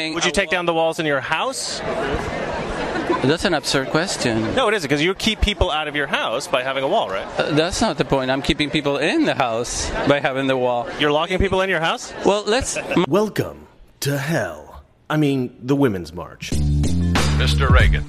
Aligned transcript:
Would 0.00 0.24
you 0.24 0.32
take 0.32 0.50
down 0.50 0.66
the 0.66 0.74
walls 0.74 0.98
in 0.98 1.06
your 1.06 1.20
house? 1.20 1.78
That's 1.78 3.44
an 3.44 3.54
absurd 3.54 3.90
question. 3.90 4.52
No, 4.56 4.66
it 4.66 4.74
isn't, 4.74 4.88
because 4.88 5.00
you 5.00 5.14
keep 5.14 5.40
people 5.40 5.70
out 5.70 5.86
of 5.86 5.94
your 5.94 6.08
house 6.08 6.48
by 6.48 6.64
having 6.64 6.82
a 6.82 6.88
wall, 6.88 7.08
right? 7.08 7.24
Uh, 7.38 7.52
that's 7.52 7.80
not 7.80 7.96
the 7.96 8.04
point. 8.04 8.28
I'm 8.28 8.42
keeping 8.42 8.70
people 8.70 8.96
in 8.96 9.24
the 9.24 9.36
house 9.36 9.88
by 10.08 10.18
having 10.18 10.48
the 10.48 10.56
wall. 10.56 10.88
You're 10.98 11.12
locking 11.12 11.38
people 11.38 11.60
in 11.60 11.70
your 11.70 11.78
house? 11.78 12.12
Well, 12.26 12.42
let's. 12.44 12.76
Welcome 13.06 13.68
to 14.00 14.18
hell. 14.18 14.82
I 15.08 15.16
mean, 15.16 15.56
the 15.62 15.76
Women's 15.76 16.12
March. 16.12 16.50
Mr. 16.50 17.70
Reagan. 17.70 18.04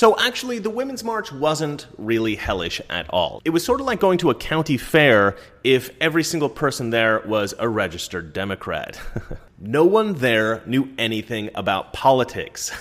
So, 0.00 0.16
actually, 0.18 0.60
the 0.60 0.70
Women's 0.70 1.04
March 1.04 1.30
wasn't 1.30 1.86
really 1.98 2.34
hellish 2.34 2.80
at 2.88 3.06
all. 3.10 3.42
It 3.44 3.50
was 3.50 3.62
sort 3.62 3.82
of 3.82 3.86
like 3.86 4.00
going 4.00 4.16
to 4.20 4.30
a 4.30 4.34
county 4.34 4.78
fair 4.78 5.36
if 5.62 5.90
every 6.00 6.24
single 6.24 6.48
person 6.48 6.88
there 6.88 7.20
was 7.26 7.52
a 7.58 7.68
registered 7.68 8.32
Democrat. 8.32 8.98
no 9.60 9.84
one 9.84 10.14
there 10.14 10.62
knew 10.64 10.88
anything 10.96 11.50
about 11.54 11.92
politics. 11.92 12.72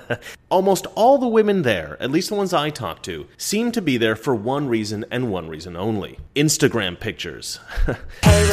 Almost 0.50 0.88
all 0.96 1.18
the 1.18 1.28
women 1.28 1.62
there, 1.62 1.96
at 2.00 2.10
least 2.10 2.30
the 2.30 2.34
ones 2.34 2.52
I 2.52 2.70
talked 2.70 3.04
to, 3.04 3.28
seemed 3.36 3.74
to 3.74 3.80
be 3.80 3.96
there 3.96 4.16
for 4.16 4.34
one 4.34 4.66
reason 4.66 5.04
and 5.12 5.30
one 5.30 5.48
reason 5.48 5.76
only 5.76 6.18
Instagram 6.34 6.98
pictures. 6.98 7.60
Hey, 8.24 8.50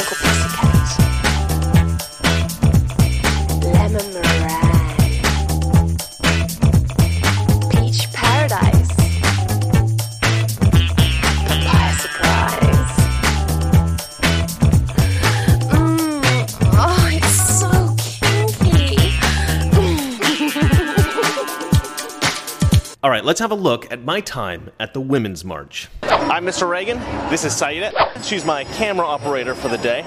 all 23.02 23.10
right, 23.10 23.24
let's 23.24 23.40
have 23.40 23.50
a 23.50 23.56
look 23.56 23.90
at 23.90 24.04
my 24.04 24.20
time 24.20 24.70
at 24.78 24.94
the 24.94 25.00
Women's 25.00 25.44
March. 25.44 25.88
I'm 26.04 26.46
Mr. 26.46 26.68
Reagan. 26.68 27.00
This 27.30 27.44
is 27.44 27.52
Saida. 27.52 27.92
She's 28.22 28.44
my 28.44 28.62
camera 28.62 29.04
operator 29.04 29.56
for 29.56 29.66
the 29.66 29.78
day. 29.78 30.02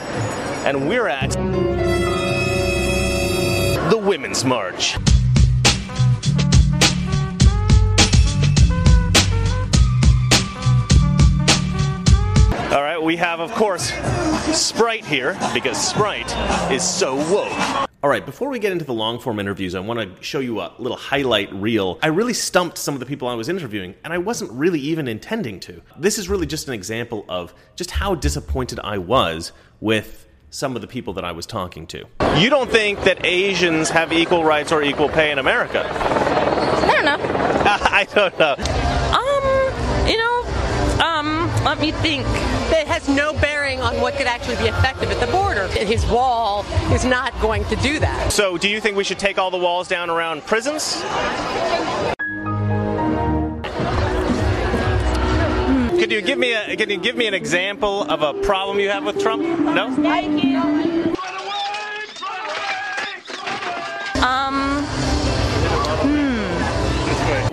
And 0.66 0.88
we're 0.88 1.09
at 1.09 1.31
the 3.89 3.97
Women's 3.97 4.45
March. 4.45 4.95
All 12.72 12.81
right, 12.81 13.02
we 13.02 13.17
have, 13.17 13.42
of 13.42 13.52
course, 13.52 13.92
Sprite 14.58 15.03
here 15.03 15.38
because 15.53 15.77
Sprite 15.77 16.33
is 16.72 16.81
so 16.81 17.16
woke. 17.30 17.84
All 18.06 18.11
right, 18.11 18.23
before 18.23 18.50
we 18.50 18.59
get 18.59 18.72
into 18.72 18.86
the 18.86 18.94
long 18.94 19.17
form 19.17 19.39
interviews, 19.39 19.73
I 19.73 19.80
want 19.80 20.00
to 20.00 20.23
show 20.23 20.39
you 20.39 20.59
a 20.59 20.72
little 20.78 20.95
highlight 20.95 21.52
reel. 21.52 21.98
I 22.03 22.09
really 22.09 22.36
stumped 22.36 22.78
some 22.78 22.94
of 22.94 23.00
the 23.00 23.06
people 23.08 23.28
I 23.28 23.34
was 23.34 23.50
interviewing, 23.50 23.95
and 24.03 24.14
I 24.14 24.20
wasn't 24.20 24.52
really 24.52 24.80
even 24.80 25.08
intending 25.08 25.59
to. 25.61 25.81
This 25.98 26.20
is 26.20 26.30
really 26.30 26.45
just 26.45 26.67
an 26.67 26.76
example 26.76 27.26
of 27.28 27.52
just 27.76 27.89
how 27.89 28.14
disappointed 28.14 28.80
I 28.80 29.00
was 29.00 29.53
with 29.80 30.28
some 30.52 30.76
of 30.76 30.83
the 30.83 30.88
people 30.88 31.14
that 31.14 31.26
I 31.26 31.31
was 31.31 31.48
talking 31.48 31.88
to. 31.88 32.06
You 32.38 32.52
don't 32.52 32.70
think 32.70 33.03
that 33.06 33.26
Asians 33.26 33.89
have 33.89 34.14
equal 34.14 34.44
rights 34.44 34.72
or 34.72 34.83
equal 34.83 35.09
pay 35.09 35.31
in 35.31 35.39
America? 35.39 35.89
I 35.92 36.94
don't 36.94 37.06
know. 37.06 37.17
I 37.66 38.08
don't 38.14 38.38
know. 38.38 39.05
Let 41.66 41.80
me 41.80 41.91
think. 41.91 42.25
It 42.71 42.88
has 42.88 43.09
no 43.09 43.33
bearing 43.33 43.81
on 43.81 43.99
what 43.99 44.16
could 44.16 44.27
actually 44.27 44.55
be 44.58 44.66
effective 44.66 45.09
at 45.09 45.19
the 45.19 45.31
border. 45.31 45.67
His 45.67 46.05
wall 46.05 46.63
is 46.94 47.03
not 47.03 47.39
going 47.41 47.66
to 47.66 47.75
do 47.77 47.99
that. 47.99 48.31
So, 48.31 48.58
do 48.58 48.69
you 48.69 48.80
think 48.80 48.95
we 48.95 49.03
should 49.03 49.19
take 49.19 49.38
all 49.38 49.49
the 49.49 49.58
walls 49.58 49.88
down 49.88 50.09
around 50.09 50.45
prisons? 50.45 51.02
Could 55.99 56.11
you 56.11 56.21
give 56.21 56.38
me 56.38 56.53
a 56.53 56.75
can 56.75 56.89
you 56.89 56.97
give 56.97 57.16
me 57.16 57.25
an 57.25 57.33
example 57.33 58.04
of 58.04 58.21
a 58.21 58.39
problem 58.42 58.80
you 58.80 58.89
have 58.89 59.04
with 59.04 59.20
Trump? 59.20 59.42
No? 59.42 59.87
Um, 64.21 64.64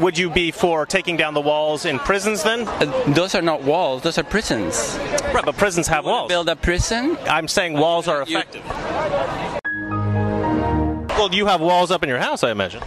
Would 0.02 0.18
you 0.18 0.30
be 0.30 0.50
for 0.50 0.84
taking 0.84 1.16
down 1.16 1.32
the 1.32 1.40
walls 1.40 1.84
in 1.84 1.98
prisons 2.00 2.42
then? 2.42 2.66
Uh, 2.66 2.86
those 3.12 3.34
are 3.36 3.42
not 3.42 3.62
walls, 3.62 4.02
those 4.02 4.18
are 4.18 4.24
prisons. 4.24 4.98
Right, 5.32 5.44
but 5.44 5.56
prisons 5.56 5.86
have 5.86 6.04
walls. 6.04 6.28
Build 6.28 6.48
a 6.48 6.56
prison? 6.56 7.16
I'm 7.30 7.46
saying 7.46 7.74
walls 7.74 8.08
are 8.08 8.24
You- 8.26 8.38
effective. 8.38 8.64
Well, 11.16 11.32
you 11.32 11.46
have 11.46 11.60
walls 11.60 11.92
up 11.92 12.02
in 12.02 12.08
your 12.08 12.18
house, 12.18 12.42
I 12.42 12.50
imagine. 12.50 12.82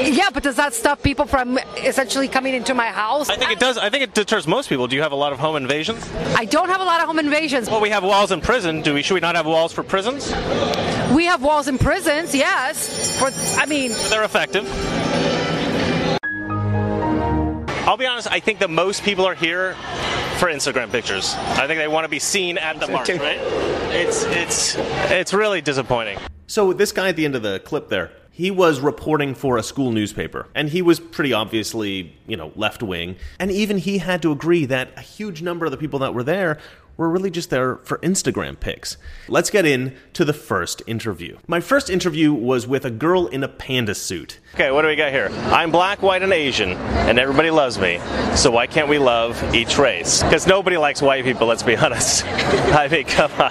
Yeah, 0.00 0.28
but 0.32 0.44
does 0.44 0.54
that 0.54 0.72
stop 0.72 1.02
people 1.02 1.26
from 1.26 1.58
essentially 1.78 2.28
coming 2.28 2.54
into 2.54 2.74
my 2.74 2.86
house? 2.86 3.28
I 3.28 3.34
think 3.34 3.50
it 3.50 3.58
does. 3.58 3.76
I 3.76 3.90
think 3.90 4.04
it 4.04 4.14
deters 4.14 4.46
most 4.46 4.68
people. 4.68 4.86
Do 4.86 4.94
you 4.94 5.02
have 5.02 5.10
a 5.10 5.16
lot 5.16 5.32
of 5.32 5.40
home 5.40 5.56
invasions? 5.56 6.08
I 6.36 6.44
don't 6.44 6.68
have 6.68 6.80
a 6.80 6.84
lot 6.84 7.00
of 7.00 7.06
home 7.08 7.18
invasions. 7.18 7.68
Well, 7.68 7.80
we 7.80 7.90
have 7.90 8.04
walls 8.04 8.30
in 8.30 8.40
prison. 8.40 8.82
Do 8.82 8.94
we? 8.94 9.02
Should 9.02 9.14
we 9.14 9.20
not 9.20 9.34
have 9.34 9.46
walls 9.46 9.72
for 9.72 9.82
prisons? 9.82 10.30
We 11.12 11.24
have 11.24 11.42
walls 11.42 11.66
in 11.66 11.78
prisons, 11.78 12.36
yes. 12.36 13.18
For 13.18 13.30
I 13.60 13.66
mean, 13.66 13.90
They're 14.10 14.22
effective. 14.24 14.64
I'll 17.86 17.96
be 17.96 18.06
honest, 18.06 18.26
I 18.32 18.40
think 18.40 18.58
that 18.58 18.70
most 18.70 19.04
people 19.04 19.24
are 19.26 19.34
here 19.36 19.74
for 20.38 20.48
Instagram 20.48 20.90
pictures. 20.90 21.34
I 21.36 21.68
think 21.68 21.78
they 21.78 21.86
want 21.86 22.04
to 22.04 22.08
be 22.08 22.18
seen 22.18 22.58
at 22.58 22.80
the 22.80 22.88
march, 22.88 23.08
right? 23.10 23.38
It's 23.92 24.24
it's 24.24 24.74
it's 25.08 25.32
really 25.32 25.60
disappointing. 25.60 26.18
So, 26.48 26.72
this 26.72 26.90
guy 26.90 27.10
at 27.10 27.16
the 27.16 27.24
end 27.24 27.36
of 27.36 27.42
the 27.42 27.60
clip 27.60 27.88
there, 27.88 28.10
he 28.32 28.50
was 28.50 28.80
reporting 28.80 29.36
for 29.36 29.56
a 29.56 29.62
school 29.62 29.92
newspaper, 29.92 30.48
and 30.56 30.68
he 30.68 30.82
was 30.82 30.98
pretty 30.98 31.32
obviously, 31.32 32.12
you 32.26 32.36
know, 32.36 32.50
left 32.56 32.82
wing. 32.82 33.16
And 33.38 33.52
even 33.52 33.78
he 33.78 33.98
had 33.98 34.20
to 34.22 34.32
agree 34.32 34.66
that 34.66 34.90
a 34.96 35.00
huge 35.00 35.40
number 35.40 35.64
of 35.64 35.70
the 35.70 35.78
people 35.78 36.00
that 36.00 36.12
were 36.12 36.24
there 36.24 36.58
were 36.96 37.08
really 37.08 37.30
just 37.30 37.50
there 37.50 37.76
for 37.76 37.98
Instagram 37.98 38.58
pics. 38.58 38.96
Let's 39.28 39.50
get 39.50 39.66
in 39.66 39.94
to 40.14 40.24
the 40.24 40.32
first 40.32 40.82
interview. 40.86 41.38
My 41.46 41.60
first 41.60 41.90
interview 41.90 42.32
was 42.32 42.66
with 42.66 42.84
a 42.84 42.90
girl 42.90 43.26
in 43.26 43.42
a 43.44 43.48
panda 43.48 43.94
suit. 43.94 44.40
Okay, 44.54 44.70
what 44.70 44.82
do 44.82 44.88
we 44.88 44.96
got 44.96 45.12
here? 45.12 45.28
I'm 45.52 45.70
black, 45.70 46.02
white, 46.02 46.22
and 46.22 46.32
Asian, 46.32 46.70
and 46.70 47.18
everybody 47.18 47.50
loves 47.50 47.78
me. 47.78 48.00
So 48.34 48.50
why 48.50 48.66
can't 48.66 48.88
we 48.88 48.98
love 48.98 49.42
each 49.54 49.76
race? 49.78 50.22
Because 50.22 50.46
nobody 50.46 50.76
likes 50.76 51.02
white 51.02 51.24
people. 51.24 51.46
Let's 51.46 51.62
be 51.62 51.76
honest. 51.76 52.24
I 52.26 52.88
mean, 52.88 53.04
come 53.04 53.30
on. 53.32 53.50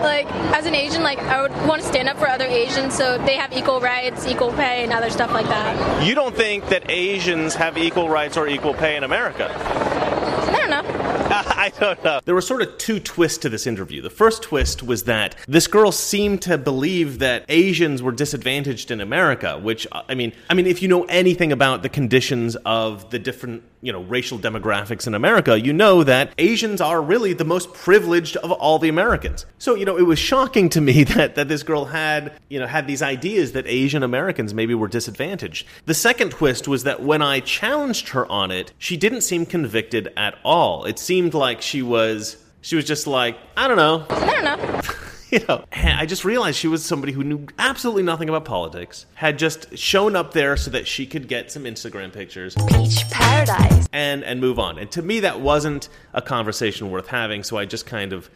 like 0.00 0.26
as 0.54 0.66
an 0.66 0.74
Asian, 0.74 1.02
like 1.02 1.18
I 1.18 1.42
would 1.42 1.52
want 1.66 1.82
to 1.82 1.88
stand 1.88 2.08
up 2.08 2.18
for 2.18 2.28
other 2.28 2.46
Asians 2.46 2.96
so 2.96 3.18
they 3.18 3.36
have 3.36 3.52
equal 3.52 3.80
rights, 3.80 4.26
equal 4.26 4.52
pay, 4.52 4.84
and 4.84 4.92
other 4.92 5.10
stuff 5.10 5.32
like 5.32 5.46
that. 5.46 6.06
You 6.06 6.14
don't 6.14 6.34
think 6.34 6.68
that 6.68 6.90
Asians 6.90 7.54
have 7.54 7.76
equal 7.76 8.08
rights 8.08 8.36
or 8.36 8.48
equal 8.48 8.74
pay 8.74 8.96
in 8.96 9.04
America? 9.04 9.50
I 9.56 10.58
don't 10.58 10.70
know. 10.70 11.10
I 11.60 11.68
don't 11.68 12.02
know. 12.02 12.20
There 12.24 12.34
were 12.34 12.40
sort 12.40 12.62
of 12.62 12.78
two 12.78 12.98
twists 12.98 13.36
to 13.38 13.50
this 13.50 13.66
interview. 13.66 14.00
The 14.00 14.08
first 14.08 14.42
twist 14.42 14.82
was 14.82 15.02
that 15.04 15.36
this 15.46 15.66
girl 15.66 15.92
seemed 15.92 16.40
to 16.42 16.56
believe 16.56 17.18
that 17.18 17.44
Asians 17.50 18.02
were 18.02 18.12
disadvantaged 18.12 18.90
in 18.90 18.98
America, 18.98 19.58
which 19.58 19.86
uh, 19.92 20.00
I 20.08 20.14
mean, 20.14 20.32
I 20.48 20.54
mean 20.54 20.66
if 20.66 20.80
you 20.80 20.88
know 20.88 21.04
anything 21.04 21.52
about 21.52 21.82
the 21.82 21.90
conditions 21.90 22.56
of 22.64 23.10
the 23.10 23.18
different, 23.18 23.62
you 23.82 23.92
know, 23.92 24.00
racial 24.00 24.38
demographics 24.38 25.06
in 25.06 25.14
America, 25.14 25.60
you 25.60 25.74
know 25.74 26.02
that 26.02 26.32
Asians 26.38 26.80
are 26.80 27.02
really 27.02 27.34
the 27.34 27.44
most 27.44 27.74
privileged 27.74 28.38
of 28.38 28.52
all 28.52 28.78
the 28.78 28.88
Americans. 28.88 29.44
So, 29.58 29.74
you 29.74 29.84
know, 29.84 29.98
it 29.98 30.06
was 30.06 30.18
shocking 30.18 30.70
to 30.70 30.80
me 30.80 31.04
that 31.12 31.34
that 31.34 31.48
this 31.48 31.62
girl 31.62 31.84
had, 31.84 32.32
you 32.48 32.58
know, 32.58 32.66
had 32.66 32.86
these 32.86 33.02
ideas 33.02 33.52
that 33.52 33.66
Asian 33.66 34.02
Americans 34.02 34.54
maybe 34.54 34.74
were 34.74 34.88
disadvantaged. 34.88 35.66
The 35.84 35.92
second 35.92 36.30
twist 36.30 36.66
was 36.66 36.84
that 36.84 37.02
when 37.02 37.20
I 37.20 37.40
challenged 37.40 38.08
her 38.10 38.24
on 38.32 38.50
it, 38.50 38.72
she 38.78 38.96
didn't 38.96 39.20
seem 39.20 39.44
convicted 39.44 40.10
at 40.16 40.38
all. 40.42 40.86
It 40.86 40.98
seemed 40.98 41.34
like 41.34 41.49
she 41.60 41.82
was 41.82 42.36
she 42.62 42.76
was 42.76 42.84
just 42.84 43.06
like, 43.06 43.36
I 43.56 43.68
don't 43.68 43.76
know. 43.76 44.06
I 44.10 44.26
don't 44.26 44.44
know. 44.44 44.80
You 45.30 45.38
know, 45.48 45.64
I 45.72 46.06
just 46.06 46.24
realized 46.24 46.58
she 46.58 46.66
was 46.66 46.84
somebody 46.84 47.12
who 47.12 47.22
knew 47.22 47.46
absolutely 47.56 48.02
nothing 48.02 48.28
about 48.28 48.44
politics, 48.44 49.06
had 49.14 49.38
just 49.38 49.78
shown 49.78 50.16
up 50.16 50.32
there 50.32 50.56
so 50.56 50.72
that 50.72 50.88
she 50.88 51.06
could 51.06 51.28
get 51.28 51.52
some 51.52 51.62
Instagram 51.66 52.12
pictures 52.12 52.56
Peach 52.66 53.08
paradise. 53.12 53.88
and 53.92 54.24
and 54.24 54.40
move 54.40 54.58
on. 54.58 54.76
And 54.76 54.90
to 54.90 55.02
me 55.02 55.20
that 55.20 55.40
wasn't 55.40 55.88
a 56.12 56.20
conversation 56.20 56.90
worth 56.90 57.06
having, 57.06 57.44
so 57.44 57.56
I 57.58 57.64
just 57.64 57.86
kind 57.86 58.12
of 58.12 58.28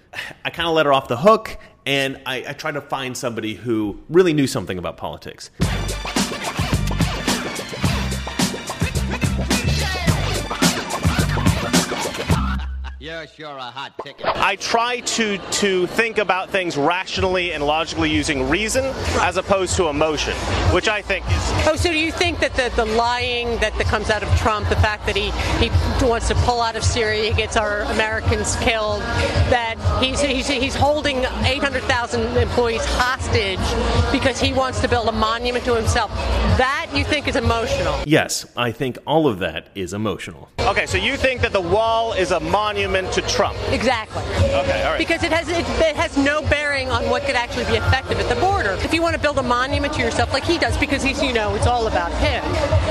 I 0.44 0.50
kind 0.50 0.68
of 0.68 0.74
let 0.76 0.86
her 0.86 0.92
off 0.92 1.08
the 1.08 1.16
hook 1.16 1.58
and 1.84 2.20
I, 2.26 2.44
I 2.50 2.52
tried 2.52 2.74
to 2.74 2.80
find 2.80 3.16
somebody 3.16 3.54
who 3.54 4.00
really 4.08 4.32
knew 4.32 4.46
something 4.46 4.78
about 4.78 4.96
politics. 4.96 5.50
Yes, 13.04 13.38
you're 13.38 13.50
sure 13.50 13.58
a 13.58 13.62
hot 13.64 13.92
ticket. 14.02 14.24
I 14.24 14.56
try 14.56 15.00
to 15.00 15.36
to 15.36 15.86
think 15.88 16.16
about 16.16 16.48
things 16.48 16.74
rationally 16.74 17.52
and 17.52 17.62
logically 17.62 18.10
using 18.10 18.48
reason 18.48 18.82
as 19.20 19.36
opposed 19.36 19.76
to 19.76 19.88
emotion, 19.88 20.32
which 20.72 20.88
I 20.88 21.02
think 21.02 21.26
is 21.26 21.44
Oh, 21.66 21.76
so 21.76 21.90
do 21.90 21.98
you 21.98 22.10
think 22.10 22.40
that 22.40 22.54
the, 22.54 22.72
the 22.76 22.86
lying 22.86 23.58
that, 23.58 23.76
that 23.76 23.86
comes 23.88 24.08
out 24.08 24.22
of 24.22 24.30
Trump, 24.38 24.70
the 24.70 24.76
fact 24.76 25.04
that 25.04 25.16
he, 25.16 25.30
he 25.62 25.68
wants 26.02 26.28
to 26.28 26.34
pull 26.46 26.62
out 26.62 26.76
of 26.76 26.82
Syria, 26.82 27.30
he 27.30 27.36
gets 27.36 27.58
our 27.58 27.82
Americans 27.82 28.56
killed, 28.56 29.00
that 29.52 29.76
he's, 30.02 30.22
he's, 30.22 30.46
he's 30.46 30.74
holding 30.74 31.18
800,000 31.44 32.38
employees 32.38 32.84
hostage 32.86 33.58
because 34.12 34.40
he 34.40 34.54
wants 34.54 34.80
to 34.80 34.88
build 34.88 35.08
a 35.08 35.12
monument 35.12 35.66
to 35.66 35.74
himself, 35.74 36.10
that 36.56 36.88
you 36.94 37.04
think 37.04 37.28
is 37.28 37.36
emotional? 37.36 38.00
Yes, 38.06 38.46
I 38.56 38.72
think 38.72 38.96
all 39.06 39.26
of 39.26 39.40
that 39.40 39.68
is 39.74 39.92
emotional. 39.92 40.48
Okay, 40.60 40.86
so 40.86 40.96
you 40.96 41.16
think 41.16 41.42
that 41.42 41.52
the 41.52 41.60
wall 41.60 42.14
is 42.14 42.30
a 42.30 42.40
monument 42.40 42.93
to 43.02 43.22
Trump? 43.22 43.58
Exactly. 43.70 44.22
Okay, 44.22 44.82
all 44.84 44.92
right. 44.92 44.98
Because 44.98 45.24
it 45.24 45.32
has 45.32 45.48
it, 45.48 45.66
it 45.80 45.96
has 45.96 46.16
no 46.16 46.42
bearing 46.42 46.88
on 46.90 47.10
what 47.10 47.24
could 47.24 47.34
actually 47.34 47.64
be 47.64 47.72
effective 47.72 48.20
at 48.20 48.28
the 48.28 48.40
border. 48.40 48.78
If 48.84 48.94
you 48.94 49.02
want 49.02 49.16
to 49.16 49.20
build 49.20 49.38
a 49.38 49.42
monument 49.42 49.92
to 49.94 50.00
yourself 50.00 50.32
like 50.32 50.44
he 50.44 50.58
does, 50.58 50.76
because 50.78 51.02
he's 51.02 51.20
you 51.20 51.32
know 51.32 51.54
it's 51.56 51.66
all 51.66 51.88
about 51.88 52.12
him. 52.12 52.44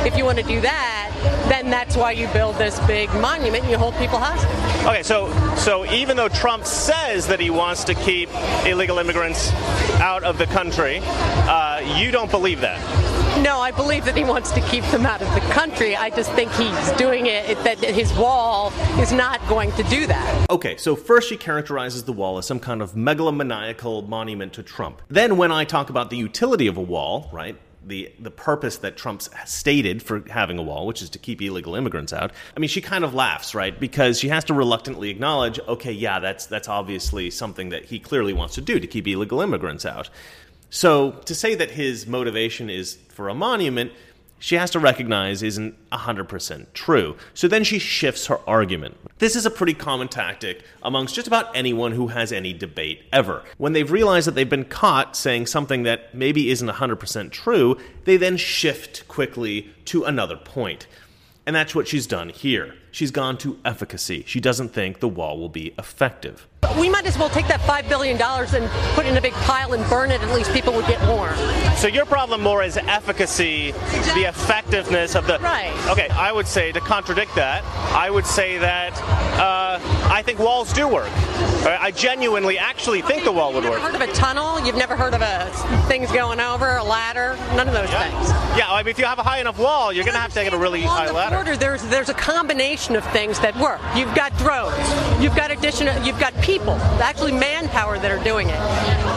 If 0.05 0.17
you 0.17 0.25
want 0.25 0.37
to 0.39 0.43
do 0.43 0.59
that, 0.61 1.11
then 1.47 1.69
that's 1.69 1.95
why 1.95 2.11
you 2.11 2.27
build 2.27 2.57
this 2.57 2.77
big 2.81 3.09
monument 3.15 3.63
and 3.63 3.71
you 3.71 3.77
hold 3.77 3.95
people 3.95 4.19
hostage. 4.19 4.49
Okay, 4.85 5.03
so 5.03 5.31
so 5.55 5.85
even 5.93 6.17
though 6.17 6.29
Trump 6.29 6.65
says 6.65 7.27
that 7.27 7.39
he 7.39 7.49
wants 7.49 7.85
to 7.85 7.93
keep 7.93 8.29
illegal 8.65 8.99
immigrants 8.99 9.53
out 10.01 10.23
of 10.23 10.37
the 10.37 10.47
country, 10.47 10.99
uh, 11.03 11.79
you 11.97 12.11
don't 12.11 12.29
believe 12.29 12.59
that. 12.59 13.22
No, 13.41 13.59
I 13.59 13.71
believe 13.71 14.05
that 14.05 14.15
he 14.15 14.23
wants 14.23 14.51
to 14.51 14.61
keep 14.61 14.83
them 14.85 15.05
out 15.05 15.21
of 15.21 15.33
the 15.33 15.39
country. 15.51 15.95
I 15.95 16.11
just 16.11 16.31
think 16.33 16.51
he's 16.51 16.91
doing 16.91 17.25
it 17.25 17.57
that 17.63 17.79
his 17.79 18.13
wall 18.13 18.71
is 18.99 19.11
not 19.11 19.45
going 19.49 19.71
to 19.71 19.83
do 19.83 20.05
that. 20.05 20.49
Okay, 20.51 20.77
so 20.77 20.95
first 20.95 21.29
she 21.29 21.37
characterizes 21.37 22.03
the 22.03 22.13
wall 22.13 22.37
as 22.37 22.45
some 22.45 22.59
kind 22.59 22.81
of 22.81 22.93
megalomaniacal 22.93 24.07
monument 24.07 24.53
to 24.53 24.63
Trump. 24.63 25.01
Then, 25.09 25.37
when 25.37 25.51
I 25.51 25.65
talk 25.65 25.89
about 25.89 26.11
the 26.11 26.17
utility 26.17 26.67
of 26.67 26.77
a 26.77 26.81
wall, 26.81 27.29
right, 27.33 27.57
the 27.85 28.11
the 28.19 28.31
purpose 28.31 28.77
that 28.77 28.97
Trump's 28.97 29.29
stated 29.45 30.01
for 30.01 30.23
having 30.29 30.57
a 30.57 30.63
wall, 30.63 30.85
which 30.85 31.01
is 31.01 31.09
to 31.11 31.19
keep 31.19 31.41
illegal 31.41 31.75
immigrants 31.75 32.13
out. 32.13 32.31
I 32.55 32.59
mean, 32.59 32.69
she 32.69 32.81
kind 32.81 33.03
of 33.03 33.13
laughs, 33.13 33.55
right? 33.55 33.77
Because 33.77 34.19
she 34.19 34.29
has 34.29 34.43
to 34.45 34.53
reluctantly 34.53 35.09
acknowledge, 35.09 35.59
okay, 35.67 35.91
yeah, 35.91 36.19
that's 36.19 36.45
that's 36.45 36.67
obviously 36.67 37.29
something 37.29 37.69
that 37.69 37.85
he 37.85 37.99
clearly 37.99 38.33
wants 38.33 38.55
to 38.55 38.61
do 38.61 38.79
to 38.79 38.87
keep 38.87 39.07
illegal 39.07 39.41
immigrants 39.41 39.85
out. 39.85 40.09
So 40.73 41.11
to 41.25 41.35
say 41.35 41.53
that 41.53 41.69
his 41.69 42.07
motivation 42.07 42.67
is 42.67 42.97
for 43.09 43.29
a 43.29 43.35
monument, 43.35 43.91
she 44.39 44.55
has 44.55 44.71
to 44.71 44.79
recognize 44.79 45.43
isn't 45.43 45.75
100% 45.91 46.73
true. 46.73 47.15
So 47.35 47.47
then 47.47 47.63
she 47.63 47.77
shifts 47.77 48.25
her 48.25 48.39
argument. 48.49 48.97
This 49.19 49.35
is 49.35 49.45
a 49.45 49.51
pretty 49.51 49.75
common 49.75 50.07
tactic 50.07 50.63
amongst 50.81 51.13
just 51.13 51.27
about 51.27 51.55
anyone 51.55 51.91
who 51.91 52.07
has 52.07 52.31
any 52.31 52.53
debate 52.53 53.03
ever. 53.13 53.43
When 53.59 53.73
they've 53.73 53.91
realized 53.91 54.25
that 54.25 54.33
they've 54.33 54.49
been 54.49 54.65
caught 54.65 55.15
saying 55.15 55.45
something 55.45 55.83
that 55.83 56.15
maybe 56.15 56.49
isn't 56.49 56.67
100% 56.67 57.29
true, 57.29 57.77
they 58.05 58.17
then 58.17 58.35
shift 58.35 59.07
quickly 59.07 59.69
to 59.85 60.05
another 60.05 60.37
point. 60.37 60.87
And 61.45 61.55
that's 61.55 61.75
what 61.75 61.87
she's 61.87 62.07
done 62.07 62.29
here. 62.29 62.73
She's 62.89 63.11
gone 63.11 63.37
to 63.37 63.59
efficacy. 63.63 64.23
She 64.25 64.39
doesn't 64.39 64.69
think 64.69 65.01
the 65.01 65.07
wall 65.07 65.37
will 65.37 65.49
be 65.49 65.75
effective. 65.77 66.47
We 66.79 66.89
might 66.89 67.05
as 67.05 67.17
well 67.17 67.29
take 67.29 67.47
that 67.47 67.59
$5 67.61 67.89
billion 67.89 68.21
and 68.21 68.95
put 68.95 69.05
it 69.05 69.09
in 69.09 69.17
a 69.17 69.21
big 69.21 69.33
pile 69.33 69.73
and 69.73 69.87
burn 69.89 70.11
it. 70.11 70.21
At 70.21 70.33
least 70.33 70.51
people 70.53 70.73
would 70.73 70.87
get 70.87 71.01
warm. 71.07 71.35
So 71.75 71.87
your 71.87 72.05
problem 72.05 72.41
more 72.41 72.63
is 72.63 72.77
efficacy, 72.77 73.71
the 73.71 74.25
effectiveness 74.27 75.15
of 75.15 75.27
the. 75.27 75.39
Right. 75.39 75.73
Okay, 75.89 76.07
I 76.09 76.31
would 76.31 76.47
say 76.47 76.71
to 76.71 76.79
contradict 76.79 77.35
that, 77.35 77.63
I 77.93 78.09
would 78.09 78.25
say 78.25 78.57
that 78.57 78.93
uh, 79.39 79.79
I 80.11 80.21
think 80.21 80.39
walls 80.39 80.71
do 80.73 80.87
work. 80.87 81.11
I 81.65 81.91
genuinely 81.91 82.57
actually 82.57 83.01
think 83.01 83.23
the 83.23 83.31
wall 83.31 83.53
would 83.53 83.63
work. 83.63 83.73
You've 83.73 83.81
never 83.81 83.97
heard 83.97 84.09
of 84.09 84.09
a 84.09 84.13
tunnel? 84.13 84.65
You've 84.65 84.75
never 84.75 84.95
heard 84.95 85.13
of 85.13 85.21
a 85.21 85.49
things 85.87 86.11
going 86.11 86.39
over 86.39 86.75
a 86.75 86.83
ladder? 86.83 87.37
None 87.55 87.67
of 87.67 87.73
those 87.73 87.89
things. 87.89 88.29
Yeah, 88.57 88.67
I 88.69 88.83
mean, 88.83 88.89
if 88.89 88.99
you 88.99 89.05
have 89.05 89.19
a 89.19 89.23
high 89.23 89.39
enough 89.39 89.57
wall, 89.57 89.93
you're 89.93 90.03
going 90.03 90.15
to 90.15 90.19
have 90.19 90.33
to 90.33 90.43
get 90.43 90.53
a 90.53 90.57
really 90.57 90.81
high 90.81 91.07
the 91.07 91.13
ladder. 91.13 91.35
border, 91.37 91.55
there's 91.55 91.81
there's 91.83 92.09
a 92.09 92.13
combination 92.13 92.95
of 92.95 93.05
things 93.11 93.39
that 93.39 93.55
work. 93.57 93.79
You've 93.95 94.13
got 94.13 94.37
drones, 94.37 94.77
you've 95.21 95.35
got 95.35 95.51
additional, 95.51 95.97
you've 96.03 96.19
got 96.19 96.33
people, 96.41 96.52
actually 96.59 97.31
manpower 97.31 97.97
that 97.99 98.11
are 98.11 98.23
doing 98.23 98.49
it, 98.49 98.59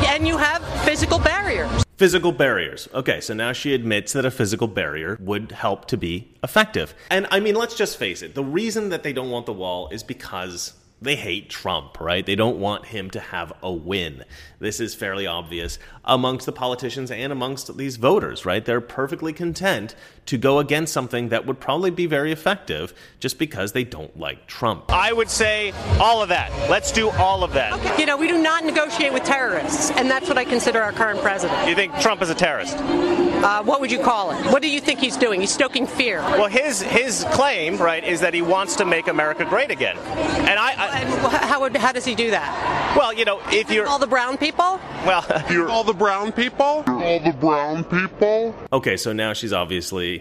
and 0.09 0.27
you 0.27 0.37
have 0.37 0.63
physical 0.85 1.19
barriers. 1.19 1.85
Physical 1.97 2.33
barriers. 2.33 2.89
Okay, 2.93 3.21
so 3.21 3.33
now 3.33 3.53
she 3.53 3.73
admits 3.73 4.13
that 4.13 4.25
a 4.25 4.31
physical 4.31 4.69
barrier 4.69 5.17
would 5.21 5.53
help 5.53 5.87
to 5.87 5.97
be 5.97 6.35
effective. 6.43 6.95
And 7.11 7.27
I 7.31 7.41
mean, 7.41 7.55
let's 7.55 7.75
just 7.75 7.97
face 7.97 8.23
it 8.23 8.35
the 8.35 8.45
reason 8.45 8.91
that 8.91 9.03
they 9.03 9.13
don't 9.13 9.31
want 9.31 9.47
the 9.47 9.53
wall 9.53 9.89
is 9.89 10.03
because 10.03 10.75
they 11.01 11.17
hate 11.17 11.51
Trump, 11.51 12.01
right? 12.01 12.25
They 12.25 12.35
don't 12.35 12.59
want 12.59 12.87
him 12.87 13.11
to 13.11 13.21
have 13.21 13.53
a 13.63 13.71
win. 13.71 14.25
This 14.59 14.81
is 14.81 14.95
fairly 14.95 15.27
obvious 15.27 15.79
amongst 16.05 16.47
the 16.47 16.53
politicians 16.53 17.11
and 17.11 17.33
amongst 17.33 17.77
these 17.77 17.97
voters, 17.97 18.47
right? 18.47 18.65
They're 18.65 18.81
perfectly 18.81 19.33
content 19.33 19.95
to 20.27 20.37
go 20.39 20.59
against 20.59 20.93
something 20.93 21.29
that 21.31 21.47
would 21.47 21.61
probably 21.61 21.91
be 21.91 22.07
very 22.07 22.33
effective 22.33 22.93
just 23.21 23.39
because 23.39 23.73
they 23.73 23.85
don't 23.85 24.17
like 24.19 24.47
Trump. 24.47 24.93
I 24.93 25.13
would 25.13 25.31
say 25.31 25.73
all 26.01 26.23
of 26.23 26.29
that. 26.31 26.51
Let's 26.71 26.93
do 26.93 27.11
all 27.11 27.45
of 27.45 27.53
that. 27.55 27.99
You 27.99 28.07
know, 28.07 28.17
we 28.17 28.29
do 28.29 28.41
not 28.43 28.65
negotiate 28.65 29.13
with 29.13 29.25
terrorists, 29.25 29.91
and 29.93 30.11
that's 30.11 30.29
what 30.29 30.37
I 30.39 30.45
consider 30.45 30.83
our 30.83 30.93
current 30.93 31.21
president. 31.21 31.69
You 31.69 31.75
think 31.75 31.99
Trump 32.01 32.23
is 32.23 32.31
a 32.31 32.35
terrorist? 32.35 32.77
Uh, 32.77 33.63
what 33.63 33.81
would 33.81 33.93
you 33.93 33.99
call 34.01 34.31
it? 34.33 34.37
What 34.53 34.63
do 34.63 34.69
you 34.69 34.81
think 34.81 34.99
he's 34.99 35.17
doing? 35.17 35.41
He's 35.41 35.53
stoking 35.53 35.87
fear. 35.87 36.21
Well, 36.21 36.49
his 36.49 36.81
his 36.83 37.25
claim, 37.33 37.77
right, 37.77 38.03
is 38.03 38.21
that 38.21 38.35
he 38.35 38.43
wants 38.43 38.77
to 38.77 38.85
make 38.85 39.09
America 39.09 39.45
great 39.45 39.71
again. 39.71 39.97
And 39.99 40.59
I, 40.59 40.71
I 40.73 41.01
And 41.01 41.11
how 41.45 41.61
would 41.61 41.77
how 41.77 41.93
does 41.93 42.05
he 42.05 42.15
do 42.15 42.31
that? 42.31 42.95
well, 42.97 43.13
you 43.13 43.25
know, 43.25 43.41
if 43.53 43.71
you're 43.71 43.87
All 43.87 43.99
the 43.99 44.07
brown 44.07 44.39
people? 44.39 44.81
well, 45.07 45.25
you're 45.51 45.69
All 45.69 45.85
the 45.85 45.93
brown 45.93 46.33
people? 46.33 46.83
All 46.87 47.21
the 47.21 47.33
brown 47.39 47.85
people? 47.85 48.55
Okay, 48.73 48.97
so 48.97 49.13
now 49.13 49.33
she's 49.35 49.53
obviously 49.53 50.16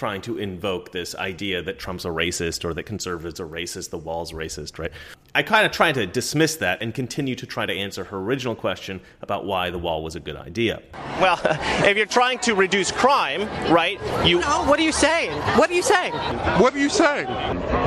trying 0.00 0.22
to 0.22 0.38
invoke 0.38 0.92
this 0.92 1.14
idea 1.16 1.60
that 1.60 1.78
Trump's 1.78 2.06
a 2.06 2.08
racist 2.08 2.64
or 2.64 2.72
that 2.72 2.84
conservatives 2.84 3.38
are 3.38 3.46
racist, 3.46 3.90
the 3.90 3.98
wall's 3.98 4.32
racist, 4.32 4.78
right? 4.78 4.90
I 5.34 5.42
kind 5.42 5.66
of 5.66 5.72
try 5.72 5.92
to 5.92 6.06
dismiss 6.06 6.56
that 6.56 6.80
and 6.80 6.94
continue 6.94 7.34
to 7.34 7.44
try 7.44 7.66
to 7.66 7.72
answer 7.74 8.04
her 8.04 8.16
original 8.16 8.54
question 8.54 9.02
about 9.20 9.44
why 9.44 9.68
the 9.68 9.76
wall 9.76 10.02
was 10.02 10.16
a 10.16 10.20
good 10.20 10.36
idea. 10.36 10.80
well, 11.20 11.38
if 11.84 11.98
you're 11.98 12.06
trying 12.06 12.38
to 12.38 12.54
reduce 12.54 12.90
crime, 12.90 13.42
right, 13.70 14.00
you 14.26 14.40
No, 14.40 14.64
what 14.64 14.80
are 14.80 14.82
you 14.82 14.90
saying? 14.90 15.32
What 15.58 15.68
are 15.68 15.74
you 15.74 15.82
saying? 15.82 16.14
What 16.14 16.74
are 16.74 16.78
you 16.78 16.88
saying? 16.88 17.26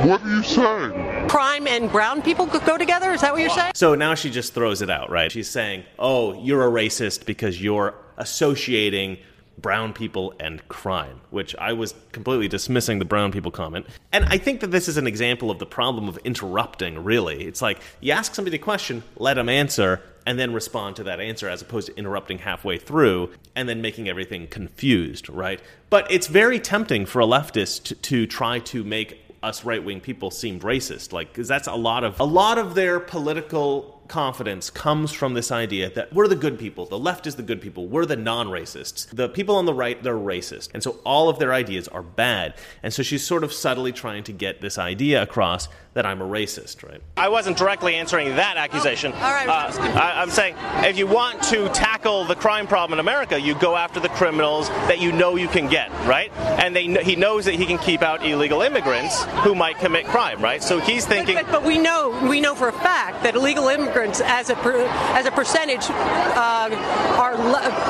What 0.08 0.22
are 0.22 0.30
you 0.30 0.42
saying? 0.44 1.28
Crime 1.28 1.66
and 1.66 1.90
brown 1.90 2.22
people 2.22 2.46
go 2.46 2.78
together? 2.78 3.10
Is 3.10 3.22
that 3.22 3.32
what 3.32 3.40
you're 3.40 3.50
saying? 3.50 3.72
So 3.74 3.96
now 3.96 4.14
she 4.14 4.30
just 4.30 4.54
throws 4.54 4.82
it 4.82 4.88
out, 4.88 5.10
right? 5.10 5.32
She's 5.32 5.50
saying, 5.50 5.82
oh, 5.98 6.40
you're 6.44 6.64
a 6.64 6.70
racist 6.70 7.26
because 7.26 7.60
you're 7.60 7.96
associating 8.18 9.18
brown 9.58 9.92
people 9.92 10.34
and 10.40 10.66
crime, 10.68 11.20
which 11.30 11.54
I 11.56 11.72
was 11.72 11.94
completely 12.12 12.48
dismissing 12.48 12.98
the 12.98 13.04
brown 13.04 13.32
people 13.32 13.50
comment. 13.50 13.86
And 14.12 14.24
I 14.26 14.38
think 14.38 14.60
that 14.60 14.70
this 14.70 14.88
is 14.88 14.96
an 14.96 15.06
example 15.06 15.50
of 15.50 15.58
the 15.58 15.66
problem 15.66 16.08
of 16.08 16.18
interrupting, 16.18 17.02
really. 17.04 17.44
It's 17.44 17.62
like 17.62 17.80
you 18.00 18.12
ask 18.12 18.34
somebody 18.34 18.56
a 18.56 18.60
question, 18.60 19.02
let 19.16 19.34
them 19.34 19.48
answer, 19.48 20.02
and 20.26 20.38
then 20.38 20.52
respond 20.52 20.96
to 20.96 21.04
that 21.04 21.20
answer 21.20 21.48
as 21.48 21.62
opposed 21.62 21.88
to 21.88 21.96
interrupting 21.96 22.38
halfway 22.38 22.78
through 22.78 23.30
and 23.54 23.68
then 23.68 23.82
making 23.82 24.08
everything 24.08 24.46
confused, 24.46 25.28
right? 25.28 25.60
But 25.90 26.10
it's 26.10 26.26
very 26.26 26.58
tempting 26.58 27.06
for 27.06 27.20
a 27.20 27.26
leftist 27.26 27.84
to, 27.84 27.94
to 27.94 28.26
try 28.26 28.58
to 28.60 28.82
make 28.84 29.20
us 29.42 29.64
right-wing 29.64 30.00
people 30.00 30.30
seem 30.30 30.58
racist 30.60 31.12
like 31.12 31.28
because 31.28 31.46
that's 31.46 31.68
a 31.68 31.74
lot 31.74 32.02
of 32.02 32.18
a 32.18 32.24
lot 32.24 32.56
of 32.56 32.74
their 32.74 32.98
political 32.98 34.02
confidence 34.14 34.70
comes 34.70 35.10
from 35.10 35.34
this 35.34 35.50
idea 35.50 35.90
that 35.90 36.12
we're 36.12 36.28
the 36.28 36.36
good 36.36 36.56
people 36.56 36.86
the 36.86 36.96
left 36.96 37.26
is 37.26 37.34
the 37.34 37.42
good 37.42 37.60
people 37.60 37.88
we're 37.88 38.06
the 38.06 38.14
non-racists 38.14 39.08
the 39.10 39.28
people 39.28 39.56
on 39.56 39.66
the 39.66 39.74
right 39.74 40.04
they're 40.04 40.14
racist 40.14 40.68
and 40.72 40.84
so 40.84 40.92
all 41.04 41.28
of 41.28 41.40
their 41.40 41.52
ideas 41.52 41.88
are 41.88 42.00
bad 42.00 42.54
and 42.84 42.94
so 42.94 43.02
she's 43.02 43.26
sort 43.26 43.42
of 43.42 43.52
subtly 43.52 43.90
trying 43.90 44.22
to 44.22 44.30
get 44.30 44.60
this 44.60 44.78
idea 44.78 45.20
across 45.20 45.66
that 45.94 46.06
i'm 46.06 46.22
a 46.22 46.24
racist 46.24 46.88
right 46.88 47.00
I 47.16 47.28
wasn't 47.28 47.56
directly 47.56 47.94
answering 47.94 48.36
that 48.36 48.56
accusation. 48.56 49.12
All 49.12 49.20
right, 49.20 49.48
Uh, 49.48 49.70
I, 49.98 50.20
I'm 50.20 50.30
saying 50.30 50.56
if 50.84 50.98
you 50.98 51.06
want 51.06 51.42
to 51.44 51.68
tackle 51.70 52.24
the 52.24 52.34
crime 52.34 52.66
problem 52.66 52.98
in 52.98 53.00
America, 53.00 53.40
you 53.40 53.54
go 53.54 53.76
after 53.76 54.00
the 54.00 54.08
criminals 54.10 54.68
that 54.88 55.00
you 55.00 55.12
know 55.12 55.36
you 55.36 55.46
can 55.48 55.68
get, 55.68 55.90
right? 56.06 56.30
And 56.62 56.74
they, 56.74 56.86
he 57.02 57.14
knows 57.14 57.44
that 57.46 57.54
he 57.54 57.64
can 57.64 57.78
keep 57.78 58.02
out 58.02 58.26
illegal 58.26 58.60
immigrants 58.62 59.24
who 59.44 59.54
might 59.54 59.78
commit 59.78 60.06
crime, 60.06 60.42
right? 60.42 60.62
So 60.62 60.80
he's 60.80 61.06
thinking. 61.06 61.36
But, 61.36 61.50
but 61.50 61.64
we 61.64 61.78
know 61.78 62.28
we 62.28 62.40
know 62.40 62.54
for 62.56 62.68
a 62.68 62.72
fact 62.72 63.22
that 63.22 63.36
illegal 63.36 63.68
immigrants, 63.68 64.03
as 64.12 64.50
a 64.50 64.54
per, 64.56 64.86
as 65.14 65.26
a 65.26 65.30
percentage, 65.30 65.84
uh, 65.90 66.70
are 67.18 67.34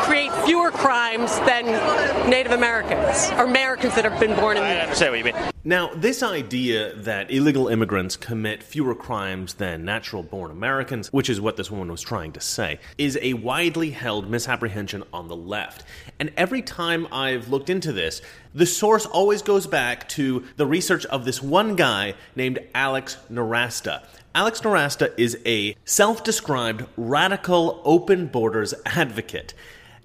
create 0.04 0.32
fewer 0.44 0.70
crimes 0.70 1.38
than 1.40 1.64
Native 2.28 2.52
Americans 2.52 3.30
or 3.32 3.44
Americans 3.44 3.94
that 3.94 4.04
have 4.04 4.18
been 4.20 4.36
born 4.36 4.56
in. 4.56 4.62
I 4.62 4.80
understand 4.80 5.12
what 5.12 5.18
you 5.18 5.24
mean. 5.24 5.34
Now, 5.66 5.90
this 5.94 6.22
idea 6.22 6.94
that 6.94 7.30
illegal 7.30 7.68
immigrants 7.68 8.16
commit 8.16 8.62
fewer 8.62 8.94
crimes 8.94 9.54
than 9.54 9.84
natural 9.84 10.22
born 10.22 10.50
Americans, 10.50 11.08
which 11.10 11.30
is 11.30 11.40
what 11.40 11.56
this 11.56 11.70
woman 11.70 11.90
was 11.90 12.02
trying 12.02 12.32
to 12.32 12.40
say, 12.40 12.80
is 12.98 13.18
a 13.22 13.32
widely 13.32 13.90
held 13.90 14.28
misapprehension 14.30 15.04
on 15.12 15.28
the 15.28 15.36
left. 15.36 15.84
And 16.20 16.32
every 16.36 16.60
time 16.60 17.08
I've 17.10 17.48
looked 17.48 17.70
into 17.70 17.92
this, 17.92 18.20
the 18.54 18.66
source 18.66 19.06
always 19.06 19.40
goes 19.40 19.66
back 19.66 20.06
to 20.10 20.44
the 20.56 20.66
research 20.66 21.06
of 21.06 21.24
this 21.24 21.42
one 21.42 21.76
guy 21.76 22.14
named 22.36 22.58
Alex 22.74 23.16
Nowrasteh. 23.30 24.04
Alex 24.36 24.62
Nowrasteh 24.62 25.14
is 25.16 25.38
a 25.46 25.76
self 25.84 26.24
described 26.24 26.84
radical 26.96 27.80
open 27.84 28.26
borders 28.26 28.74
advocate. 28.84 29.54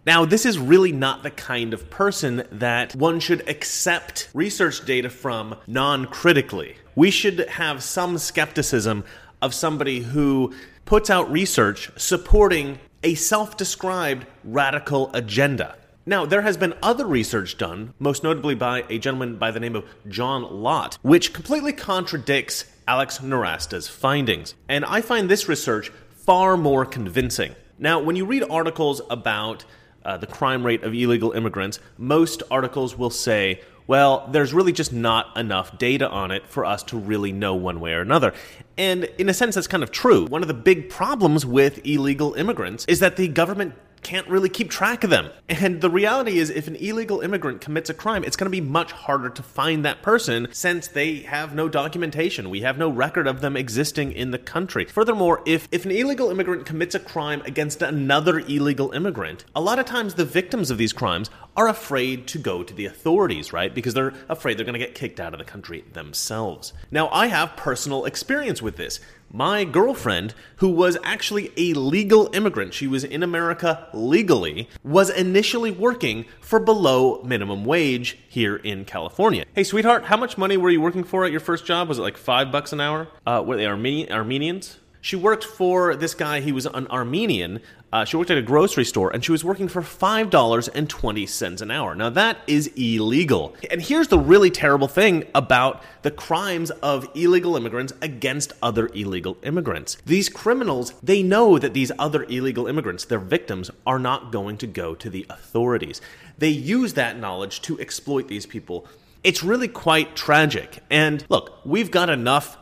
Now, 0.05 0.23
this 0.23 0.45
is 0.45 0.59
really 0.59 0.91
not 0.91 1.23
the 1.23 1.31
kind 1.31 1.73
of 1.73 1.89
person 1.89 2.43
that 2.51 2.93
one 2.93 3.19
should 3.19 3.49
accept 3.49 4.29
research 4.35 4.85
data 4.85 5.09
from 5.09 5.55
non 5.65 6.05
critically. 6.05 6.77
We 6.93 7.09
should 7.09 7.39
have 7.49 7.81
some 7.81 8.19
skepticism 8.19 9.03
of 9.41 9.55
somebody 9.55 10.01
who 10.01 10.53
puts 10.85 11.09
out 11.09 11.31
research 11.31 11.89
supporting 11.97 12.77
a 13.01 13.15
self 13.15 13.57
described 13.57 14.27
radical 14.43 15.09
agenda. 15.15 15.75
Now, 16.05 16.25
there 16.25 16.41
has 16.43 16.55
been 16.55 16.73
other 16.83 17.05
research 17.05 17.57
done, 17.57 17.93
most 17.97 18.23
notably 18.23 18.55
by 18.55 18.83
a 18.89 18.99
gentleman 18.99 19.37
by 19.37 19.49
the 19.49 19.59
name 19.59 19.75
of 19.75 19.85
John 20.07 20.43
Lott, 20.43 20.99
which 21.01 21.33
completely 21.33 21.73
contradicts 21.73 22.65
Alex 22.89 23.19
Nowrasteh's 23.19 23.87
findings. 23.87 24.55
And 24.67 24.83
I 24.83 25.01
find 25.01 25.29
this 25.29 25.47
research 25.47 25.91
far 26.09 26.57
more 26.57 26.87
convincing. 26.87 27.53
Now, 27.77 27.99
when 27.99 28.15
you 28.15 28.25
read 28.25 28.43
articles 28.49 28.99
about 29.11 29.63
uh, 30.03 30.17
the 30.17 30.25
crime 30.25 30.65
rate 30.65 30.81
of 30.81 30.95
illegal 30.95 31.33
immigrants, 31.33 31.79
most 31.99 32.41
articles 32.49 32.97
will 32.97 33.11
say, 33.11 33.61
well, 33.85 34.27
there's 34.31 34.53
really 34.55 34.71
just 34.71 34.91
not 34.91 35.37
enough 35.37 35.77
data 35.77 36.09
on 36.09 36.31
it 36.31 36.47
for 36.47 36.65
us 36.65 36.81
to 36.85 36.97
really 36.97 37.31
know 37.31 37.53
one 37.53 37.79
way 37.79 37.93
or 37.93 38.01
another. 38.01 38.33
And 38.75 39.03
in 39.19 39.29
a 39.29 39.35
sense, 39.35 39.53
that's 39.53 39.67
kind 39.67 39.83
of 39.83 39.91
true. 39.91 40.25
One 40.25 40.41
of 40.41 40.47
the 40.47 40.55
big 40.55 40.89
problems 40.89 41.45
with 41.45 41.85
illegal 41.85 42.33
immigrants 42.33 42.85
is 42.85 43.01
that 43.01 43.17
the 43.17 43.27
government 43.27 43.75
can't 44.01 44.27
really 44.27 44.49
keep 44.49 44.69
track 44.69 45.03
of 45.03 45.09
them. 45.09 45.29
And 45.47 45.81
the 45.81 45.89
reality 45.89 46.39
is, 46.39 46.49
if 46.49 46.67
an 46.67 46.75
illegal 46.75 47.21
immigrant 47.21 47.61
commits 47.61 47.89
a 47.89 47.93
crime, 47.93 48.23
it's 48.23 48.35
going 48.35 48.51
to 48.51 48.55
be 48.55 48.61
much 48.61 48.91
harder 48.91 49.29
to 49.29 49.43
find 49.43 49.85
that 49.85 50.01
person 50.01 50.47
since 50.51 50.87
they 50.87 51.17
have 51.21 51.55
no 51.55 51.69
documentation. 51.69 52.49
We 52.49 52.61
have 52.61 52.77
no 52.77 52.89
record 52.89 53.27
of 53.27 53.41
them 53.41 53.57
existing 53.57 54.11
in 54.11 54.31
the 54.31 54.37
country. 54.37 54.85
Furthermore, 54.85 55.41
if, 55.45 55.67
if 55.71 55.85
an 55.85 55.91
illegal 55.91 56.29
immigrant 56.29 56.65
commits 56.65 56.95
a 56.95 56.99
crime 56.99 57.41
against 57.45 57.81
another 57.81 58.39
illegal 58.39 58.91
immigrant, 58.91 59.45
a 59.55 59.61
lot 59.61 59.79
of 59.79 59.85
times 59.85 60.13
the 60.13 60.25
victims 60.25 60.71
of 60.71 60.77
these 60.77 60.93
crimes 60.93 61.29
are 61.55 61.67
afraid 61.67 62.27
to 62.27 62.37
go 62.37 62.63
to 62.63 62.73
the 62.73 62.85
authorities, 62.85 63.51
right? 63.51 63.73
Because 63.73 63.93
they're 63.93 64.13
afraid 64.29 64.57
they're 64.57 64.65
going 64.65 64.79
to 64.79 64.85
get 64.85 64.95
kicked 64.95 65.19
out 65.19 65.33
of 65.33 65.39
the 65.39 65.45
country 65.45 65.83
themselves. 65.93 66.73
Now, 66.91 67.09
I 67.09 67.27
have 67.27 67.57
personal 67.57 68.05
experience 68.05 68.61
with 68.61 68.77
this 68.77 68.99
my 69.31 69.63
girlfriend, 69.63 70.33
who 70.57 70.69
was 70.69 70.97
actually 71.03 71.51
a 71.55 71.73
legal 71.73 72.29
immigrant, 72.33 72.73
she 72.73 72.87
was 72.87 73.03
in 73.03 73.21
America 73.23 73.87
legally, 73.93 74.67
was 74.83 75.09
initially 75.09 75.71
working 75.71 76.25
for 76.41 76.59
below 76.59 77.21
minimum 77.23 77.65
wage 77.65 78.17
here 78.27 78.55
in 78.55 78.85
California. 78.85 79.45
Hey, 79.53 79.63
sweetheart, 79.63 80.05
how 80.05 80.17
much 80.17 80.37
money 80.37 80.57
were 80.57 80.69
you 80.69 80.81
working 80.81 81.03
for 81.03 81.25
at 81.25 81.31
your 81.31 81.39
first 81.39 81.65
job? 81.65 81.87
Was 81.87 81.99
it 81.99 82.01
like 82.01 82.17
five 82.17 82.51
bucks 82.51 82.73
an 82.73 82.81
hour? 82.81 83.07
Uh, 83.25 83.43
were 83.45 83.55
they 83.57 83.65
Armeni- 83.65 84.09
Armenians? 84.09 84.77
She 85.01 85.15
worked 85.15 85.45
for 85.45 85.95
this 85.95 86.13
guy, 86.13 86.41
he 86.41 86.51
was 86.51 86.65
an 86.65 86.87
Armenian. 86.87 87.61
Uh, 87.91 88.05
she 88.05 88.17
worked 88.17 88.29
at 88.29 88.37
a 88.37 88.41
grocery 88.41 88.85
store 88.85 89.09
and 89.11 89.25
she 89.25 89.31
was 89.31 89.43
working 89.43 89.67
for 89.67 89.81
$5.20 89.81 91.61
an 91.61 91.71
hour. 91.71 91.95
Now, 91.95 92.09
that 92.11 92.37
is 92.45 92.67
illegal. 92.75 93.55
And 93.71 93.81
here's 93.81 94.09
the 94.09 94.19
really 94.19 94.51
terrible 94.51 94.87
thing 94.87 95.25
about 95.33 95.81
the 96.03 96.11
crimes 96.11 96.69
of 96.69 97.09
illegal 97.15 97.55
immigrants 97.55 97.93
against 98.01 98.53
other 98.61 98.89
illegal 98.93 99.37
immigrants. 99.41 99.97
These 100.05 100.29
criminals, 100.29 100.93
they 101.01 101.23
know 101.23 101.57
that 101.57 101.73
these 101.73 101.91
other 101.97 102.23
illegal 102.25 102.67
immigrants, 102.67 103.05
their 103.05 103.19
victims, 103.19 103.71
are 103.87 103.99
not 103.99 104.31
going 104.31 104.57
to 104.57 104.67
go 104.67 104.93
to 104.93 105.09
the 105.09 105.25
authorities. 105.29 105.99
They 106.37 106.49
use 106.49 106.93
that 106.93 107.17
knowledge 107.17 107.61
to 107.63 107.79
exploit 107.79 108.27
these 108.27 108.45
people. 108.45 108.87
It's 109.23 109.43
really 109.43 109.67
quite 109.67 110.15
tragic. 110.15 110.83
And 110.91 111.25
look, 111.27 111.59
we've 111.65 111.91
got 111.91 112.09
enough 112.09 112.57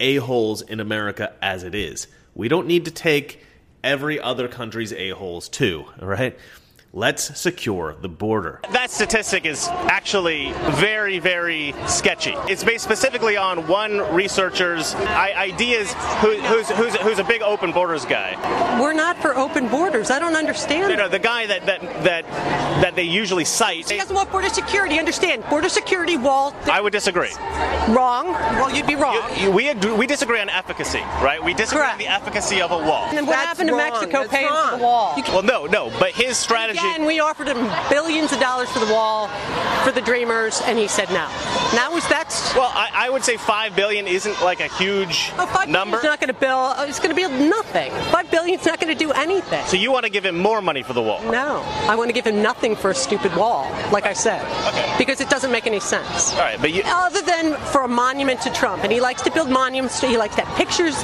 a-holes 0.00 0.62
in 0.62 0.80
America 0.80 1.34
as 1.42 1.64
it 1.64 1.74
is. 1.74 2.06
We 2.34 2.48
don't 2.48 2.66
need 2.66 2.86
to 2.86 2.90
take 2.90 3.44
every 3.82 4.20
other 4.20 4.48
country's 4.48 4.92
a-holes 4.92 5.48
too, 5.48 5.86
right? 6.00 6.36
Let's 6.92 7.38
secure 7.38 7.94
the 8.00 8.08
border. 8.08 8.60
That 8.72 8.90
statistic 8.90 9.46
is 9.46 9.68
actually 9.68 10.52
very, 10.72 11.20
very 11.20 11.72
sketchy. 11.86 12.34
It's 12.48 12.64
based 12.64 12.82
specifically 12.82 13.36
on 13.36 13.68
one 13.68 13.98
researcher's 14.12 14.96
ideas, 14.96 15.92
who, 16.20 16.32
who's, 16.40 16.68
who's, 16.70 16.96
who's 16.96 17.18
a 17.20 17.24
big 17.24 17.42
open 17.42 17.70
borders 17.70 18.04
guy. 18.04 18.34
We're 18.80 18.92
not 18.92 19.16
for 19.18 19.36
open 19.36 19.68
borders. 19.68 20.10
I 20.10 20.18
don't 20.18 20.34
understand. 20.34 20.90
You 20.90 20.96
know, 20.96 21.08
the 21.08 21.20
guy 21.20 21.46
that 21.46 21.64
that 21.66 21.80
that, 22.02 22.24
that 22.82 22.96
they 22.96 23.04
usually 23.04 23.44
cite. 23.44 23.88
He 23.88 23.96
doesn't 23.96 24.14
want 24.16 24.32
border 24.32 24.48
security. 24.48 24.98
Understand? 24.98 25.44
Border 25.48 25.68
security 25.68 26.16
wall. 26.16 26.56
I 26.64 26.80
would 26.80 26.92
disagree. 26.92 27.30
Wrong. 27.90 28.32
Well, 28.32 28.74
you'd 28.74 28.88
be 28.88 28.96
wrong. 28.96 29.14
You- 29.36 29.44
you- 29.44 29.50
we 29.52 29.68
agree, 29.68 29.92
we 29.92 30.06
disagree 30.08 30.40
on 30.40 30.48
efficacy, 30.48 31.00
right? 31.22 31.42
We 31.42 31.54
disagree 31.54 31.82
Correct. 31.82 31.92
on 31.94 31.98
the 32.00 32.08
efficacy 32.08 32.60
of 32.60 32.72
a 32.72 32.78
wall. 32.78 33.06
And 33.08 33.16
then 33.18 33.26
what 33.26 33.34
That's 33.34 33.46
happened 33.46 33.68
to 33.68 33.74
wrong. 33.76 33.90
Mexico 33.92 34.20
That's 34.22 34.32
paying 34.32 34.48
for 34.48 34.76
the 34.78 34.82
wall? 34.82 35.22
Well, 35.28 35.42
no, 35.42 35.66
no, 35.66 35.92
but 36.00 36.10
his 36.10 36.36
strategy. 36.36 36.79
Again, 36.80 37.06
we 37.06 37.20
offered 37.20 37.48
him 37.48 37.70
billions 37.88 38.32
of 38.32 38.40
dollars 38.40 38.70
for 38.70 38.78
the 38.78 38.92
wall, 38.92 39.28
for 39.84 39.92
the 39.92 40.00
Dreamers, 40.00 40.60
and 40.64 40.78
he 40.78 40.88
said 40.88 41.08
no. 41.10 41.28
Now 41.74 41.94
is 41.96 42.06
that's 42.08 42.54
Well, 42.54 42.70
I, 42.74 42.90
I 42.92 43.10
would 43.10 43.22
say 43.24 43.36
five 43.36 43.76
billion 43.76 44.06
isn't 44.06 44.42
like 44.42 44.60
a 44.60 44.68
huge 44.68 45.32
oh, 45.38 45.46
five 45.46 45.68
number. 45.68 45.96
Uh, 45.96 46.00
it's 46.00 46.04
not 46.04 46.20
going 46.20 46.34
to 46.34 46.46
oh, 46.48 46.84
It's 46.88 46.98
going 46.98 47.14
to 47.14 47.16
be 47.16 47.26
nothing. 47.48 47.92
Five 48.10 48.30
billion's 48.30 48.64
not 48.64 48.80
going 48.80 48.92
to 48.92 48.98
do 48.98 49.12
anything. 49.12 49.64
So 49.66 49.76
you 49.76 49.92
want 49.92 50.04
to 50.04 50.10
give 50.10 50.24
him 50.24 50.38
more 50.38 50.60
money 50.60 50.82
for 50.82 50.92
the 50.92 51.02
wall? 51.02 51.22
No, 51.30 51.62
I 51.88 51.94
want 51.96 52.08
to 52.08 52.14
give 52.14 52.26
him 52.26 52.42
nothing 52.42 52.74
for 52.74 52.90
a 52.90 52.94
stupid 52.94 53.34
wall, 53.36 53.70
like 53.92 54.04
I 54.04 54.12
said, 54.12 54.42
Okay. 54.68 54.94
because 54.98 55.20
it 55.20 55.28
doesn't 55.28 55.52
make 55.52 55.66
any 55.66 55.80
sense. 55.80 56.32
All 56.32 56.40
right, 56.40 56.60
but 56.60 56.72
you. 56.72 56.82
Other 56.86 57.22
than 57.22 57.54
for 57.72 57.82
a 57.82 57.88
monument 57.88 58.40
to 58.42 58.50
Trump, 58.50 58.82
and 58.84 58.92
he 58.92 59.00
likes 59.00 59.22
to 59.22 59.30
build 59.30 59.50
monuments. 59.50 60.00
He 60.00 60.16
likes 60.16 60.34
to 60.36 60.42
have 60.44 60.56
pictures 60.56 60.96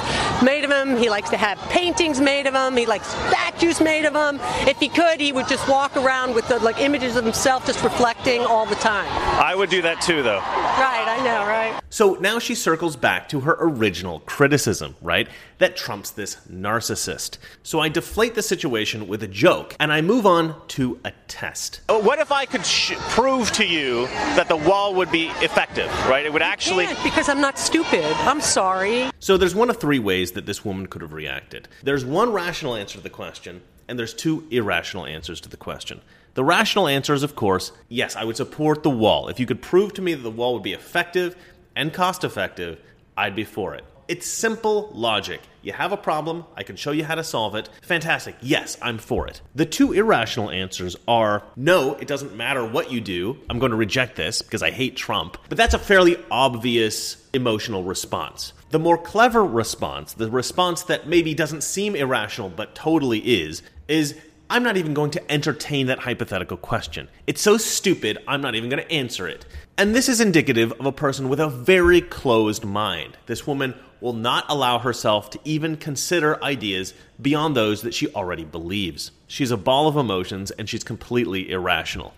made 0.43 0.63
of 0.63 0.71
him. 0.71 0.97
He 0.97 1.09
likes 1.09 1.29
to 1.29 1.37
have 1.37 1.57
paintings 1.69 2.19
made 2.19 2.47
of 2.47 2.53
him. 2.53 2.75
He 2.77 2.85
likes 2.85 3.07
statues 3.07 3.81
made 3.81 4.05
of 4.05 4.15
him. 4.15 4.39
If 4.67 4.79
he 4.79 4.89
could, 4.89 5.19
he 5.19 5.31
would 5.31 5.47
just 5.47 5.66
walk 5.67 5.95
around 5.97 6.33
with 6.35 6.47
the 6.47 6.59
like 6.59 6.79
images 6.79 7.15
of 7.15 7.23
himself 7.23 7.65
just 7.65 7.83
reflecting 7.83 8.41
all 8.41 8.65
the 8.65 8.75
time. 8.75 9.07
I 9.41 9.55
would 9.55 9.69
do 9.69 9.81
that 9.81 10.01
too, 10.01 10.23
though. 10.23 10.39
Right, 10.39 11.05
I 11.07 11.17
know, 11.23 11.45
right? 11.45 11.79
So 11.89 12.15
now 12.15 12.39
she 12.39 12.55
circles 12.55 12.95
back 12.95 13.29
to 13.29 13.39
her 13.41 13.55
original 13.59 14.19
criticism, 14.21 14.95
right? 15.01 15.27
That 15.59 15.75
Trump's 15.75 16.11
this 16.11 16.35
narcissist. 16.51 17.37
So 17.63 17.79
I 17.79 17.89
deflate 17.89 18.35
the 18.35 18.41
situation 18.43 19.07
with 19.07 19.23
a 19.23 19.27
joke 19.27 19.75
and 19.79 19.91
I 19.91 20.01
move 20.01 20.25
on 20.25 20.55
to 20.69 20.99
a 21.03 21.11
test. 21.27 21.81
Uh, 21.89 21.99
What 21.99 22.19
if 22.19 22.31
I 22.31 22.45
could 22.45 22.65
sh- 22.65 22.93
prove 23.09 23.51
to 23.53 23.65
you 23.65 24.05
that 24.35 24.47
the 24.49 24.55
wall 24.57 24.93
would 24.95 25.11
be 25.11 25.27
effective, 25.41 25.87
right? 26.07 26.25
It 26.25 26.33
would 26.33 26.41
actually. 26.41 26.85
Can't, 26.85 27.03
because 27.03 27.29
I'm 27.29 27.41
not 27.41 27.57
stupid. 27.57 28.03
I'm 28.19 28.41
sorry. 28.41 29.09
So 29.19 29.37
there's 29.37 29.55
one 29.55 29.69
of 29.69 29.77
three 29.77 29.99
ways 29.99 30.33
that 30.33 30.45
this 30.45 30.63
woman 30.63 30.87
could 30.87 31.01
have 31.01 31.13
reacted. 31.13 31.67
There's 31.83 32.05
one 32.05 32.31
rational 32.31 32.75
answer 32.75 32.97
to 32.97 33.03
the 33.03 33.09
question, 33.09 33.61
and 33.87 33.97
there's 33.97 34.13
two 34.13 34.47
irrational 34.51 35.05
answers 35.05 35.41
to 35.41 35.49
the 35.49 35.57
question. 35.57 36.01
The 36.33 36.43
rational 36.43 36.87
answer 36.87 37.13
is, 37.13 37.23
of 37.23 37.35
course, 37.35 37.71
yes, 37.89 38.15
I 38.15 38.23
would 38.23 38.37
support 38.37 38.83
the 38.83 38.89
wall. 38.89 39.27
If 39.27 39.39
you 39.39 39.45
could 39.45 39.61
prove 39.61 39.93
to 39.95 40.01
me 40.01 40.13
that 40.13 40.21
the 40.21 40.29
wall 40.29 40.53
would 40.53 40.63
be 40.63 40.73
effective 40.73 41.35
and 41.75 41.93
cost 41.93 42.23
effective, 42.23 42.79
I'd 43.17 43.35
be 43.35 43.43
for 43.43 43.73
it. 43.73 43.83
It's 44.07 44.25
simple 44.25 44.89
logic. 44.93 45.41
You 45.63 45.73
have 45.73 45.91
a 45.91 45.97
problem, 45.97 46.45
I 46.55 46.63
can 46.63 46.77
show 46.77 46.91
you 46.91 47.03
how 47.03 47.15
to 47.15 47.23
solve 47.23 47.55
it. 47.55 47.69
Fantastic. 47.81 48.35
Yes, 48.41 48.77
I'm 48.81 48.99
for 48.99 49.27
it. 49.27 49.41
The 49.55 49.65
two 49.65 49.91
irrational 49.91 50.49
answers 50.49 50.95
are 51.07 51.43
no, 51.57 51.95
it 51.95 52.07
doesn't 52.07 52.35
matter 52.35 52.65
what 52.65 52.89
you 52.89 53.01
do. 53.01 53.37
I'm 53.49 53.59
going 53.59 53.71
to 53.71 53.75
reject 53.77 54.15
this 54.15 54.41
because 54.41 54.63
I 54.63 54.71
hate 54.71 54.95
Trump. 54.95 55.37
But 55.49 55.57
that's 55.57 55.73
a 55.73 55.79
fairly 55.79 56.17
obvious 56.31 57.17
emotional 57.33 57.83
response. 57.83 58.53
The 58.69 58.79
more 58.79 58.97
clever 58.97 59.45
response, 59.45 60.13
the 60.13 60.29
response 60.29 60.83
that 60.83 61.07
maybe 61.07 61.33
doesn't 61.33 61.63
seem 61.63 61.95
irrational 61.95 62.49
but 62.49 62.75
totally 62.75 63.19
is, 63.19 63.61
is 63.87 64.15
I'm 64.49 64.63
not 64.63 64.77
even 64.77 64.93
going 64.93 65.11
to 65.11 65.31
entertain 65.31 65.87
that 65.87 65.99
hypothetical 65.99 66.57
question. 66.57 67.09
It's 67.27 67.41
so 67.41 67.57
stupid, 67.57 68.17
I'm 68.27 68.41
not 68.41 68.55
even 68.55 68.69
going 68.69 68.83
to 68.83 68.91
answer 68.91 69.27
it. 69.27 69.45
And 69.77 69.93
this 69.93 70.09
is 70.09 70.21
indicative 70.21 70.71
of 70.79 70.85
a 70.85 70.91
person 70.91 71.29
with 71.29 71.39
a 71.39 71.49
very 71.49 72.01
closed 72.01 72.65
mind. 72.65 73.17
This 73.25 73.47
woman 73.47 73.73
will 73.99 74.13
not 74.13 74.45
allow 74.49 74.79
herself 74.79 75.29
to 75.31 75.39
even 75.43 75.75
consider 75.75 76.41
ideas 76.43 76.93
beyond 77.21 77.55
those 77.55 77.81
that 77.81 77.93
she 77.93 78.13
already 78.13 78.45
believes. 78.45 79.11
She's 79.27 79.51
a 79.51 79.57
ball 79.57 79.87
of 79.87 79.97
emotions 79.97 80.51
and 80.51 80.69
she's 80.69 80.83
completely 80.83 81.49
irrational. 81.51 82.13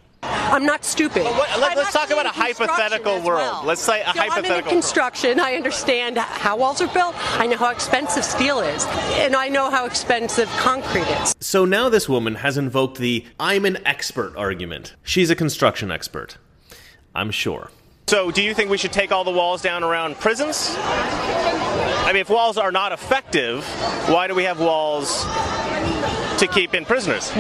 I'm 0.51 0.65
not 0.65 0.83
stupid. 0.83 1.23
But 1.23 1.33
what- 1.35 1.59
let- 1.59 1.71
I'm 1.71 1.77
let's 1.77 1.93
talk 1.93 2.09
about 2.09 2.25
a 2.25 2.29
hypothetical 2.29 3.19
world. 3.21 3.39
well. 3.41 3.61
Let's 3.65 3.81
say 3.81 4.01
a 4.01 4.05
So 4.05 4.09
I'm 4.11 4.15
in 4.25 4.31
hypothetical- 4.31 4.71
construction. 4.71 5.39
I 5.39 5.53
understand 5.55 6.17
how 6.17 6.57
walls 6.57 6.81
are 6.81 6.87
built. 6.87 7.15
I 7.39 7.45
know 7.47 7.57
how 7.57 7.69
expensive 7.69 8.23
steel 8.25 8.59
is, 8.59 8.85
and 9.13 9.35
I 9.35 9.47
know 9.49 9.69
how 9.69 9.85
expensive 9.85 10.49
concrete 10.57 11.07
is. 11.23 11.35
So 11.39 11.65
now 11.65 11.89
this 11.89 12.09
woman 12.09 12.35
has 12.35 12.57
invoked 12.57 12.97
the 12.97 13.25
I'm 13.39 13.65
an 13.65 13.77
expert 13.85 14.33
argument. 14.35 14.95
She's 15.03 15.29
a 15.29 15.35
construction 15.35 15.91
expert. 15.91 16.37
I'm 17.15 17.31
sure. 17.31 17.69
So, 18.07 18.31
do 18.31 18.41
you 18.41 18.55
think 18.55 18.71
we 18.71 18.77
should 18.79 18.91
take 18.91 19.11
all 19.11 19.23
the 19.23 19.29
walls 19.31 19.61
down 19.61 19.83
around 19.83 20.19
prisons? 20.19 20.75
I 20.79 22.07
mean, 22.07 22.21
if 22.21 22.29
walls 22.29 22.57
are 22.57 22.71
not 22.71 22.91
effective, 22.91 23.63
why 24.07 24.25
do 24.27 24.33
we 24.33 24.43
have 24.45 24.59
walls 24.59 25.23
to 26.39 26.47
keep 26.51 26.73
in 26.73 26.85
prisoners? 26.85 27.31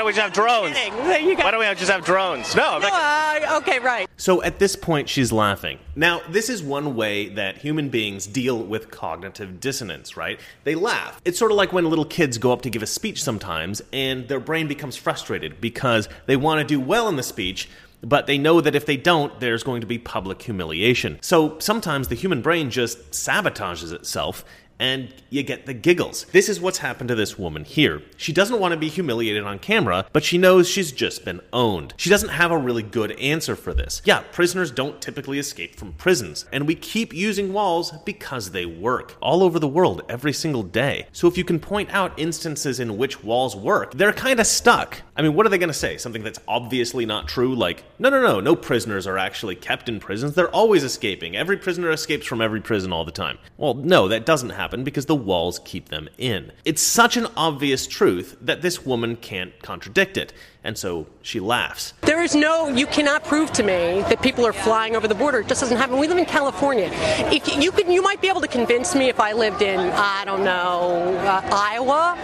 Why 0.00 0.04
don't 0.04 0.06
we 0.06 0.12
just 0.14 0.24
have 0.24 0.32
drones? 0.32 0.76
You 1.20 1.36
got- 1.36 1.44
Why 1.44 1.50
don't 1.50 1.60
we 1.60 1.66
just 1.74 1.90
have 1.90 2.06
drones? 2.06 2.56
No, 2.56 2.78
No, 2.78 2.88
uh, 2.90 3.58
okay, 3.60 3.78
right. 3.80 4.08
So 4.16 4.42
at 4.42 4.58
this 4.58 4.74
point, 4.74 5.10
she's 5.10 5.30
laughing. 5.30 5.78
Now, 5.94 6.22
this 6.30 6.48
is 6.48 6.62
one 6.62 6.96
way 6.96 7.28
that 7.30 7.58
human 7.58 7.90
beings 7.90 8.26
deal 8.26 8.62
with 8.62 8.90
cognitive 8.90 9.60
dissonance, 9.60 10.16
right? 10.16 10.40
They 10.64 10.74
laugh. 10.74 11.20
It's 11.26 11.38
sort 11.38 11.50
of 11.50 11.58
like 11.58 11.74
when 11.74 11.84
little 11.84 12.06
kids 12.06 12.38
go 12.38 12.50
up 12.50 12.62
to 12.62 12.70
give 12.70 12.82
a 12.82 12.86
speech 12.86 13.22
sometimes 13.22 13.82
and 13.92 14.26
their 14.26 14.40
brain 14.40 14.68
becomes 14.68 14.96
frustrated 14.96 15.60
because 15.60 16.08
they 16.24 16.36
want 16.36 16.60
to 16.60 16.64
do 16.66 16.80
well 16.80 17.06
in 17.08 17.16
the 17.16 17.22
speech. 17.22 17.68
But 18.02 18.26
they 18.26 18.38
know 18.38 18.62
that 18.62 18.74
if 18.74 18.86
they 18.86 18.96
don't, 18.96 19.38
there's 19.38 19.62
going 19.62 19.82
to 19.82 19.86
be 19.86 19.98
public 19.98 20.40
humiliation. 20.40 21.18
So 21.20 21.58
sometimes 21.58 22.08
the 22.08 22.14
human 22.14 22.40
brain 22.40 22.70
just 22.70 23.10
sabotages 23.10 23.92
itself 23.92 24.46
and 24.80 25.14
you 25.28 25.42
get 25.42 25.66
the 25.66 25.74
giggles. 25.74 26.24
This 26.32 26.48
is 26.48 26.60
what's 26.60 26.78
happened 26.78 27.08
to 27.08 27.14
this 27.14 27.38
woman 27.38 27.64
here. 27.64 28.02
She 28.16 28.32
doesn't 28.32 28.58
want 28.58 28.72
to 28.72 28.78
be 28.78 28.88
humiliated 28.88 29.44
on 29.44 29.58
camera, 29.60 30.06
but 30.12 30.24
she 30.24 30.38
knows 30.38 30.68
she's 30.68 30.90
just 30.90 31.24
been 31.24 31.40
owned. 31.52 31.94
She 31.98 32.10
doesn't 32.10 32.30
have 32.30 32.50
a 32.50 32.58
really 32.58 32.82
good 32.82 33.12
answer 33.20 33.54
for 33.54 33.74
this. 33.74 34.00
Yeah, 34.04 34.24
prisoners 34.32 34.70
don't 34.70 35.00
typically 35.00 35.38
escape 35.38 35.76
from 35.76 35.92
prisons, 35.92 36.46
and 36.50 36.66
we 36.66 36.74
keep 36.74 37.12
using 37.12 37.52
walls 37.52 37.92
because 38.04 38.50
they 38.50 38.66
work 38.66 39.16
all 39.20 39.42
over 39.42 39.58
the 39.58 39.68
world 39.68 40.02
every 40.08 40.32
single 40.32 40.62
day. 40.62 41.06
So 41.12 41.28
if 41.28 41.36
you 41.36 41.44
can 41.44 41.60
point 41.60 41.90
out 41.92 42.18
instances 42.18 42.80
in 42.80 42.96
which 42.96 43.22
walls 43.22 43.54
work, 43.54 43.92
they're 43.92 44.12
kind 44.14 44.40
of 44.40 44.46
stuck. 44.46 45.02
I 45.14 45.22
mean, 45.22 45.34
what 45.34 45.44
are 45.44 45.50
they 45.50 45.58
going 45.58 45.68
to 45.68 45.74
say? 45.74 45.98
Something 45.98 46.22
that's 46.22 46.40
obviously 46.48 47.04
not 47.04 47.28
true, 47.28 47.54
like, 47.54 47.84
no, 47.98 48.08
no, 48.08 48.22
no, 48.22 48.40
no 48.40 48.56
prisoners 48.56 49.06
are 49.06 49.18
actually 49.18 49.56
kept 49.56 49.90
in 49.90 50.00
prisons. 50.00 50.34
They're 50.34 50.48
always 50.48 50.82
escaping. 50.82 51.36
Every 51.36 51.58
prisoner 51.58 51.90
escapes 51.90 52.26
from 52.26 52.40
every 52.40 52.62
prison 52.62 52.92
all 52.92 53.04
the 53.04 53.12
time. 53.12 53.38
Well, 53.58 53.74
no, 53.74 54.08
that 54.08 54.24
doesn't 54.24 54.50
happen 54.50 54.69
because 54.84 55.06
the 55.06 55.14
walls 55.14 55.60
keep 55.64 55.88
them 55.88 56.08
in. 56.18 56.52
It's 56.64 56.82
such 56.82 57.16
an 57.16 57.26
obvious 57.36 57.86
truth 57.86 58.36
that 58.40 58.62
this 58.62 58.84
woman 58.86 59.16
can't 59.16 59.60
contradict 59.62 60.16
it, 60.16 60.32
and 60.64 60.76
so 60.76 61.06
she 61.22 61.40
laughs. 61.40 61.94
There 62.02 62.22
is 62.22 62.34
no, 62.34 62.68
you 62.68 62.86
cannot 62.86 63.24
prove 63.24 63.52
to 63.52 63.62
me 63.62 64.02
that 64.08 64.20
people 64.20 64.46
are 64.46 64.52
flying 64.52 64.94
over 64.94 65.08
the 65.08 65.14
border. 65.14 65.40
It 65.40 65.48
just 65.48 65.60
doesn't 65.60 65.76
happen. 65.76 65.98
We 65.98 66.06
live 66.06 66.18
in 66.18 66.26
California. 66.26 66.90
If 67.32 67.62
you 67.62 67.72
could, 67.72 67.88
you 67.88 68.02
might 68.02 68.20
be 68.20 68.28
able 68.28 68.42
to 68.42 68.48
convince 68.48 68.94
me 68.94 69.08
if 69.08 69.20
I 69.20 69.32
lived 69.32 69.62
in, 69.62 69.78
I 69.78 70.24
don't 70.24 70.44
know, 70.44 71.16
uh, 71.20 71.48
Iowa, 71.50 72.14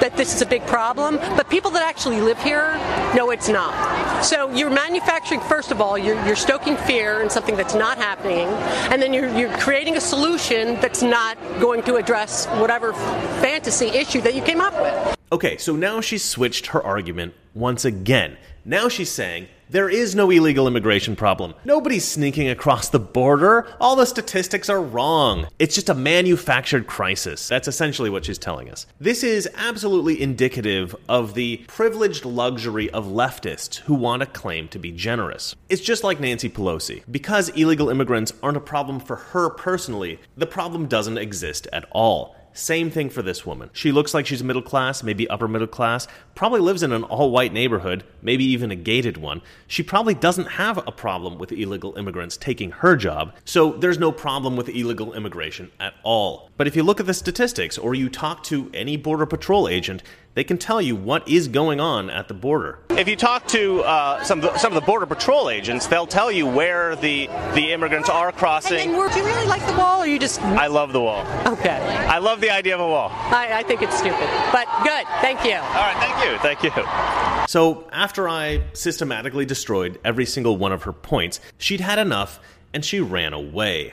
that 0.00 0.16
this 0.16 0.34
is 0.34 0.42
a 0.42 0.46
big 0.46 0.66
problem. 0.66 1.16
But 1.36 1.48
people 1.48 1.70
that 1.72 1.82
actually 1.82 2.20
live 2.20 2.40
here, 2.42 2.74
no, 3.14 3.30
it's 3.30 3.48
not. 3.48 4.24
So 4.24 4.50
you're 4.50 4.70
manufacturing, 4.70 5.40
first 5.40 5.70
of 5.70 5.80
all, 5.80 5.96
you're, 5.96 6.22
you're 6.26 6.36
stoking 6.36 6.76
fear 6.78 7.22
in 7.22 7.30
something 7.30 7.56
that's 7.56 7.74
not 7.74 7.98
happening, 7.98 8.48
and 8.90 9.00
then 9.00 9.12
you're, 9.12 9.32
you're 9.36 9.56
creating 9.58 9.96
a 9.96 10.00
solution 10.00 10.74
that's 10.80 11.02
not 11.02 11.38
going 11.60 11.82
to 11.84 11.96
address 11.96 12.46
whatever 12.46 12.92
fantasy 13.40 13.86
issue 13.86 14.20
that 14.22 14.34
you 14.34 14.42
came 14.42 14.60
up 14.60 14.74
with. 14.80 15.23
Okay, 15.34 15.56
so 15.56 15.74
now 15.74 16.00
she's 16.00 16.22
switched 16.22 16.66
her 16.66 16.80
argument 16.80 17.34
once 17.54 17.84
again. 17.84 18.36
Now 18.64 18.88
she's 18.88 19.10
saying 19.10 19.48
there 19.68 19.88
is 19.88 20.14
no 20.14 20.30
illegal 20.30 20.68
immigration 20.68 21.16
problem. 21.16 21.54
Nobody's 21.64 22.06
sneaking 22.06 22.48
across 22.48 22.88
the 22.88 23.00
border. 23.00 23.66
All 23.80 23.96
the 23.96 24.06
statistics 24.06 24.70
are 24.70 24.80
wrong. 24.80 25.48
It's 25.58 25.74
just 25.74 25.88
a 25.88 25.94
manufactured 25.94 26.86
crisis. 26.86 27.48
That's 27.48 27.66
essentially 27.66 28.10
what 28.10 28.24
she's 28.24 28.38
telling 28.38 28.70
us. 28.70 28.86
This 29.00 29.24
is 29.24 29.48
absolutely 29.56 30.22
indicative 30.22 30.94
of 31.08 31.34
the 31.34 31.64
privileged 31.66 32.24
luxury 32.24 32.88
of 32.90 33.06
leftists 33.06 33.78
who 33.78 33.94
want 33.94 34.20
to 34.20 34.26
claim 34.26 34.68
to 34.68 34.78
be 34.78 34.92
generous. 34.92 35.56
It's 35.68 35.82
just 35.82 36.04
like 36.04 36.20
Nancy 36.20 36.48
Pelosi. 36.48 37.02
Because 37.10 37.48
illegal 37.48 37.90
immigrants 37.90 38.32
aren't 38.40 38.56
a 38.56 38.60
problem 38.60 39.00
for 39.00 39.16
her 39.16 39.50
personally, 39.50 40.20
the 40.36 40.46
problem 40.46 40.86
doesn't 40.86 41.18
exist 41.18 41.66
at 41.72 41.86
all. 41.90 42.36
Same 42.56 42.88
thing 42.88 43.10
for 43.10 43.20
this 43.20 43.44
woman. 43.44 43.68
She 43.72 43.90
looks 43.90 44.14
like 44.14 44.26
she's 44.26 44.44
middle 44.44 44.62
class, 44.62 45.02
maybe 45.02 45.28
upper 45.28 45.48
middle 45.48 45.66
class, 45.66 46.06
probably 46.36 46.60
lives 46.60 46.84
in 46.84 46.92
an 46.92 47.02
all 47.02 47.32
white 47.32 47.52
neighborhood, 47.52 48.04
maybe 48.22 48.44
even 48.44 48.70
a 48.70 48.76
gated 48.76 49.16
one. 49.16 49.42
She 49.66 49.82
probably 49.82 50.14
doesn't 50.14 50.52
have 50.52 50.78
a 50.78 50.92
problem 50.92 51.36
with 51.36 51.50
illegal 51.50 51.96
immigrants 51.96 52.36
taking 52.36 52.70
her 52.70 52.94
job, 52.94 53.34
so 53.44 53.72
there's 53.72 53.98
no 53.98 54.12
problem 54.12 54.54
with 54.54 54.68
illegal 54.68 55.14
immigration 55.14 55.72
at 55.80 55.94
all. 56.04 56.48
But 56.56 56.68
if 56.68 56.76
you 56.76 56.84
look 56.84 57.00
at 57.00 57.06
the 57.06 57.14
statistics 57.14 57.76
or 57.76 57.96
you 57.96 58.08
talk 58.08 58.44
to 58.44 58.70
any 58.72 58.96
Border 58.96 59.26
Patrol 59.26 59.68
agent, 59.68 60.04
they 60.34 60.44
can 60.44 60.58
tell 60.58 60.82
you 60.82 60.96
what 60.96 61.28
is 61.28 61.48
going 61.48 61.80
on 61.80 62.10
at 62.10 62.28
the 62.28 62.34
border. 62.34 62.78
If 62.90 63.08
you 63.08 63.16
talk 63.16 63.46
to 63.48 63.82
uh, 63.82 64.22
some 64.24 64.40
of 64.40 64.52
the, 64.52 64.58
some 64.58 64.72
of 64.72 64.74
the 64.74 64.86
border 64.86 65.06
patrol 65.06 65.48
agents, 65.48 65.86
they'll 65.86 66.06
tell 66.06 66.30
you 66.30 66.46
where 66.46 66.96
the 66.96 67.28
the 67.54 67.72
immigrants 67.72 68.08
are 68.08 68.32
crossing. 68.32 68.94
And 68.94 69.12
do 69.12 69.18
you 69.18 69.24
really 69.24 69.46
like 69.46 69.64
the 69.66 69.74
wall, 69.74 70.02
or 70.02 70.06
you 70.06 70.18
just 70.18 70.42
I 70.42 70.66
love 70.66 70.92
the 70.92 71.00
wall. 71.00 71.24
okay? 71.46 71.78
I 72.08 72.18
love 72.18 72.40
the 72.40 72.50
idea 72.50 72.74
of 72.74 72.80
a 72.80 72.88
wall. 72.88 73.10
I, 73.12 73.50
I 73.52 73.62
think 73.62 73.82
it's 73.82 73.96
stupid, 73.96 74.28
but 74.52 74.66
good. 74.82 75.06
Thank 75.20 75.44
you. 75.44 75.54
All 75.54 75.62
right, 75.62 75.96
thank 75.98 76.24
you, 76.24 76.38
thank 76.38 76.62
you. 76.62 77.46
So, 77.48 77.88
after 77.92 78.28
I 78.28 78.62
systematically 78.72 79.44
destroyed 79.44 80.00
every 80.04 80.26
single 80.26 80.56
one 80.56 80.72
of 80.72 80.84
her 80.84 80.92
points, 80.92 81.40
she'd 81.58 81.80
had 81.80 81.98
enough 81.98 82.40
and 82.72 82.84
she 82.84 83.00
ran 83.00 83.32
away. 83.32 83.92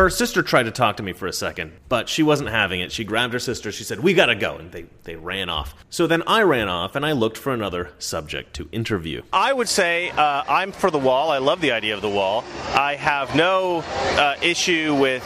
Her 0.00 0.08
sister 0.08 0.42
tried 0.42 0.62
to 0.62 0.70
talk 0.70 0.96
to 0.96 1.02
me 1.02 1.12
for 1.12 1.26
a 1.26 1.32
second, 1.32 1.72
but 1.90 2.08
she 2.08 2.22
wasn't 2.22 2.48
having 2.48 2.80
it. 2.80 2.90
She 2.90 3.04
grabbed 3.04 3.34
her 3.34 3.38
sister, 3.38 3.70
she 3.70 3.84
said, 3.84 4.00
We 4.00 4.14
gotta 4.14 4.34
go, 4.34 4.56
and 4.56 4.72
they, 4.72 4.86
they 5.04 5.14
ran 5.14 5.50
off. 5.50 5.74
So 5.90 6.06
then 6.06 6.22
I 6.26 6.40
ran 6.40 6.70
off 6.70 6.96
and 6.96 7.04
I 7.04 7.12
looked 7.12 7.36
for 7.36 7.52
another 7.52 7.90
subject 7.98 8.54
to 8.54 8.68
interview. 8.72 9.20
I 9.30 9.52
would 9.52 9.68
say 9.68 10.08
uh, 10.08 10.42
I'm 10.48 10.72
for 10.72 10.90
the 10.90 10.98
wall. 10.98 11.30
I 11.30 11.36
love 11.36 11.60
the 11.60 11.72
idea 11.72 11.94
of 11.94 12.00
the 12.00 12.08
wall. 12.08 12.44
I 12.74 12.94
have 12.94 13.36
no 13.36 13.84
uh, 14.16 14.36
issue 14.40 14.94
with 14.94 15.22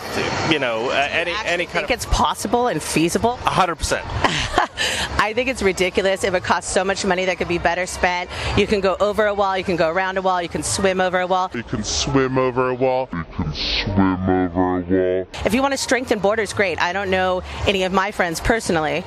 you 0.50 0.58
know 0.58 0.90
uh, 0.90 1.08
any 1.08 1.30
any 1.44 1.66
kind 1.66 1.68
think 1.68 1.68
of 1.68 1.72
think 1.72 1.90
it's 1.92 2.06
possible 2.06 2.66
and 2.66 2.82
feasible. 2.82 3.36
100. 3.36 3.76
percent 3.76 4.04
I 5.18 5.32
think 5.34 5.48
it's 5.48 5.62
ridiculous. 5.62 6.24
If 6.24 6.34
it 6.34 6.42
costs 6.42 6.72
so 6.72 6.84
much 6.84 7.04
money 7.04 7.24
that 7.26 7.38
could 7.38 7.48
be 7.48 7.58
better 7.58 7.86
spent, 7.86 8.28
you 8.56 8.66
can 8.66 8.80
go 8.80 8.96
over 9.00 9.26
a 9.26 9.34
wall, 9.34 9.56
you 9.56 9.64
can 9.64 9.76
go 9.76 9.88
around 9.88 10.18
a 10.18 10.22
wall, 10.22 10.42
you 10.42 10.48
can 10.48 10.62
swim 10.62 11.00
over 11.00 11.20
a 11.20 11.26
wall. 11.26 11.50
You 11.54 11.62
can 11.62 11.84
swim 11.84 12.38
over 12.38 12.68
a 12.68 12.74
wall. 12.74 13.08
You 13.12 13.24
can 13.24 13.52
swim 13.54 14.28
over 14.28 14.63
a 14.64 14.80
wall. 14.80 15.26
If 15.44 15.54
you 15.54 15.62
want 15.62 15.72
to 15.72 15.78
strengthen 15.78 16.18
borders, 16.18 16.52
great. 16.52 16.80
I 16.80 16.92
don't 16.92 17.10
know 17.10 17.42
any 17.66 17.84
of 17.84 17.92
my 17.92 18.10
friends 18.10 18.40
personally 18.40 19.04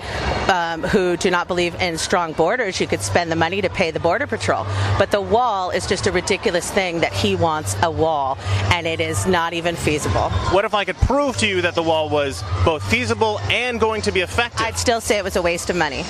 um, 0.47 0.83
who 0.83 1.17
do 1.17 1.31
not 1.31 1.47
believe 1.47 1.75
in 1.75 1.97
strong 1.97 2.33
borders. 2.33 2.79
You 2.79 2.87
could 2.87 3.01
spend 3.01 3.31
the 3.31 3.35
money 3.35 3.61
to 3.61 3.69
pay 3.69 3.91
the 3.91 3.99
border 3.99 4.27
patrol, 4.27 4.65
but 4.97 5.11
the 5.11 5.21
wall 5.21 5.69
is 5.71 5.87
just 5.87 6.07
a 6.07 6.11
ridiculous 6.11 6.69
thing 6.71 6.99
that 7.01 7.13
he 7.13 7.35
wants 7.35 7.75
a 7.83 7.91
wall, 7.91 8.37
and 8.71 8.87
it 8.87 8.99
is 8.99 9.25
not 9.25 9.53
even 9.53 9.75
feasible. 9.75 10.29
What 10.51 10.65
if 10.65 10.73
I 10.73 10.85
could 10.85 10.97
prove 10.97 11.37
to 11.37 11.47
you 11.47 11.61
that 11.61 11.75
the 11.75 11.83
wall 11.83 12.09
was 12.09 12.43
both 12.63 12.83
feasible 12.89 13.39
and 13.49 13.79
going 13.79 14.01
to 14.03 14.11
be 14.11 14.21
effective? 14.21 14.61
I'd 14.61 14.77
still 14.77 15.01
say 15.01 15.17
it 15.17 15.23
was 15.23 15.35
a 15.35 15.41
waste 15.41 15.69
of 15.69 15.75
money. 15.75 16.03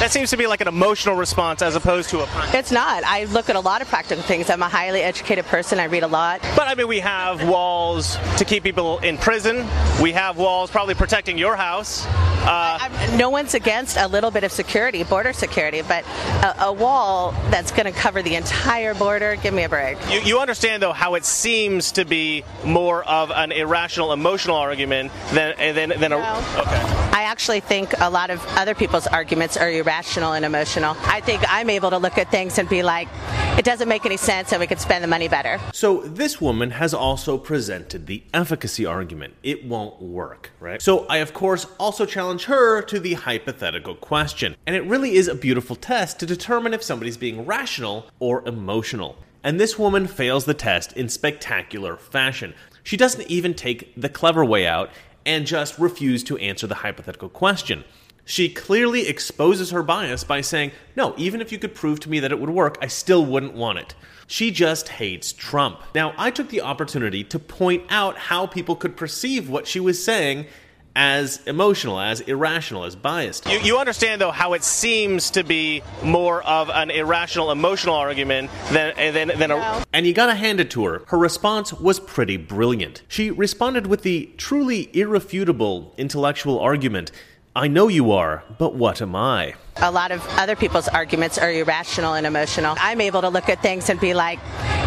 that 0.00 0.10
seems 0.10 0.30
to 0.30 0.36
be 0.36 0.46
like 0.46 0.60
an 0.60 0.68
emotional 0.68 1.16
response 1.16 1.62
as 1.62 1.76
opposed 1.76 2.10
to 2.10 2.20
a. 2.20 2.28
It's 2.52 2.70
not. 2.70 3.04
I 3.04 3.24
look 3.24 3.48
at 3.48 3.56
a 3.56 3.60
lot 3.60 3.82
of 3.82 3.88
practical 3.88 4.22
things. 4.24 4.50
I'm 4.50 4.62
a 4.62 4.68
highly 4.68 5.02
educated 5.02 5.44
person. 5.46 5.78
I 5.78 5.84
read 5.84 6.02
a 6.02 6.08
lot. 6.08 6.40
But 6.56 6.68
I 6.68 6.74
mean, 6.74 6.88
we 6.88 7.00
have 7.00 7.46
walls 7.48 8.16
to 8.38 8.44
keep 8.44 8.62
people 8.62 8.83
in 9.02 9.18
prison. 9.18 9.66
We 10.00 10.12
have 10.12 10.36
walls 10.36 10.70
probably 10.70 10.94
protecting 10.94 11.38
your 11.38 11.56
house. 11.56 12.06
Uh, 12.06 12.78
I'm- 12.80 13.16
no 13.16 13.30
one's 13.30 13.54
against 13.54 13.96
a 13.96 14.06
little 14.06 14.30
bit 14.30 14.44
of 14.44 14.52
security, 14.52 15.02
border 15.02 15.32
security, 15.32 15.82
but 15.82 16.04
a, 16.42 16.64
a 16.66 16.72
wall 16.72 17.32
that's 17.50 17.70
going 17.72 17.86
to 17.86 17.92
cover 17.92 18.22
the 18.22 18.34
entire 18.34 18.94
border, 18.94 19.36
give 19.36 19.54
me 19.54 19.62
a 19.64 19.68
break. 19.68 19.96
you, 20.10 20.20
you 20.20 20.38
understand, 20.40 20.82
though, 20.82 20.92
how 20.92 21.14
it 21.14 21.24
seems 21.24 21.92
to 21.92 22.04
be 22.04 22.44
more 22.64 23.02
of 23.04 23.30
an 23.30 23.52
irrational, 23.52 24.12
emotional 24.12 24.56
argument 24.56 25.12
than 25.32 25.54
than, 25.74 25.88
than 26.00 26.12
a. 26.12 26.18
No. 26.18 26.44
Okay. 26.58 26.80
I 27.14 27.22
actually 27.34 27.60
think 27.60 27.94
a 28.00 28.10
lot 28.10 28.30
of 28.30 28.44
other 28.56 28.74
people's 28.74 29.06
arguments 29.06 29.56
are 29.56 29.70
irrational 29.70 30.32
and 30.32 30.44
emotional. 30.44 30.96
I 31.04 31.20
think 31.20 31.42
I'm 31.48 31.70
able 31.70 31.90
to 31.90 31.98
look 31.98 32.18
at 32.18 32.30
things 32.30 32.58
and 32.58 32.68
be 32.68 32.82
like, 32.82 33.08
it 33.58 33.64
doesn't 33.64 33.88
make 33.88 34.04
any 34.04 34.16
sense 34.16 34.52
and 34.52 34.58
we 34.60 34.66
could 34.66 34.80
spend 34.80 35.04
the 35.04 35.08
money 35.08 35.28
better. 35.28 35.60
So, 35.72 36.00
this 36.02 36.40
woman 36.40 36.72
has 36.72 36.92
also 36.92 37.38
presented 37.38 38.06
the 38.08 38.24
efficacy 38.34 38.73
argument. 38.86 39.34
It 39.42 39.64
won't 39.64 40.00
work, 40.00 40.50
right? 40.60 40.82
So, 40.82 41.06
I 41.06 41.18
of 41.18 41.32
course 41.32 41.66
also 41.78 42.06
challenge 42.06 42.44
her 42.44 42.82
to 42.82 42.98
the 42.98 43.14
hypothetical 43.14 43.94
question. 43.94 44.56
And 44.66 44.74
it 44.74 44.84
really 44.84 45.14
is 45.14 45.28
a 45.28 45.34
beautiful 45.34 45.76
test 45.76 46.18
to 46.20 46.26
determine 46.26 46.74
if 46.74 46.82
somebody's 46.82 47.16
being 47.16 47.46
rational 47.46 48.06
or 48.18 48.46
emotional. 48.46 49.16
And 49.44 49.60
this 49.60 49.78
woman 49.78 50.06
fails 50.06 50.46
the 50.46 50.54
test 50.54 50.92
in 50.94 51.08
spectacular 51.08 51.96
fashion. 51.96 52.54
She 52.82 52.96
doesn't 52.96 53.28
even 53.28 53.54
take 53.54 53.92
the 53.96 54.08
clever 54.08 54.44
way 54.44 54.66
out 54.66 54.90
and 55.26 55.46
just 55.46 55.78
refuse 55.78 56.24
to 56.24 56.36
answer 56.38 56.66
the 56.66 56.76
hypothetical 56.76 57.28
question. 57.28 57.84
She 58.24 58.48
clearly 58.48 59.06
exposes 59.06 59.70
her 59.70 59.82
bias 59.82 60.24
by 60.24 60.40
saying, 60.40 60.72
No, 60.96 61.14
even 61.16 61.40
if 61.40 61.52
you 61.52 61.58
could 61.58 61.74
prove 61.74 62.00
to 62.00 62.10
me 62.10 62.20
that 62.20 62.32
it 62.32 62.40
would 62.40 62.50
work, 62.50 62.78
I 62.80 62.86
still 62.86 63.24
wouldn't 63.24 63.54
want 63.54 63.78
it. 63.78 63.94
She 64.26 64.50
just 64.50 64.88
hates 64.88 65.32
Trump. 65.32 65.80
Now, 65.94 66.14
I 66.16 66.30
took 66.30 66.48
the 66.48 66.62
opportunity 66.62 67.24
to 67.24 67.38
point 67.38 67.84
out 67.90 68.16
how 68.16 68.46
people 68.46 68.76
could 68.76 68.96
perceive 68.96 69.50
what 69.50 69.66
she 69.66 69.80
was 69.80 70.02
saying 70.02 70.46
as 70.96 71.42
emotional, 71.46 71.98
as 71.98 72.20
irrational, 72.20 72.84
as 72.84 72.94
biased. 72.94 73.46
You, 73.48 73.58
you 73.58 73.78
understand, 73.78 74.20
though, 74.20 74.30
how 74.30 74.52
it 74.52 74.62
seems 74.62 75.30
to 75.30 75.42
be 75.42 75.82
more 76.04 76.42
of 76.44 76.70
an 76.70 76.90
irrational, 76.90 77.50
emotional 77.50 77.96
argument 77.96 78.50
than 78.70 78.94
eh, 78.96 79.10
than, 79.10 79.36
than 79.38 79.50
a. 79.50 79.84
And 79.92 80.06
you 80.06 80.14
gotta 80.14 80.34
hand 80.34 80.60
it 80.60 80.70
to 80.72 80.84
her. 80.84 81.02
Her 81.08 81.18
response 81.18 81.72
was 81.72 81.98
pretty 81.98 82.36
brilliant. 82.36 83.02
She 83.08 83.30
responded 83.30 83.88
with 83.88 84.02
the 84.02 84.30
truly 84.36 84.88
irrefutable 84.96 85.92
intellectual 85.98 86.60
argument 86.60 87.10
I 87.56 87.68
know 87.68 87.86
you 87.86 88.10
are, 88.10 88.42
but 88.58 88.74
what 88.74 89.00
am 89.00 89.14
I? 89.14 89.54
A 89.82 89.90
lot 89.90 90.12
of 90.12 90.26
other 90.38 90.56
people's 90.56 90.88
arguments 90.88 91.36
are 91.38 91.50
irrational 91.50 92.14
and 92.14 92.26
emotional. 92.26 92.76
I'm 92.78 93.00
able 93.00 93.20
to 93.22 93.28
look 93.28 93.48
at 93.48 93.60
things 93.60 93.90
and 93.90 93.98
be 94.00 94.14
like, 94.14 94.38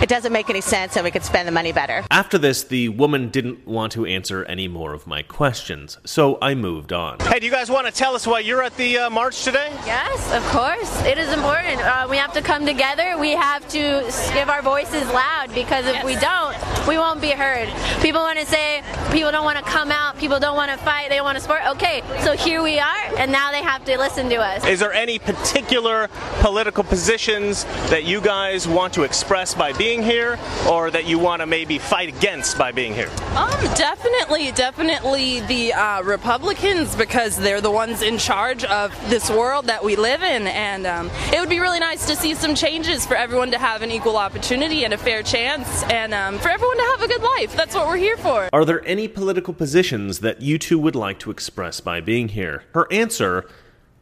it 0.02 0.10
doesn't 0.10 0.32
make 0.32 0.50
any 0.50 0.62
sense 0.62 0.95
and 0.95 1.04
we 1.04 1.12
could 1.12 1.23
spend 1.23 1.47
the 1.47 1.52
money 1.52 1.71
better. 1.71 2.06
After 2.12 2.38
this, 2.38 2.63
the 2.63 2.89
woman 2.89 3.30
didn't 3.30 3.67
want 3.67 3.91
to 3.93 4.06
answer 4.06 4.45
any 4.45 4.67
more 4.67 4.93
of 4.93 5.08
my 5.08 5.23
questions, 5.23 5.97
so 6.06 6.38
I 6.41 6.54
moved 6.56 6.93
on. 6.93 7.19
Hey, 7.19 7.39
do 7.39 7.45
you 7.45 7.52
guys 7.52 7.69
want 7.69 7.88
to 7.88 7.93
tell 7.93 8.15
us 8.15 8.28
why 8.28 8.39
you're 8.39 8.63
at 8.63 8.78
the 8.78 8.97
uh, 9.00 9.10
march 9.10 9.43
today? 9.43 9.71
Yes, 9.86 10.32
of 10.34 10.43
course. 10.52 11.04
It 11.04 11.17
is 11.17 11.34
important. 11.34 11.82
Uh, 11.82 12.08
we 12.10 12.17
have 12.17 12.32
to 12.34 12.41
come 12.41 12.65
together. 12.65 13.17
We 13.17 13.32
have 13.32 13.67
to 13.69 14.12
give 14.34 14.50
our 14.50 14.62
voices 14.62 15.08
loud 15.10 15.54
because 15.54 15.86
if 15.86 16.04
we 16.04 16.15
don't, 16.15 16.56
we 16.88 16.97
won't 16.97 17.19
be 17.19 17.32
heard. 17.32 17.67
People 18.02 18.21
want 18.21 18.39
to 18.39 18.45
say 18.45 18.84
people 19.12 19.32
don't 19.32 19.45
want 19.45 19.58
to 19.58 19.63
come 19.63 19.91
out, 19.91 20.17
people 20.17 20.39
don't 20.39 20.56
want 20.56 20.71
to 20.71 20.78
fight, 20.78 21.10
they 21.10 21.15
don't 21.15 21.26
want 21.26 21.38
to 21.38 21.41
support. 21.41 21.62
Okay, 21.69 22.04
so 22.23 22.34
here 22.34 22.62
we 22.62 22.80
are, 22.80 23.15
and 23.17 23.32
now 23.32 23.52
they 23.52 23.63
have 23.63 23.84
to 23.86 23.97
listen 23.97 24.30
to 24.30 24.38
us. 24.38 24.65
Is 24.65 24.76
there 24.79 24.93
any 24.93 25.19
particular 25.19 26.09
political 26.39 26.83
positions 26.83 27.63
that 27.89 28.03
you 28.03 28.21
guys 28.21 28.67
want 28.67 28.93
to 28.93 29.03
express 29.03 29.53
by 29.53 29.73
being 29.73 30.03
here, 30.03 30.37
or 30.69 30.91
that 30.91 31.05
you 31.05 31.19
want 31.19 31.41
to 31.41 31.45
maybe 31.45 31.77
fight 31.77 32.09
against 32.09 32.57
by 32.57 32.71
being 32.71 32.93
here? 32.93 33.09
Um, 33.35 33.49
definitely, 33.75 34.51
definitely 34.51 35.41
the 35.41 35.73
uh, 35.73 36.01
Republicans 36.03 36.95
because 36.95 37.37
they're 37.37 37.61
the 37.61 37.71
ones 37.71 38.01
in 38.01 38.17
charge 38.17 38.63
of 38.65 38.91
this 39.09 39.29
world 39.29 39.65
that 39.65 39.83
we 39.83 39.95
live 39.95 40.23
in, 40.23 40.47
and 40.47 40.85
um, 40.85 41.09
it 41.33 41.39
would 41.39 41.49
be 41.49 41.59
really 41.59 41.79
nice 41.79 42.05
to 42.07 42.15
see 42.15 42.33
some 42.33 42.55
changes 42.55 43.05
for 43.05 43.15
everyone 43.15 43.51
to 43.51 43.57
have 43.57 43.81
an 43.81 43.91
equal 43.91 44.17
opportunity 44.17 44.83
and 44.85 44.93
a 44.93 44.97
fair 44.97 45.23
chance, 45.23 45.83
and 45.83 46.13
um, 46.13 46.39
for 46.39 46.49
everyone 46.49 46.77
to 46.77 46.83
have 46.83 47.01
a 47.01 47.07
good 47.07 47.21
life. 47.21 47.55
That's 47.55 47.75
what 47.75 47.87
we're 47.87 47.97
here 47.97 48.17
for. 48.17 48.49
Are 48.53 48.65
there 48.65 48.85
any 48.85 49.07
political 49.07 49.53
positions 49.53 50.19
that 50.19 50.41
you 50.41 50.57
two 50.57 50.79
would 50.79 50.95
like 50.95 51.19
to 51.19 51.31
express 51.31 51.79
by 51.79 52.01
being 52.01 52.29
here? 52.29 52.63
Her 52.73 52.91
answer 52.91 53.45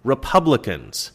Republicans. 0.05 1.11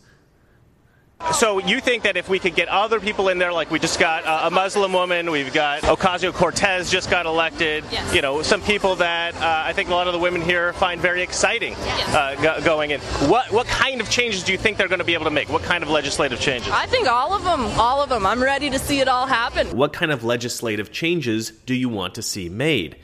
So 1.35 1.59
you 1.59 1.81
think 1.81 2.05
that 2.05 2.17
if 2.17 2.31
we 2.31 2.39
could 2.39 2.55
get 2.55 2.69
other 2.69 2.99
people 2.99 3.29
in 3.29 3.39
there, 3.39 3.53
like 3.53 3.71
we 3.71 3.79
just 3.79 4.01
got 4.01 4.25
uh, 4.25 4.49
a 4.49 4.51
Muslim 4.51 4.93
woman, 4.93 5.31
we've 5.31 5.53
got 5.53 5.83
Ocasio 5.83 6.33
Cortez 6.33 6.91
just 6.91 7.11
got 7.11 7.27
elected. 7.27 7.85
Yes. 7.93 8.15
You 8.15 8.23
know, 8.23 8.43
some 8.43 8.63
people 8.63 8.97
that 8.97 9.35
uh, 9.37 9.63
I 9.67 9.75
think 9.75 9.91
a 9.91 9.93
lot 9.93 10.07
of 10.07 10.15
the 10.15 10.19
women 10.19 10.41
here 10.41 10.73
find 10.73 10.99
very 10.99 11.23
exciting 11.23 11.75
uh, 11.75 12.37
go- 12.41 12.61
going 12.63 12.91
in. 12.91 13.01
What 13.29 13.53
what 13.53 13.67
kind 13.67 14.01
of 14.01 14.09
changes 14.09 14.43
do 14.43 14.53
you 14.53 14.59
think 14.59 14.79
they're 14.79 14.89
going 14.89 15.01
to 15.01 15.05
be 15.05 15.15
able 15.15 15.27
to 15.27 15.31
make? 15.31 15.51
What 15.51 15.63
kind 15.63 15.85
of 15.85 15.91
legislative 15.91 16.41
changes? 16.41 16.73
I 16.73 16.87
think 16.87 17.07
all 17.07 17.35
of 17.35 17.45
them, 17.45 17.67
all 17.79 18.03
of 18.03 18.09
them. 18.09 18.25
I'm 18.25 18.43
ready 18.43 18.71
to 18.71 18.79
see 18.79 19.01
it 19.01 19.07
all 19.07 19.27
happen. 19.27 19.69
What 19.77 19.93
kind 19.93 20.11
of 20.11 20.25
legislative 20.25 20.91
changes 20.91 21.51
do 21.51 21.75
you 21.75 21.91
want 21.91 22.15
to 22.15 22.23
see 22.23 22.49
made? 22.49 22.97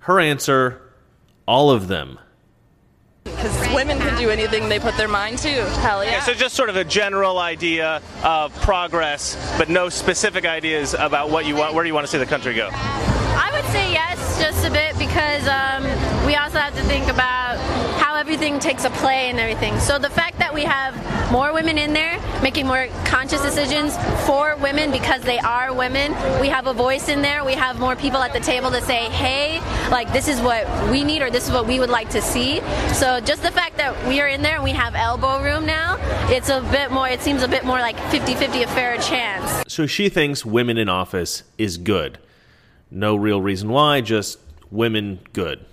Her 0.00 0.20
answer 0.20 0.82
all 1.46 1.70
of 1.70 1.88
them. 1.88 2.18
Because 3.36 3.74
women 3.74 3.98
can 3.98 4.18
do 4.18 4.30
anything 4.30 4.68
they 4.68 4.78
put 4.78 4.96
their 4.96 5.08
mind 5.08 5.38
to. 5.38 5.64
Hell 5.80 6.04
yeah. 6.04 6.20
So 6.20 6.34
just 6.34 6.54
sort 6.54 6.68
of 6.70 6.76
a 6.76 6.84
general 6.84 7.38
idea 7.38 8.02
of 8.22 8.54
progress, 8.60 9.36
but 9.58 9.68
no 9.68 9.88
specific 9.88 10.44
ideas 10.44 10.94
about 10.94 11.30
what 11.30 11.46
you 11.46 11.56
want, 11.56 11.74
where 11.74 11.84
you 11.84 11.94
want 11.94 12.06
to 12.06 12.10
see 12.10 12.18
the 12.18 12.26
country 12.26 12.54
go. 12.54 12.70
Would 13.58 13.72
say 13.72 13.90
yes, 13.90 14.40
just 14.40 14.64
a 14.64 14.70
bit, 14.70 14.96
because 15.00 15.48
um, 15.48 15.82
we 16.26 16.36
also 16.36 16.58
have 16.58 16.76
to 16.76 16.82
think 16.82 17.08
about 17.08 17.58
how 17.98 18.14
everything 18.14 18.60
takes 18.60 18.84
a 18.84 18.90
play 18.90 19.30
and 19.30 19.40
everything. 19.40 19.80
So 19.80 19.98
the 19.98 20.08
fact 20.10 20.38
that 20.38 20.54
we 20.54 20.62
have 20.62 20.94
more 21.32 21.52
women 21.52 21.76
in 21.76 21.92
there 21.92 22.20
making 22.40 22.68
more 22.68 22.86
conscious 23.04 23.42
decisions 23.42 23.96
for 24.24 24.56
women 24.58 24.92
because 24.92 25.22
they 25.22 25.40
are 25.40 25.74
women, 25.74 26.12
we 26.40 26.46
have 26.46 26.68
a 26.68 26.72
voice 26.72 27.08
in 27.08 27.20
there. 27.20 27.44
We 27.44 27.54
have 27.54 27.80
more 27.80 27.96
people 27.96 28.20
at 28.20 28.32
the 28.32 28.38
table 28.38 28.70
to 28.70 28.80
say, 28.80 29.10
hey, 29.10 29.58
like 29.90 30.12
this 30.12 30.28
is 30.28 30.40
what 30.40 30.64
we 30.88 31.02
need 31.02 31.20
or 31.22 31.28
this 31.28 31.48
is 31.48 31.52
what 31.52 31.66
we 31.66 31.80
would 31.80 31.90
like 31.90 32.10
to 32.10 32.22
see. 32.22 32.60
So 32.94 33.18
just 33.18 33.42
the 33.42 33.50
fact 33.50 33.76
that 33.78 34.06
we 34.06 34.20
are 34.20 34.28
in 34.28 34.40
there 34.40 34.54
and 34.54 34.62
we 34.62 34.70
have 34.70 34.94
elbow 34.94 35.42
room 35.42 35.66
now, 35.66 35.96
it's 36.30 36.48
a 36.48 36.60
bit 36.70 36.92
more. 36.92 37.08
It 37.08 37.22
seems 37.22 37.42
a 37.42 37.48
bit 37.48 37.64
more 37.64 37.80
like 37.80 37.96
50-50 37.96 38.62
a 38.62 38.68
fair 38.68 38.98
chance. 38.98 39.64
So 39.66 39.86
she 39.86 40.08
thinks 40.08 40.46
women 40.46 40.78
in 40.78 40.88
office 40.88 41.42
is 41.58 41.76
good. 41.76 42.18
No 42.90 43.16
real 43.16 43.40
reason 43.40 43.68
why, 43.68 44.00
just 44.00 44.38
women 44.70 45.20
good. 45.32 45.64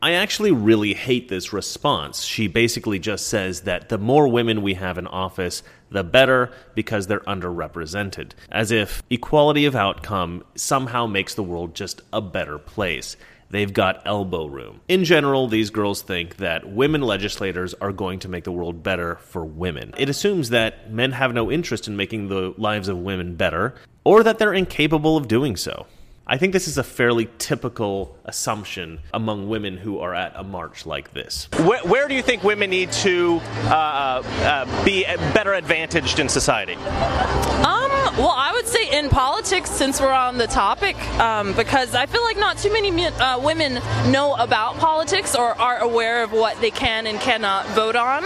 I 0.00 0.12
actually 0.12 0.52
really 0.52 0.94
hate 0.94 1.28
this 1.28 1.52
response. 1.52 2.22
She 2.22 2.46
basically 2.46 3.00
just 3.00 3.26
says 3.26 3.62
that 3.62 3.88
the 3.88 3.98
more 3.98 4.28
women 4.28 4.62
we 4.62 4.74
have 4.74 4.96
in 4.96 5.08
office, 5.08 5.64
the 5.90 6.04
better 6.04 6.52
because 6.74 7.06
they're 7.06 7.18
underrepresented. 7.20 8.32
As 8.50 8.70
if 8.70 9.02
equality 9.10 9.64
of 9.64 9.74
outcome 9.74 10.44
somehow 10.54 11.06
makes 11.06 11.34
the 11.34 11.42
world 11.42 11.74
just 11.74 12.00
a 12.12 12.20
better 12.20 12.58
place. 12.58 13.16
They've 13.50 13.72
got 13.72 14.06
elbow 14.06 14.46
room. 14.46 14.82
In 14.88 15.04
general, 15.04 15.48
these 15.48 15.70
girls 15.70 16.02
think 16.02 16.36
that 16.36 16.68
women 16.68 17.00
legislators 17.00 17.74
are 17.74 17.92
going 17.92 18.20
to 18.20 18.28
make 18.28 18.44
the 18.44 18.52
world 18.52 18.82
better 18.82 19.16
for 19.16 19.44
women. 19.44 19.94
It 19.96 20.10
assumes 20.10 20.50
that 20.50 20.92
men 20.92 21.12
have 21.12 21.32
no 21.32 21.50
interest 21.50 21.88
in 21.88 21.96
making 21.96 22.28
the 22.28 22.54
lives 22.58 22.88
of 22.88 22.98
women 22.98 23.36
better, 23.36 23.74
or 24.04 24.22
that 24.22 24.38
they're 24.38 24.54
incapable 24.54 25.16
of 25.16 25.26
doing 25.28 25.56
so. 25.56 25.86
I 26.30 26.36
think 26.36 26.52
this 26.52 26.68
is 26.68 26.76
a 26.76 26.84
fairly 26.84 27.26
typical 27.38 28.14
assumption 28.26 28.98
among 29.14 29.48
women 29.48 29.78
who 29.78 30.00
are 30.00 30.14
at 30.14 30.34
a 30.36 30.44
march 30.44 30.84
like 30.84 31.14
this. 31.14 31.48
Where, 31.60 31.80
where 31.84 32.06
do 32.06 32.14
you 32.14 32.20
think 32.20 32.44
women 32.44 32.68
need 32.68 32.92
to 32.92 33.40
uh, 33.64 34.22
uh, 34.24 34.84
be 34.84 35.04
better 35.32 35.54
advantaged 35.54 36.18
in 36.18 36.28
society? 36.28 36.74
Um, 36.74 37.90
well, 38.16 38.34
I 38.34 38.52
would 38.52 38.66
say 38.66 38.98
in 38.98 39.08
politics, 39.08 39.70
since 39.70 40.00
we're 40.00 40.12
on 40.12 40.38
the 40.38 40.46
topic, 40.46 40.96
um, 41.18 41.52
because 41.54 41.94
I 41.94 42.06
feel 42.06 42.22
like 42.22 42.38
not 42.38 42.56
too 42.58 42.72
many 42.72 43.04
uh, 43.04 43.38
women 43.40 43.74
know 44.10 44.34
about 44.34 44.76
politics 44.76 45.34
or 45.34 45.48
are 45.60 45.78
aware 45.78 46.22
of 46.22 46.32
what 46.32 46.58
they 46.60 46.70
can 46.70 47.06
and 47.06 47.20
cannot 47.20 47.66
vote 47.68 47.96
on. 47.96 48.24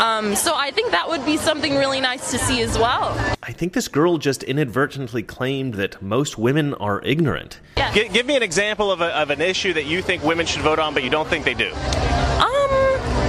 Um, 0.00 0.36
so 0.36 0.54
I 0.54 0.70
think 0.70 0.92
that 0.92 1.08
would 1.08 1.24
be 1.26 1.36
something 1.36 1.74
really 1.74 2.00
nice 2.00 2.30
to 2.30 2.38
see 2.38 2.60
as 2.62 2.78
well. 2.78 3.16
I 3.42 3.52
think 3.52 3.72
this 3.72 3.88
girl 3.88 4.18
just 4.18 4.42
inadvertently 4.42 5.22
claimed 5.22 5.74
that 5.74 6.00
most 6.00 6.38
women 6.38 6.74
are 6.74 7.02
ignorant. 7.02 7.60
Gi- 7.92 8.08
give 8.10 8.26
me 8.26 8.36
an 8.36 8.42
example 8.42 8.92
of, 8.92 9.00
a, 9.00 9.06
of 9.16 9.30
an 9.30 9.40
issue 9.40 9.72
that 9.72 9.84
you 9.84 10.00
think 10.00 10.22
women 10.22 10.46
should 10.46 10.62
vote 10.62 10.78
on, 10.78 10.94
but 10.94 11.02
you 11.02 11.10
don't 11.10 11.28
think 11.28 11.44
they 11.44 11.54
do. 11.54 11.72
Um, 11.72 12.70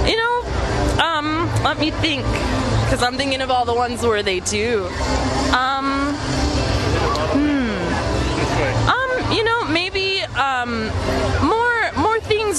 you 0.06 0.16
know, 0.16 0.98
um, 1.02 1.50
let 1.64 1.78
me 1.78 1.90
think, 1.90 2.24
because 2.84 3.02
I'm 3.02 3.16
thinking 3.16 3.40
of 3.40 3.50
all 3.50 3.64
the 3.64 3.74
ones 3.74 4.02
where 4.02 4.22
they 4.22 4.40
do. 4.40 4.86
Um, 5.52 5.95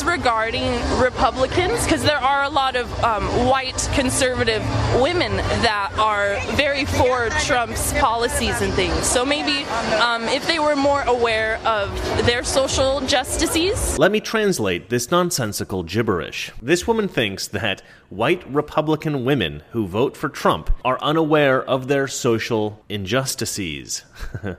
more 0.03 0.13
things 0.13 0.17
regarding 0.17 0.99
Republicans, 0.99 1.83
because 1.83 2.03
there 2.03 2.17
are 2.17 2.43
a 2.43 2.49
lot 2.49 2.75
of 2.75 3.03
um, 3.03 3.23
white 3.47 3.89
conservative 3.93 4.61
women 5.01 5.37
that 5.37 5.91
are 5.97 6.39
very 6.55 6.85
for 6.85 7.29
Trump's 7.45 7.93
policies 7.93 8.61
and 8.61 8.73
things. 8.73 9.05
So 9.05 9.25
maybe 9.25 9.63
um, 10.01 10.23
if 10.23 10.45
they 10.47 10.59
were 10.59 10.75
more 10.75 11.01
aware 11.01 11.59
of 11.65 11.89
their 12.25 12.43
social 12.43 13.01
justices. 13.01 13.97
Let 13.97 14.11
me 14.11 14.19
translate 14.19 14.89
this 14.89 15.11
nonsensical 15.11 15.83
gibberish. 15.83 16.51
This 16.61 16.87
woman 16.87 17.07
thinks 17.07 17.47
that 17.47 17.81
white 18.09 18.47
Republican 18.51 19.25
women 19.25 19.63
who 19.71 19.87
vote 19.87 20.15
for 20.17 20.29
Trump 20.29 20.71
are 20.83 20.99
unaware 21.01 21.63
of 21.63 21.87
their 21.87 22.07
social 22.07 22.83
injustices. 22.89 24.03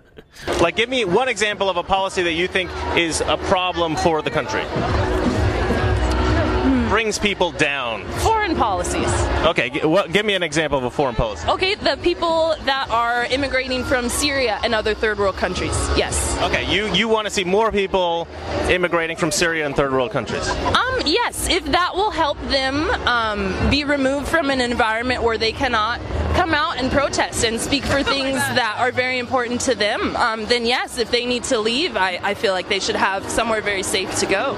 Like, 0.61 0.77
give 0.77 0.88
me 0.88 1.05
one 1.05 1.29
example 1.29 1.68
of 1.68 1.77
a 1.77 1.83
policy 1.83 2.22
that 2.22 2.33
you 2.33 2.46
think 2.46 2.70
is 2.96 3.20
a 3.20 3.37
problem 3.48 3.96
for 3.96 4.22
the 4.22 4.31
country. 4.31 4.62
Brings 6.88 7.18
people 7.18 7.53
down. 7.53 8.03
Foreign 8.20 8.57
policies. 8.57 9.09
Okay, 9.44 9.68
g- 9.68 9.85
what, 9.85 10.11
give 10.11 10.24
me 10.24 10.33
an 10.35 10.42
example 10.42 10.79
of 10.79 10.85
a 10.85 10.90
foreign 10.90 11.14
policy. 11.14 11.46
Okay, 11.46 11.74
the 11.74 11.98
people 12.03 12.55
that 12.64 12.88
are 12.88 13.27
immigrating 13.27 13.85
from 13.85 14.09
Syria 14.09 14.59
and 14.64 14.74
other 14.74 14.94
third 14.94 15.18
world 15.18 15.37
countries. 15.37 15.74
Yes. 15.98 16.37
Okay, 16.44 16.64
you, 16.74 16.87
you 16.94 17.07
want 17.07 17.27
to 17.27 17.31
see 17.31 17.44
more 17.44 17.70
people 17.70 18.27
immigrating 18.70 19.18
from 19.18 19.31
Syria 19.31 19.66
and 19.66 19.77
third 19.77 19.92
world 19.92 20.11
countries. 20.12 20.48
Um, 20.48 21.03
yes, 21.05 21.51
if 21.51 21.62
that 21.66 21.94
will 21.94 22.11
help 22.11 22.40
them 22.48 22.88
um, 23.07 23.55
be 23.70 23.85
removed 23.85 24.27
from 24.27 24.48
an 24.48 24.62
environment 24.62 25.22
where 25.22 25.37
they 25.37 25.53
cannot 25.53 26.01
come 26.37 26.55
out 26.55 26.79
and 26.79 26.90
protest 26.90 27.44
and 27.44 27.61
speak 27.61 27.85
for 27.85 28.03
things 28.03 28.37
that 28.38 28.77
are 28.79 28.92
very 28.92 29.18
important 29.18 29.61
to 29.62 29.74
them, 29.74 30.16
um, 30.16 30.46
then 30.46 30.64
yes, 30.64 30.96
if 30.96 31.11
they 31.11 31.27
need 31.27 31.44
to 31.44 31.59
leave, 31.59 31.98
I, 31.98 32.18
I 32.22 32.33
feel 32.33 32.55
like 32.55 32.68
they 32.70 32.81
should 32.81 32.96
have 32.96 33.29
somewhere 33.29 33.61
very 33.61 33.83
safe 33.83 34.14
to 34.20 34.27
go. 34.27 34.57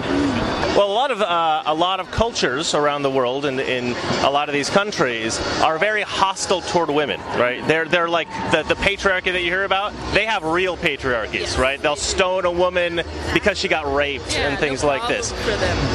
Well, 0.77 0.87
a 0.87 0.93
lot 0.93 1.11
of 1.11 1.21
uh, 1.21 1.63
a 1.67 1.75
lot 1.75 1.99
of 1.99 2.11
cultures 2.21 2.75
around 2.75 3.01
the 3.01 3.11
world 3.11 3.47
and 3.47 3.59
in 3.59 3.97
a 4.25 4.31
lot 4.31 4.51
of 4.51 4.53
these 4.53 4.69
countries 4.69 5.41
are 5.63 5.79
very 5.79 6.03
hostile 6.03 6.61
toward 6.61 6.91
women, 6.91 7.19
right? 7.39 7.67
They're 7.67 7.87
they're 7.87 8.11
like 8.11 8.29
the, 8.51 8.63
the 8.63 8.75
patriarchy 8.75 9.33
that 9.33 9.43
you 9.43 9.51
hear 9.51 9.65
about. 9.65 9.95
They 10.13 10.27
have 10.27 10.45
real 10.45 10.77
patriarchies, 10.77 11.57
right? 11.57 11.81
They'll 11.81 11.97
stone 11.97 12.45
a 12.45 12.51
woman 12.51 13.01
because 13.33 13.57
she 13.57 13.69
got 13.69 13.91
raped 13.91 14.37
and 14.37 14.59
things 14.59 14.85
like 14.85 15.09
this. 15.09 15.33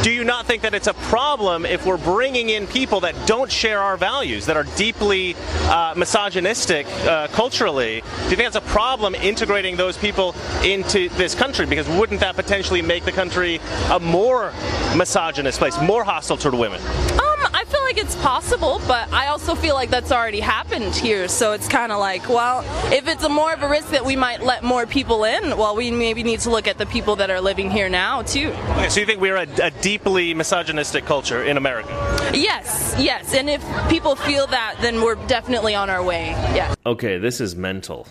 Do 0.02 0.10
you 0.10 0.24
not 0.24 0.48
think 0.48 0.64
that 0.64 0.74
it's 0.74 0.88
a 0.88 0.96
problem 0.96 1.64
if 1.64 1.86
we're 1.86 1.96
bringing 1.98 2.50
in 2.50 2.66
people 2.66 3.02
that 3.02 3.14
don't 3.28 3.52
share 3.52 3.80
our 3.80 3.96
values, 3.96 4.48
that 4.48 4.58
are 4.58 4.66
deeply 4.78 5.36
uh, 5.66 5.94
misogynistic 5.96 6.88
uh, 7.06 7.28
culturally? 7.28 8.02
Do 8.02 8.30
you 8.32 8.36
think 8.36 8.52
that's 8.52 8.56
a 8.56 8.72
problem 8.72 9.14
integrating 9.14 9.76
those 9.76 9.96
people 9.96 10.34
into 10.64 11.08
this 11.10 11.36
country? 11.36 11.68
Because 11.68 11.88
wouldn't 11.88 12.22
that 12.22 12.36
potentially 12.36 12.82
make 12.82 13.06
the 13.06 13.12
country 13.12 13.60
a 13.92 14.00
more 14.00 14.54
misogynist 14.98 15.60
place, 15.60 15.80
more 15.80 16.04
hostile 16.04 16.15
toward 16.24 16.56
women? 16.56 16.80
Um, 16.82 17.20
I 17.54 17.66
feel 17.68 17.82
like 17.84 17.98
it's 17.98 18.16
possible, 18.18 18.82
but 18.88 19.12
I 19.12 19.28
also 19.28 19.54
feel 19.54 19.76
like 19.76 19.90
that's 19.90 20.12
already 20.12 20.40
happened 20.40 20.96
here. 20.96 21.28
So 21.28 21.52
it's 21.52 21.68
kind 21.68 21.92
of 21.92 22.00
like, 22.00 22.28
well, 22.30 22.62
if 22.92 23.08
it's 23.08 23.24
a 23.24 23.30
more 23.30 23.54
of 23.54 23.62
a 23.64 23.70
risk 23.70 23.90
that 23.90 24.06
we 24.06 24.16
might 24.16 24.42
let 24.42 24.64
more 24.64 24.86
people 24.86 25.26
in, 25.26 25.58
well, 25.58 25.76
we 25.76 25.92
maybe 25.92 26.24
need 26.24 26.40
to 26.42 26.50
look 26.50 26.68
at 26.68 26.78
the 26.78 26.86
people 26.86 27.18
that 27.18 27.30
are 27.30 27.42
living 27.42 27.70
here 27.70 27.90
now 27.90 28.22
too. 28.22 28.50
Okay, 28.50 28.90
so 28.90 29.00
you 29.00 29.06
think 29.06 29.20
we're 29.20 29.36
a, 29.36 29.48
a 29.62 29.72
deeply 29.72 30.34
misogynistic 30.34 31.06
culture 31.06 31.44
in 31.44 31.58
America? 31.58 31.90
Yes, 32.34 32.96
yes. 32.98 33.34
And 33.34 33.50
if 33.50 33.62
people 33.90 34.16
feel 34.16 34.48
that, 34.48 34.78
then 34.82 35.02
we're 35.02 35.16
definitely 35.28 35.76
on 35.76 35.90
our 35.90 36.04
way. 36.04 36.30
Yeah. 36.56 36.74
Okay, 36.86 37.18
this 37.18 37.42
is 37.42 37.56
mental. 37.56 38.08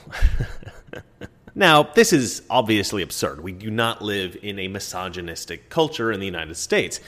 now, 1.55 1.85
this 1.85 2.13
is 2.13 2.43
obviously 2.51 3.03
absurd. 3.03 3.41
We 3.41 3.53
do 3.53 3.71
not 3.71 4.03
live 4.03 4.37
in 4.43 4.59
a 4.59 4.69
misogynistic 4.69 5.71
culture 5.71 6.13
in 6.13 6.21
the 6.21 6.27
United 6.27 6.57
States. 6.57 7.01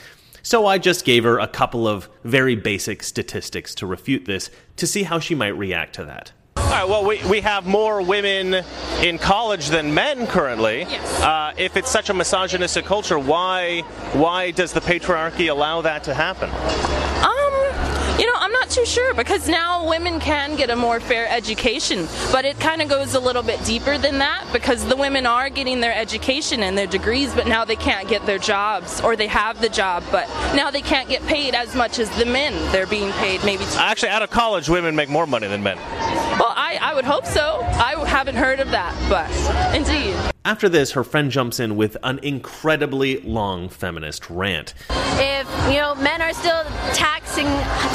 So 0.47 0.65
I 0.65 0.79
just 0.79 1.05
gave 1.05 1.25
her 1.25 1.41
a 1.41 1.49
couple 1.49 1.89
of 1.89 2.09
very 2.23 2.55
basic 2.55 3.03
statistics 3.03 3.75
to 3.75 3.85
refute 3.85 4.27
this 4.27 4.49
to 4.77 4.87
see 4.87 5.03
how 5.03 5.19
she 5.19 5.35
might 5.35 5.59
react 5.59 5.97
to 5.97 6.05
that. 6.05 6.31
All 6.57 6.71
right, 6.71 6.89
well, 6.89 7.05
we, 7.05 7.21
we 7.29 7.41
have 7.41 7.67
more 7.67 8.01
women 8.01 8.63
in 9.03 9.19
college 9.19 9.71
than 9.71 9.93
men 9.93 10.29
currently. 10.29 10.83
Yes. 10.83 11.21
Uh, 11.21 11.53
if 11.59 11.77
it's 11.77 11.91
such 11.91 12.11
a 12.11 12.15
misogynistic 12.15 12.85
culture, 12.85 13.19
why 13.19 13.81
why 14.13 14.53
does 14.53 14.73
the 14.73 14.79
patriarchy 14.79 15.51
allow 15.51 15.81
that 15.81 16.05
to 16.05 16.15
happen? 16.15 16.49
Um, 16.49 18.21
you 18.21 18.27
know, 18.27 18.39
I'm 18.39 18.46
not 18.46 18.46
too 18.77 18.85
sure 18.85 19.15
because 19.15 19.49
now 19.49 19.89
women 19.89 20.21
can 20.21 20.55
get 20.55 20.69
a 20.69 20.77
more 20.77 21.01
fair 21.01 21.27
education, 21.31 22.07
but 22.31 22.45
it 22.45 22.61
kind 22.61 22.83
of 22.83 22.91
goes 22.91 23.15
a 23.15 23.21
little 23.21 23.43
bit 23.43 23.59
deeper 23.65 23.97
than 23.97 24.19
that 24.19 24.47
because 24.53 24.85
the 24.87 24.97
women 24.97 25.25
are 25.25 25.49
getting 25.49 25.81
their 25.81 25.95
education 25.95 26.63
and 26.63 26.77
their 26.77 26.87
degrees, 26.87 27.33
but 27.35 27.47
now 27.47 27.65
they 27.65 27.75
can't 27.75 28.07
get 28.07 28.27
their 28.27 28.37
jobs 28.37 29.01
or 29.01 29.17
they 29.17 29.29
have 29.29 29.63
the 29.63 29.69
job, 29.71 30.05
but 30.13 30.29
now 30.55 30.71
they 30.71 30.83
can't 30.83 31.09
get 31.09 31.23
paid 31.23 31.55
as 31.55 31.75
much 31.75 31.99
as 31.99 32.11
the 32.19 32.27
men. 32.27 32.53
They're 32.71 32.87
being 32.87 33.13
paid 33.13 33.43
maybe. 33.47 33.65
Two- 33.65 33.79
Actually, 33.79 34.11
out 34.11 34.21
of 34.23 34.29
college, 34.29 34.69
women 34.69 34.95
make 34.95 35.09
more 35.09 35.27
money 35.27 35.47
than 35.47 35.63
men. 35.63 35.79
well, 35.79 36.53
I, 36.55 36.79
I 36.83 36.95
would 36.95 37.07
hope 37.07 37.25
so. 37.25 37.61
I 37.63 37.95
haven't 38.07 38.37
heard 38.37 38.61
of 38.61 38.71
that, 38.73 38.95
but 39.09 39.75
indeed. 39.75 40.15
After 40.45 40.69
this, 40.69 40.93
her 40.93 41.03
friend 41.03 41.31
jumps 41.31 41.59
in 41.59 41.77
with 41.77 41.97
an 42.03 42.21
incredibly 42.23 43.21
long 43.23 43.71
feminist 43.71 44.29
rant. 44.29 44.75
If, 45.19 45.49
you 45.69 45.79
know, 45.81 45.95
men 45.97 46.21
are 46.21 46.35
still 46.35 46.63
taxing 46.93 47.47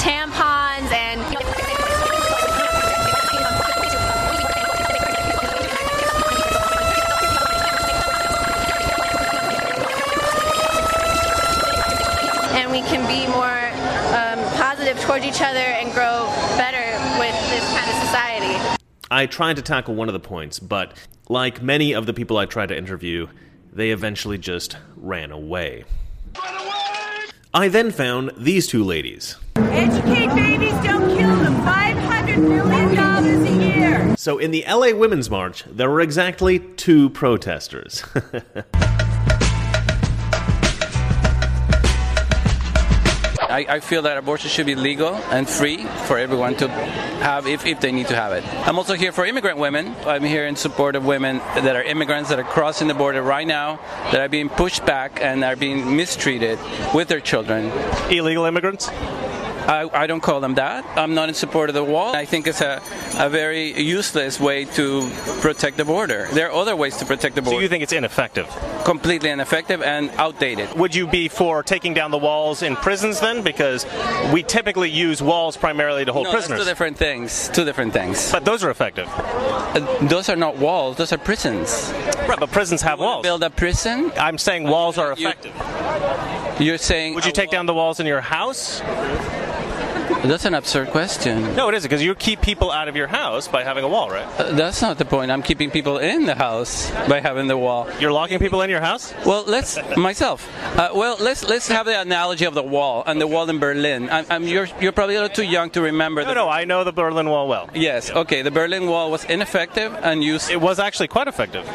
tampons 0.02 0.71
and. 0.90 1.22
And 12.54 12.72
we 12.72 12.82
can 12.82 13.06
be 13.08 13.28
more 13.32 13.62
um, 14.16 14.40
positive 14.58 15.00
towards 15.02 15.26
each 15.26 15.42
other 15.42 15.58
and 15.58 15.92
grow 15.94 16.28
better 16.58 16.86
with 17.20 17.36
this 17.50 17.66
kind 17.74 17.90
of 17.90 17.96
society. 18.06 18.78
I 19.10 19.26
tried 19.26 19.58
to 19.58 19.62
tackle 19.62 19.96
one 19.96 20.08
of 20.10 20.14
the 20.14 20.20
points, 20.20 20.60
but 20.60 20.94
like 21.28 21.62
many 21.62 21.94
of 21.94 22.06
the 22.06 22.14
people 22.14 22.38
I 22.38 22.46
tried 22.46 22.68
to 22.70 22.78
interview, 22.78 23.28
they 23.74 23.92
eventually 23.92 24.38
just 24.38 24.78
ran 24.96 25.32
away. 25.32 25.84
I 27.54 27.68
then 27.68 27.92
found 27.92 28.32
these 28.38 28.68
two 28.68 28.84
ladies. 28.84 29.36
Educate 29.58 30.28
babies, 30.34 30.71
So, 34.22 34.38
in 34.38 34.52
the 34.52 34.64
LA 34.70 34.92
Women's 34.94 35.32
March, 35.32 35.64
there 35.64 35.90
were 35.90 36.00
exactly 36.00 36.60
two 36.60 37.10
protesters. 37.10 38.04
I, 43.50 43.66
I 43.68 43.80
feel 43.80 44.04
that 44.04 44.18
abortion 44.20 44.52
should 44.52 44.68
be 44.68 44.76
legal 44.76 45.16
and 45.32 45.50
free 45.50 45.84
for 46.06 46.20
everyone 46.20 46.56
to 46.58 46.68
have 46.68 47.48
if, 47.48 47.66
if 47.66 47.82
they 47.82 47.92
need 47.92 48.10
to 48.10 48.16
have 48.16 48.32
it. 48.34 48.44
I'm 48.68 48.78
also 48.78 48.94
here 48.94 49.12
for 49.12 49.26
immigrant 49.26 49.58
women. 49.58 49.96
I'm 50.06 50.24
here 50.24 50.46
in 50.46 50.56
support 50.56 50.96
of 50.96 51.04
women 51.04 51.40
that 51.40 51.76
are 51.76 51.82
immigrants 51.82 52.30
that 52.30 52.38
are 52.38 52.44
crossing 52.44 52.88
the 52.88 52.94
border 52.94 53.24
right 53.24 53.48
now, 53.48 53.78
that 54.12 54.22
are 54.22 54.30
being 54.30 54.50
pushed 54.50 54.86
back 54.86 55.20
and 55.20 55.44
are 55.44 55.56
being 55.56 55.98
mistreated 55.98 56.60
with 56.94 57.08
their 57.08 57.22
children. 57.22 57.72
Illegal 58.12 58.46
immigrants? 58.46 58.88
I, 59.68 59.90
I 59.94 60.08
don't 60.08 60.22
call 60.22 60.40
them 60.40 60.56
that. 60.56 60.86
I'm 60.98 61.14
not 61.14 61.30
in 61.30 61.36
support 61.36 61.70
of 61.70 61.76
the 61.76 61.84
wall. 61.84 62.16
I 62.16 62.26
think 62.26 62.48
it's 62.48 62.62
a, 62.62 62.82
a 63.18 63.30
very 63.30 63.80
useless 63.80 64.40
way 64.40 64.66
to 64.66 65.10
protect 65.42 65.78
the 65.78 65.86
border. 65.86 66.28
There 66.32 66.50
are 66.50 66.54
other 66.54 66.76
ways 66.76 66.98
to 66.98 67.06
protect 67.06 67.36
the 67.36 67.42
border. 67.42 67.58
So 67.58 67.62
you 67.62 67.68
think 67.68 67.84
it's 67.84 67.94
ineffective? 67.94 68.48
Completely 68.86 69.30
ineffective 69.30 69.82
and 69.82 70.10
outdated. 70.12 70.74
Would 70.74 70.96
you 70.96 71.08
be 71.08 71.28
for 71.28 71.64
taking 71.64 71.94
down 71.94 72.12
the 72.12 72.18
walls 72.18 72.64
in 72.64 72.76
prisons 72.76 73.20
then? 73.20 73.44
Because 73.44 73.86
we 74.34 74.44
typically 74.44 74.90
use 74.90 75.22
walls 75.22 75.58
primarily 75.58 76.06
to 76.06 76.14
hold 76.14 76.26
no, 76.26 76.32
prisoners. 76.32 76.60
two 76.60 76.66
different 76.66 76.98
things. 76.98 77.50
Two 77.50 77.66
different 77.66 77.94
things. 77.94 78.32
But 78.32 78.46
those 78.46 78.64
are 78.64 78.70
effective. 78.70 79.08
Uh, 79.10 79.98
those 80.08 80.30
are 80.30 80.36
not 80.36 80.58
walls. 80.58 80.98
Those 80.98 81.14
are 81.14 81.18
prisons. 81.18 81.92
Right, 82.28 82.40
but 82.40 82.52
prisons 82.52 82.82
have 82.82 83.00
walls. 83.00 83.24
Build 83.24 83.44
a 83.44 83.50
prison. 83.50 84.12
I'm 84.18 84.38
saying 84.38 84.64
walls 84.64 84.98
are 84.98 85.12
effective. 85.12 85.54
You're 86.60 86.78
saying 86.78 87.16
Would 87.16 87.26
you 87.26 87.32
take 87.32 87.50
down 87.50 87.66
the 87.66 87.74
walls 87.74 88.00
in 88.00 88.06
your 88.06 88.22
house? 88.22 88.82
That's 90.24 90.46
an 90.46 90.54
absurd 90.54 90.90
question. 90.90 91.56
No, 91.56 91.70
it 91.70 91.76
isn't, 91.76 91.90
because 91.90 92.04
you 92.04 92.14
keep 92.14 92.42
people 92.42 92.72
out 92.72 92.88
of 92.88 92.96
your 92.96 93.08
house 93.08 93.48
by 93.48 93.64
having 93.64 93.84
a 93.84 93.88
wall, 93.88 94.10
right? 94.10 94.26
Uh, 94.40 94.52
That's 94.52 94.82
not 94.82 94.98
the 95.00 95.06
point. 95.06 95.32
I'm 95.32 95.42
keeping 95.42 95.72
people 95.72 95.98
in 95.98 96.26
the 96.26 96.36
house 96.36 96.92
by 97.10 97.20
having 97.22 97.48
the 97.48 97.58
wall. 97.58 97.90
You're 98.00 98.12
locking 98.12 98.38
people 98.40 98.62
in 98.62 98.70
your 98.70 98.82
house? 98.82 99.14
Well, 99.26 99.44
let's 99.48 99.78
myself. 99.98 100.48
Uh, 100.78 100.90
well, 100.94 101.18
let's 101.20 101.44
let's 101.48 101.68
have 101.70 101.86
the 101.88 102.00
analogy 102.00 102.46
of 102.46 102.54
the 102.54 102.62
wall 102.64 103.04
and 103.08 103.20
the 103.20 103.26
wall 103.28 103.50
in 103.50 103.58
Berlin. 103.60 104.10
I'm, 104.12 104.26
I'm, 104.30 104.44
you're 104.44 104.68
you're 104.80 104.92
probably 104.92 105.16
a 105.16 105.22
little 105.22 105.36
too 105.36 105.44
young 105.50 105.72
to 105.72 105.82
remember. 105.82 106.22
No, 106.22 106.28
the, 106.30 106.36
no, 106.36 106.50
I 106.50 106.66
know 106.66 106.84
the 106.84 106.94
Berlin 106.94 107.28
Wall 107.28 107.48
well. 107.48 107.70
Yes. 107.74 108.12
Okay. 108.12 108.44
The 108.44 108.52
Berlin 108.52 108.86
Wall 108.88 109.10
was 109.10 109.24
ineffective 109.26 109.92
and 110.04 110.24
used. 110.24 110.52
It 110.52 110.62
was 110.62 110.78
actually 110.80 111.08
quite 111.08 111.28
effective. 111.28 111.66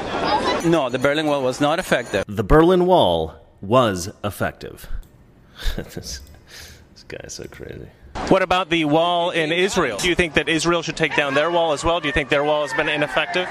No, 0.65 0.89
the 0.89 0.99
Berlin 1.01 1.27
Wall 1.27 1.43
was 1.43 1.61
not 1.61 1.79
effective. 1.81 2.25
the 2.29 2.45
Berlin 2.45 2.87
Wall 2.87 3.35
was 3.61 4.09
effective. 4.23 4.89
this, 5.77 6.21
this 6.95 7.05
guy 7.09 7.21
is 7.25 7.33
so 7.35 7.45
crazy. 7.51 7.89
What 8.29 8.43
about 8.43 8.71
the 8.71 8.85
wall 8.87 9.31
in 9.31 9.53
Israel? 9.53 9.99
Do 9.99 10.09
you 10.09 10.15
think 10.17 10.35
that 10.35 10.49
Israel 10.49 10.83
should 10.83 10.97
take 10.97 11.15
down 11.15 11.35
their 11.35 11.51
wall 11.51 11.73
as 11.73 11.85
well? 11.85 12.01
Do 12.01 12.09
you 12.09 12.13
think 12.13 12.29
their 12.29 12.43
wall 12.45 12.63
has 12.67 12.73
been 12.75 12.89
ineffective? 12.89 13.49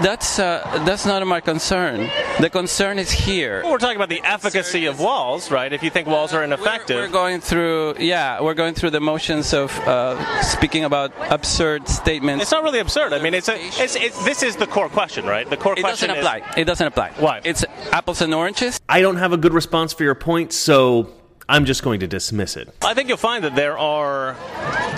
That's 0.00 0.38
uh, 0.38 0.82
that's 0.86 1.04
not 1.04 1.24
my 1.26 1.40
concern. 1.40 2.10
The 2.40 2.48
concern 2.48 2.98
is 2.98 3.10
here. 3.10 3.60
Well, 3.62 3.72
we're 3.72 3.78
talking 3.78 3.96
about 3.96 4.08
the 4.08 4.22
efficacy 4.24 4.86
of 4.86 4.98
walls, 4.98 5.50
right? 5.50 5.70
If 5.70 5.82
you 5.82 5.90
think 5.90 6.08
walls 6.08 6.32
are 6.32 6.42
ineffective. 6.42 6.96
We're 6.96 7.08
going 7.08 7.40
through, 7.42 7.96
yeah, 7.98 8.40
we're 8.40 8.54
going 8.54 8.72
through 8.72 8.90
the 8.90 9.00
motions 9.00 9.52
of 9.52 9.70
uh, 9.80 10.42
speaking 10.42 10.84
about 10.84 11.12
absurd 11.30 11.88
statements. 11.88 12.42
It's 12.42 12.52
not 12.52 12.62
really 12.64 12.78
absurd. 12.78 13.12
I 13.12 13.20
mean, 13.20 13.34
it's 13.34 13.50
a, 13.50 13.56
it's, 13.58 13.96
it, 13.96 14.12
this 14.24 14.42
is 14.42 14.56
the 14.56 14.66
core 14.66 14.88
question, 14.88 15.26
right? 15.26 15.48
The 15.48 15.58
core 15.58 15.74
It 15.76 15.82
question 15.82 16.08
doesn't 16.08 16.24
is 16.24 16.26
apply. 16.26 16.54
It 16.56 16.64
doesn't 16.64 16.86
apply. 16.86 17.10
Why? 17.18 17.42
It's 17.44 17.62
apples 17.92 18.22
and 18.22 18.32
oranges. 18.34 18.80
I 18.88 19.02
don't 19.02 19.16
have 19.16 19.32
a 19.32 19.36
good 19.36 19.52
response 19.52 19.92
for 19.92 20.04
your 20.04 20.14
point, 20.14 20.54
so 20.54 21.12
I'm 21.52 21.66
just 21.66 21.82
going 21.82 22.00
to 22.00 22.06
dismiss 22.06 22.56
it. 22.56 22.74
I 22.80 22.94
think 22.94 23.10
you'll 23.10 23.18
find 23.18 23.44
that 23.44 23.54
there 23.54 23.76
are 23.76 24.34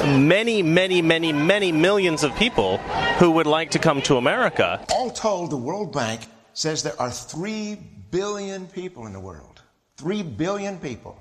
many, 0.06 0.62
many, 0.62 1.02
many, 1.02 1.32
many 1.32 1.72
millions 1.72 2.22
of 2.22 2.32
people 2.36 2.78
who 3.18 3.32
would 3.32 3.48
like 3.48 3.72
to 3.72 3.80
come 3.80 4.00
to 4.02 4.18
America. 4.18 4.86
All 4.92 5.10
told, 5.10 5.50
the 5.50 5.56
World 5.56 5.92
Bank 5.92 6.20
says 6.52 6.84
there 6.84 7.00
are 7.00 7.10
3 7.10 7.76
billion 8.12 8.68
people 8.68 9.08
in 9.08 9.12
the 9.12 9.18
world. 9.18 9.62
3 9.96 10.22
billion 10.22 10.78
people 10.78 11.20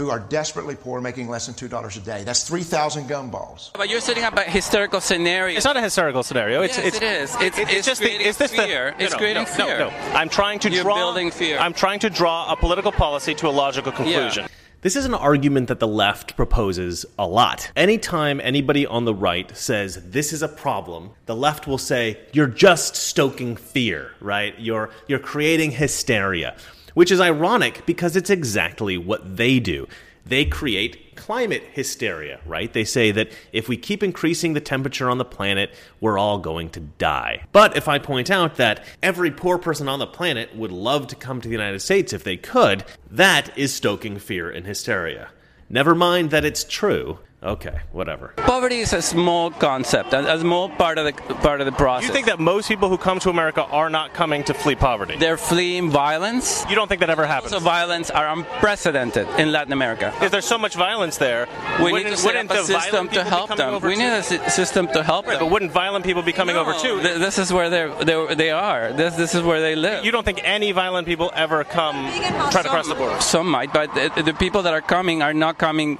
who 0.00 0.10
are 0.10 0.18
desperately 0.18 0.74
poor, 0.74 1.00
making 1.00 1.28
less 1.28 1.46
than 1.46 1.54
$2 1.54 1.96
a 1.96 2.00
day. 2.00 2.24
That's 2.24 2.42
3,000 2.48 3.08
gumballs. 3.08 3.70
But 3.74 3.88
you're 3.90 4.00
setting 4.00 4.24
up 4.24 4.36
a 4.36 4.42
historical 4.42 5.00
scenario. 5.00 5.56
It's 5.56 5.64
not 5.66 5.76
a 5.76 5.82
historical 5.82 6.22
scenario. 6.22 6.62
It's, 6.62 6.78
Yes, 6.78 6.86
it's, 6.86 6.96
it 6.96 7.02
is. 7.02 7.34
It's- 7.36 7.58
it's 7.58 7.72
it's 7.72 7.86
just 7.86 8.00
the, 8.00 8.06
creating 8.06 8.26
is 8.26 8.36
this 8.38 8.50
fear. 8.52 8.94
The, 8.96 9.04
It's 9.04 9.12
no, 9.12 9.18
creating 9.18 9.42
no, 9.42 9.48
fear. 9.48 9.78
No, 9.78 9.90
no. 9.90 9.96
I'm 10.14 10.28
trying 10.28 10.58
to 10.60 10.70
You're 10.70 10.82
draw. 10.82 10.94
building 10.96 11.30
fear. 11.30 11.58
I'm 11.58 11.74
trying 11.74 11.98
to 12.00 12.10
draw 12.10 12.50
a 12.52 12.56
political 12.56 12.92
policy 12.92 13.34
to 13.36 13.48
a 13.48 13.50
logical 13.50 13.92
conclusion. 13.92 14.46
This 14.82 14.96
is 14.96 15.04
an 15.04 15.12
argument 15.12 15.68
that 15.68 15.78
the 15.78 15.86
left 15.86 16.36
proposes 16.36 17.04
a 17.18 17.26
lot. 17.26 17.70
Anytime 17.76 18.40
anybody 18.42 18.86
on 18.86 19.04
the 19.04 19.14
right 19.14 19.54
says 19.54 20.10
this 20.10 20.32
is 20.32 20.40
a 20.42 20.48
problem, 20.48 21.10
the 21.26 21.36
left 21.36 21.66
will 21.66 21.76
say 21.76 22.16
you're 22.32 22.46
just 22.46 22.96
stoking 22.96 23.56
fear, 23.56 24.12
right? 24.20 24.54
You're 24.58 24.88
you're 25.06 25.18
creating 25.18 25.72
hysteria, 25.72 26.56
which 26.94 27.10
is 27.10 27.20
ironic 27.20 27.84
because 27.86 28.16
it's 28.16 28.30
exactly 28.30 28.96
what 28.98 29.36
they 29.36 29.60
do. 29.60 29.86
They 30.26 30.44
create 30.44 31.16
climate 31.16 31.64
hysteria, 31.72 32.40
right? 32.46 32.72
They 32.72 32.84
say 32.84 33.10
that 33.10 33.32
if 33.52 33.68
we 33.68 33.76
keep 33.76 34.02
increasing 34.02 34.52
the 34.52 34.60
temperature 34.60 35.10
on 35.10 35.18
the 35.18 35.24
planet, 35.24 35.74
we're 36.00 36.18
all 36.18 36.38
going 36.38 36.70
to 36.70 36.80
die. 36.80 37.44
But 37.52 37.76
if 37.76 37.88
I 37.88 37.98
point 37.98 38.30
out 38.30 38.56
that 38.56 38.84
every 39.02 39.30
poor 39.30 39.58
person 39.58 39.88
on 39.88 39.98
the 39.98 40.06
planet 40.06 40.54
would 40.54 40.72
love 40.72 41.06
to 41.08 41.16
come 41.16 41.40
to 41.40 41.48
the 41.48 41.54
United 41.54 41.80
States 41.80 42.12
if 42.12 42.24
they 42.24 42.36
could, 42.36 42.84
that 43.10 43.56
is 43.58 43.74
stoking 43.74 44.18
fear 44.18 44.50
and 44.50 44.66
hysteria. 44.66 45.30
Never 45.68 45.94
mind 45.94 46.30
that 46.30 46.44
it's 46.44 46.64
true. 46.64 47.18
Okay, 47.42 47.80
whatever. 47.92 48.34
Poverty 48.36 48.80
is 48.80 48.92
a 48.92 49.00
small 49.00 49.50
concept, 49.50 50.12
a, 50.12 50.34
a 50.34 50.38
small 50.38 50.68
part 50.68 50.98
of 50.98 51.06
the 51.06 51.12
part 51.36 51.60
of 51.62 51.64
the 51.66 51.72
process. 51.72 52.06
You 52.06 52.12
think 52.12 52.26
that 52.26 52.38
most 52.38 52.68
people 52.68 52.90
who 52.90 52.98
come 52.98 53.18
to 53.20 53.30
America 53.30 53.64
are 53.64 53.88
not 53.88 54.12
coming 54.12 54.44
to 54.44 54.52
flee 54.52 54.74
poverty? 54.74 55.16
they're 55.16 55.38
fleeing 55.38 55.88
violence? 55.88 56.66
You 56.68 56.74
don't 56.74 56.86
think 56.86 57.00
that 57.00 57.08
ever 57.08 57.24
happens? 57.24 57.54
Also, 57.54 57.64
violence 57.64 58.10
are 58.10 58.28
unprecedented 58.28 59.26
in 59.38 59.52
Latin 59.52 59.72
America. 59.72 60.12
If 60.20 60.30
there's 60.32 60.44
so 60.44 60.58
much 60.58 60.74
violence 60.74 61.16
there, 61.16 61.48
We 61.78 61.86
need 61.86 61.92
wouldn't, 61.92 62.10
to 62.10 62.16
set 62.18 62.26
wouldn't 62.26 62.50
up 62.50 62.56
a 62.58 62.60
the 62.60 62.66
system 62.78 63.08
to 63.08 63.24
help 63.24 63.56
them. 63.56 63.72
over 63.74 63.88
We 63.88 63.96
need 63.96 64.12
a 64.12 64.22
system 64.50 64.86
to 64.88 65.02
help 65.02 65.26
Right, 65.26 65.38
them. 65.38 65.46
but 65.46 65.50
wouldn't 65.50 65.72
violent 65.72 66.04
people 66.04 66.20
be 66.22 66.32
coming 66.32 66.56
over 66.56 66.74
too? 66.74 67.00
th- 67.00 67.20
this 67.20 67.38
is 67.38 67.50
where 67.54 67.70
they're, 67.70 68.04
they're 68.04 68.34
they 68.34 68.50
are. 68.50 68.92
This 68.92 69.16
this 69.16 69.34
is 69.34 69.42
where 69.42 69.62
they 69.62 69.76
live. 69.76 70.04
You 70.04 70.10
don't 70.12 70.24
think 70.24 70.42
any 70.44 70.72
violent 70.72 71.06
people 71.06 71.30
ever 71.34 71.64
come 71.64 71.96
try 72.50 72.60
to 72.60 72.68
cross 72.68 72.86
the 72.86 72.94
border? 72.94 73.18
Some 73.22 73.48
might, 73.50 73.72
but 73.72 73.94
the, 73.94 74.24
the 74.24 74.34
people 74.34 74.60
that 74.64 74.74
are 74.74 74.82
coming 74.82 75.22
are 75.22 75.32
not 75.32 75.56
coming 75.56 75.98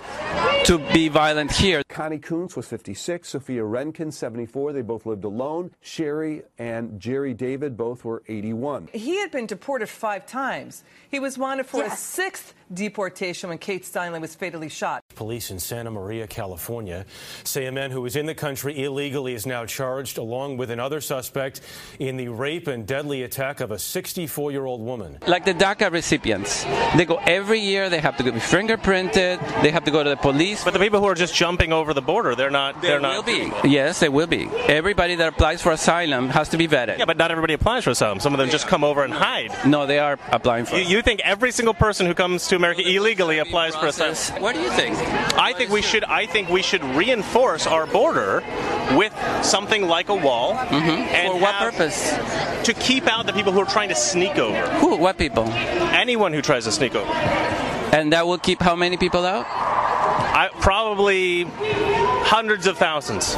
to 0.65 0.77
be 0.93 1.09
violent 1.09 1.30
here. 1.53 1.83
Connie 1.89 2.19
Koontz 2.19 2.57
was 2.57 2.67
56, 2.67 3.29
Sophia 3.29 3.63
Renken 3.63 4.13
74. 4.13 4.73
They 4.73 4.83
both 4.83 5.07
lived 5.07 5.25
alone. 5.25 5.71
Sherry 5.81 6.43
and 6.59 7.01
Jerry 7.01 7.35
David 7.35 7.77
both 7.77 8.05
were 8.05 8.23
81. 8.29 8.89
He 8.93 9.19
had 9.19 9.31
been 9.31 9.47
deported 9.47 9.89
five 9.89 10.27
times. 10.27 10.85
He 11.11 11.21
was 11.21 11.39
wanted 11.39 11.67
for 11.67 11.85
a 11.85 11.91
sixth 11.91 12.55
deportation 12.73 13.49
when 13.49 13.59
Kate 13.59 13.83
Steinle 13.83 14.21
was 14.21 14.35
fatally 14.35 14.69
shot. 14.69 15.03
Police 15.15 15.51
in 15.51 15.59
Santa 15.59 15.91
Maria, 15.91 16.27
California, 16.27 17.05
say 17.45 17.67
a 17.67 17.73
man 17.73 17.91
who 17.91 18.01
was 18.01 18.17
in 18.17 18.27
the 18.27 18.35
country 18.35 18.85
illegally 18.85 19.35
is 19.35 19.47
now 19.47 19.67
charged, 19.67 20.19
along 20.19 20.57
with 20.57 20.71
another 20.71 21.01
suspect, 21.01 21.61
in 21.99 22.17
the 22.17 22.29
rape 22.29 22.69
and 22.69 22.87
deadly 22.87 23.23
attack 23.23 23.61
of 23.61 23.71
a 23.71 23.79
64 23.79 24.53
year 24.53 24.65
old 24.65 24.81
woman. 24.81 25.19
Like 25.27 25.45
the 25.45 25.55
DACA 25.55 25.91
recipients, 25.91 26.65
they 26.97 27.05
go 27.05 27.17
every 27.27 27.61
year. 27.61 27.91
They 27.91 28.01
have 28.01 28.17
to 28.19 28.25
be 28.25 28.31
fingerprinted. 28.33 29.63
They 29.63 29.71
have 29.71 29.85
to 29.85 29.91
go 29.91 30.03
to 30.05 30.11
the 30.11 30.17
police. 30.17 30.65
But 30.65 30.73
the 30.73 30.79
people 30.79 31.01
who 31.01 31.07
are 31.07 31.15
just 31.15 31.35
jumping 31.35 31.73
over 31.73 31.93
the 31.93 32.03
border, 32.03 32.35
they're 32.35 32.51
not. 32.51 32.81
They're 32.81 33.01
will 33.01 33.23
not. 33.23 33.27
be. 33.27 33.51
Yes, 33.65 34.01
they 34.01 34.09
will 34.09 34.27
be. 34.27 34.49
Everybody 34.69 35.17
that 35.17 35.29
applies 35.29 35.63
for 35.63 35.73
asylum 35.73 36.29
has 36.29 36.49
to 36.51 36.57
be 36.57 36.69
vetted. 36.69 36.99
Yeah, 36.99 37.05
but 37.05 37.17
not 37.17 37.31
everybody 37.31 37.55
applies 37.55 37.85
for 37.85 37.91
asylum. 37.91 38.21
Some 38.21 38.33
of 38.33 38.39
them 38.39 38.49
just 38.51 38.69
come 38.69 38.85
over 38.85 39.03
and 39.03 39.13
hide. 39.13 39.51
No, 39.67 39.87
they 39.87 39.99
are 39.99 40.19
applying 40.31 40.67
for. 40.67 40.77
You, 40.77 40.97
you 40.97 41.03
think 41.03 41.21
every 41.25 41.51
single 41.51 41.75
person 41.75 42.07
who 42.07 42.15
comes 42.15 42.47
to 42.49 42.60
America 42.61 42.83
illegally 42.87 43.39
applies 43.39 43.75
for 43.75 43.87
asylum? 43.87 44.43
What 44.43 44.55
do 44.55 44.61
you 44.61 44.71
think? 44.71 44.95
I 45.39 45.55
think 45.55 45.71
we 45.71 45.81
should. 45.81 46.05
I 46.05 46.27
think 46.27 46.51
we 46.51 46.61
should 46.61 46.85
reinforce 46.85 47.67
our 47.67 47.87
border 47.87 48.45
with 48.99 49.15
something 49.43 49.89
like 49.89 50.11
a 50.11 50.15
wall. 50.15 50.55
Mm-hmm. 50.55 51.31
For 51.33 51.41
what 51.41 51.55
purpose? 51.55 52.11
To 52.65 52.75
keep 52.75 53.07
out 53.07 53.25
the 53.25 53.33
people 53.33 53.53
who 53.53 53.61
are 53.61 53.65
trying 53.65 53.89
to 53.89 53.95
sneak 53.95 54.37
over. 54.37 54.61
Who? 54.81 54.97
What 54.97 55.17
people? 55.17 55.49
Anyone 55.49 56.35
who 56.35 56.43
tries 56.43 56.65
to 56.65 56.73
sneak 56.73 56.95
over. 56.95 57.11
And 57.93 58.13
that 58.13 58.27
will 58.27 58.39
keep 58.39 58.61
how 58.61 58.77
many 58.77 58.99
people 58.99 59.25
out? 59.25 59.47
I, 60.11 60.51
probably 60.61 61.45
hundreds 62.25 62.67
of 62.67 62.77
thousands. 62.77 63.37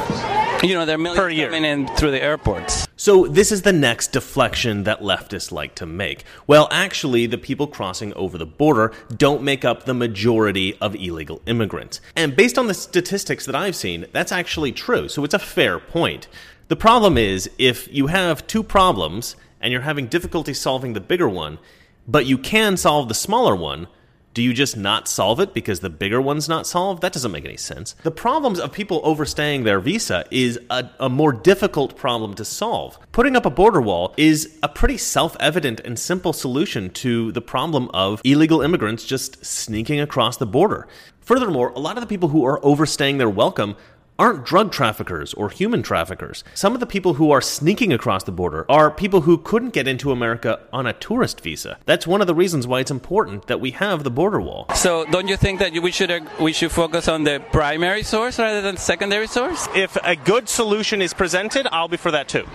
You 0.63 0.73
know, 0.75 0.85
there 0.85 0.95
are 0.95 0.97
millions 0.97 1.19
Per 1.19 1.29
year. 1.29 1.47
coming 1.47 1.65
in 1.65 1.87
through 1.95 2.11
the 2.11 2.23
airports. 2.23 2.87
So, 2.95 3.27
this 3.27 3.51
is 3.51 3.63
the 3.63 3.73
next 3.73 4.11
deflection 4.13 4.83
that 4.83 5.01
leftists 5.01 5.51
like 5.51 5.75
to 5.75 5.85
make. 5.85 6.23
Well, 6.47 6.67
actually, 6.71 7.25
the 7.25 7.37
people 7.37 7.67
crossing 7.67 8.13
over 8.13 8.37
the 8.37 8.45
border 8.45 8.93
don't 9.15 9.43
make 9.43 9.65
up 9.65 9.83
the 9.83 9.93
majority 9.93 10.75
of 10.79 10.95
illegal 10.95 11.41
immigrants. 11.45 11.99
And 12.15 12.35
based 12.35 12.57
on 12.57 12.67
the 12.67 12.73
statistics 12.73 13.45
that 13.45 13.55
I've 13.55 13.75
seen, 13.75 14.05
that's 14.13 14.31
actually 14.31 14.71
true. 14.71 15.09
So, 15.09 15.23
it's 15.23 15.33
a 15.33 15.39
fair 15.39 15.79
point. 15.79 16.27
The 16.69 16.75
problem 16.77 17.17
is 17.17 17.49
if 17.57 17.93
you 17.93 18.07
have 18.07 18.47
two 18.47 18.63
problems 18.63 19.35
and 19.59 19.71
you're 19.71 19.81
having 19.81 20.07
difficulty 20.07 20.53
solving 20.53 20.93
the 20.93 21.01
bigger 21.01 21.29
one, 21.29 21.59
but 22.07 22.25
you 22.25 22.37
can 22.37 22.77
solve 22.77 23.09
the 23.09 23.13
smaller 23.13 23.55
one, 23.55 23.87
do 24.33 24.41
you 24.41 24.53
just 24.53 24.75
not 24.75 25.07
solve 25.07 25.39
it 25.39 25.53
because 25.53 25.79
the 25.81 25.89
bigger 25.89 26.21
one's 26.21 26.49
not 26.49 26.65
solved? 26.65 27.01
That 27.01 27.13
doesn't 27.13 27.31
make 27.31 27.45
any 27.45 27.57
sense. 27.57 27.95
The 28.03 28.11
problems 28.11 28.59
of 28.59 28.71
people 28.71 29.01
overstaying 29.03 29.63
their 29.63 29.79
visa 29.79 30.25
is 30.31 30.59
a, 30.69 30.89
a 30.99 31.09
more 31.09 31.31
difficult 31.31 31.95
problem 31.95 32.33
to 32.35 32.45
solve. 32.45 32.97
Putting 33.11 33.35
up 33.35 33.45
a 33.45 33.49
border 33.49 33.81
wall 33.81 34.13
is 34.17 34.57
a 34.63 34.69
pretty 34.69 34.97
self 34.97 35.37
evident 35.39 35.79
and 35.81 35.99
simple 35.99 36.33
solution 36.33 36.89
to 36.91 37.31
the 37.31 37.41
problem 37.41 37.89
of 37.93 38.21
illegal 38.23 38.61
immigrants 38.61 39.05
just 39.05 39.45
sneaking 39.45 39.99
across 39.99 40.37
the 40.37 40.45
border. 40.45 40.87
Furthermore, 41.21 41.69
a 41.69 41.79
lot 41.79 41.95
of 41.95 42.01
the 42.01 42.07
people 42.07 42.29
who 42.29 42.43
are 42.43 42.59
overstaying 42.65 43.17
their 43.17 43.29
welcome 43.29 43.77
aren't 44.23 44.45
drug 44.45 44.71
traffickers 44.71 45.33
or 45.33 45.49
human 45.49 45.83
traffickers. 45.83 46.45
Some 46.53 46.73
of 46.73 46.79
the 46.79 46.85
people 46.85 47.15
who 47.15 47.31
are 47.31 47.41
sneaking 47.41 47.91
across 47.91 48.23
the 48.23 48.31
border 48.31 48.65
are 48.69 48.89
people 48.89 49.19
who 49.19 49.37
couldn't 49.37 49.73
get 49.73 49.85
into 49.85 50.13
America 50.13 50.61
on 50.71 50.87
a 50.87 50.93
tourist 50.93 51.41
visa. 51.41 51.77
That's 51.85 52.07
one 52.07 52.21
of 52.21 52.27
the 52.27 52.33
reasons 52.33 52.65
why 52.65 52.79
it's 52.79 52.89
important 52.89 53.47
that 53.47 53.59
we 53.59 53.71
have 53.71 54.05
the 54.05 54.09
border 54.09 54.39
wall. 54.39 54.67
So, 54.75 55.03
don't 55.03 55.27
you 55.27 55.35
think 55.35 55.59
that 55.59 55.73
we 55.73 55.91
should 55.91 56.09
uh, 56.09 56.21
we 56.39 56.53
should 56.53 56.71
focus 56.71 57.09
on 57.09 57.25
the 57.25 57.43
primary 57.51 58.01
source 58.03 58.39
rather 58.39 58.61
than 58.61 58.77
secondary 58.77 59.27
source? 59.27 59.67
If 59.75 59.97
a 59.97 60.15
good 60.15 60.47
solution 60.47 61.01
is 61.01 61.13
presented, 61.13 61.67
I'll 61.73 61.89
be 61.89 61.97
for 61.97 62.11
that 62.11 62.29
too. 62.29 62.47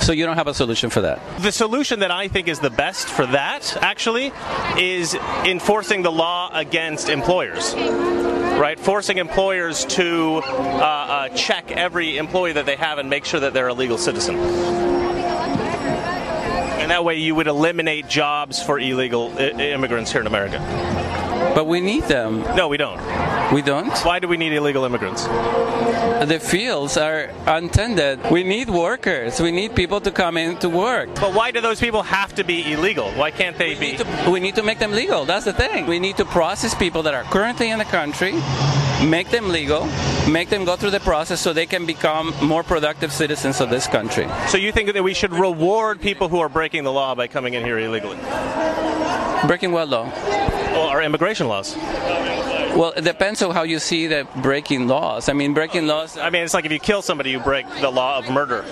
So 0.00 0.12
you 0.12 0.24
don't 0.24 0.38
have 0.38 0.46
a 0.46 0.54
solution 0.54 0.88
for 0.88 1.02
that? 1.02 1.20
The 1.42 1.52
solution 1.52 2.00
that 2.00 2.10
I 2.10 2.28
think 2.28 2.48
is 2.48 2.60
the 2.60 2.70
best 2.70 3.08
for 3.08 3.26
that, 3.26 3.76
actually, 3.82 4.32
is 4.78 5.14
enforcing 5.44 6.00
the 6.00 6.10
law 6.10 6.48
against 6.54 7.10
employers. 7.10 7.74
Right, 8.60 8.78
forcing 8.78 9.16
employers 9.16 9.86
to 9.86 10.42
uh, 10.44 10.82
uh, 10.82 11.28
check 11.30 11.72
every 11.72 12.18
employee 12.18 12.52
that 12.52 12.66
they 12.66 12.76
have 12.76 12.98
and 12.98 13.08
make 13.08 13.24
sure 13.24 13.40
that 13.40 13.54
they're 13.54 13.68
a 13.68 13.72
legal 13.72 13.96
citizen. 13.96 14.36
And 16.76 16.90
that 16.90 17.02
way, 17.02 17.16
you 17.16 17.34
would 17.34 17.46
eliminate 17.46 18.06
jobs 18.06 18.62
for 18.62 18.78
illegal 18.78 19.32
I- 19.38 19.52
immigrants 19.52 20.12
here 20.12 20.20
in 20.20 20.26
America. 20.26 20.58
But 21.54 21.68
we 21.68 21.80
need 21.80 22.02
them. 22.04 22.42
No, 22.54 22.68
we 22.68 22.76
don't. 22.76 23.00
We 23.52 23.62
don't. 23.62 23.96
Why 24.04 24.20
do 24.20 24.28
we 24.28 24.36
need 24.36 24.52
illegal 24.52 24.84
immigrants? 24.84 25.24
The 25.24 26.38
fields 26.40 26.96
are 26.96 27.30
untended. 27.46 28.20
We 28.30 28.44
need 28.44 28.70
workers. 28.70 29.40
We 29.40 29.50
need 29.50 29.74
people 29.74 30.00
to 30.02 30.12
come 30.12 30.36
in 30.36 30.56
to 30.58 30.68
work. 30.68 31.08
But 31.16 31.34
why 31.34 31.50
do 31.50 31.60
those 31.60 31.80
people 31.80 32.02
have 32.02 32.32
to 32.36 32.44
be 32.44 32.72
illegal? 32.72 33.10
Why 33.12 33.32
can't 33.32 33.58
they 33.58 33.74
be? 33.74 33.98
We 34.30 34.38
need 34.38 34.54
to 34.54 34.62
make 34.62 34.78
them 34.78 34.92
legal. 34.92 35.24
That's 35.24 35.46
the 35.46 35.52
thing. 35.52 35.86
We 35.86 35.98
need 35.98 36.16
to 36.18 36.24
process 36.24 36.74
people 36.74 37.02
that 37.04 37.14
are 37.14 37.24
currently 37.24 37.70
in 37.70 37.78
the 37.78 37.84
country, 37.86 38.34
make 39.04 39.30
them 39.30 39.48
legal, 39.48 39.88
make 40.30 40.48
them 40.48 40.64
go 40.64 40.76
through 40.76 40.90
the 40.90 41.00
process 41.00 41.40
so 41.40 41.52
they 41.52 41.66
can 41.66 41.86
become 41.86 42.32
more 42.42 42.62
productive 42.62 43.12
citizens 43.12 43.60
of 43.60 43.68
this 43.70 43.88
country. 43.88 44.28
So 44.46 44.58
you 44.58 44.70
think 44.70 44.92
that 44.92 45.02
we 45.02 45.14
should 45.14 45.32
reward 45.32 46.00
people 46.00 46.28
who 46.28 46.38
are 46.38 46.48
breaking 46.48 46.84
the 46.84 46.92
law 46.92 47.16
by 47.16 47.26
coming 47.26 47.54
in 47.54 47.64
here 47.64 47.78
illegally? 47.78 48.18
Breaking 49.48 49.72
what 49.72 49.88
law? 49.88 50.04
Well, 50.04 50.86
our 50.86 51.02
immigration 51.02 51.48
laws. 51.48 51.74
Well, 52.76 52.92
it 52.96 53.02
depends 53.02 53.42
on 53.42 53.50
how 53.50 53.62
you 53.62 53.78
see 53.78 54.06
the 54.06 54.26
breaking 54.42 54.86
laws. 54.86 55.28
I 55.28 55.32
mean, 55.32 55.54
breaking 55.54 55.86
laws. 55.86 56.16
I 56.16 56.30
mean, 56.30 56.44
it's 56.44 56.54
like 56.54 56.64
if 56.64 56.72
you 56.72 56.78
kill 56.78 57.02
somebody, 57.02 57.30
you 57.30 57.40
break 57.40 57.66
the 57.80 57.90
law 57.90 58.18
of 58.18 58.30
murder. 58.30 58.64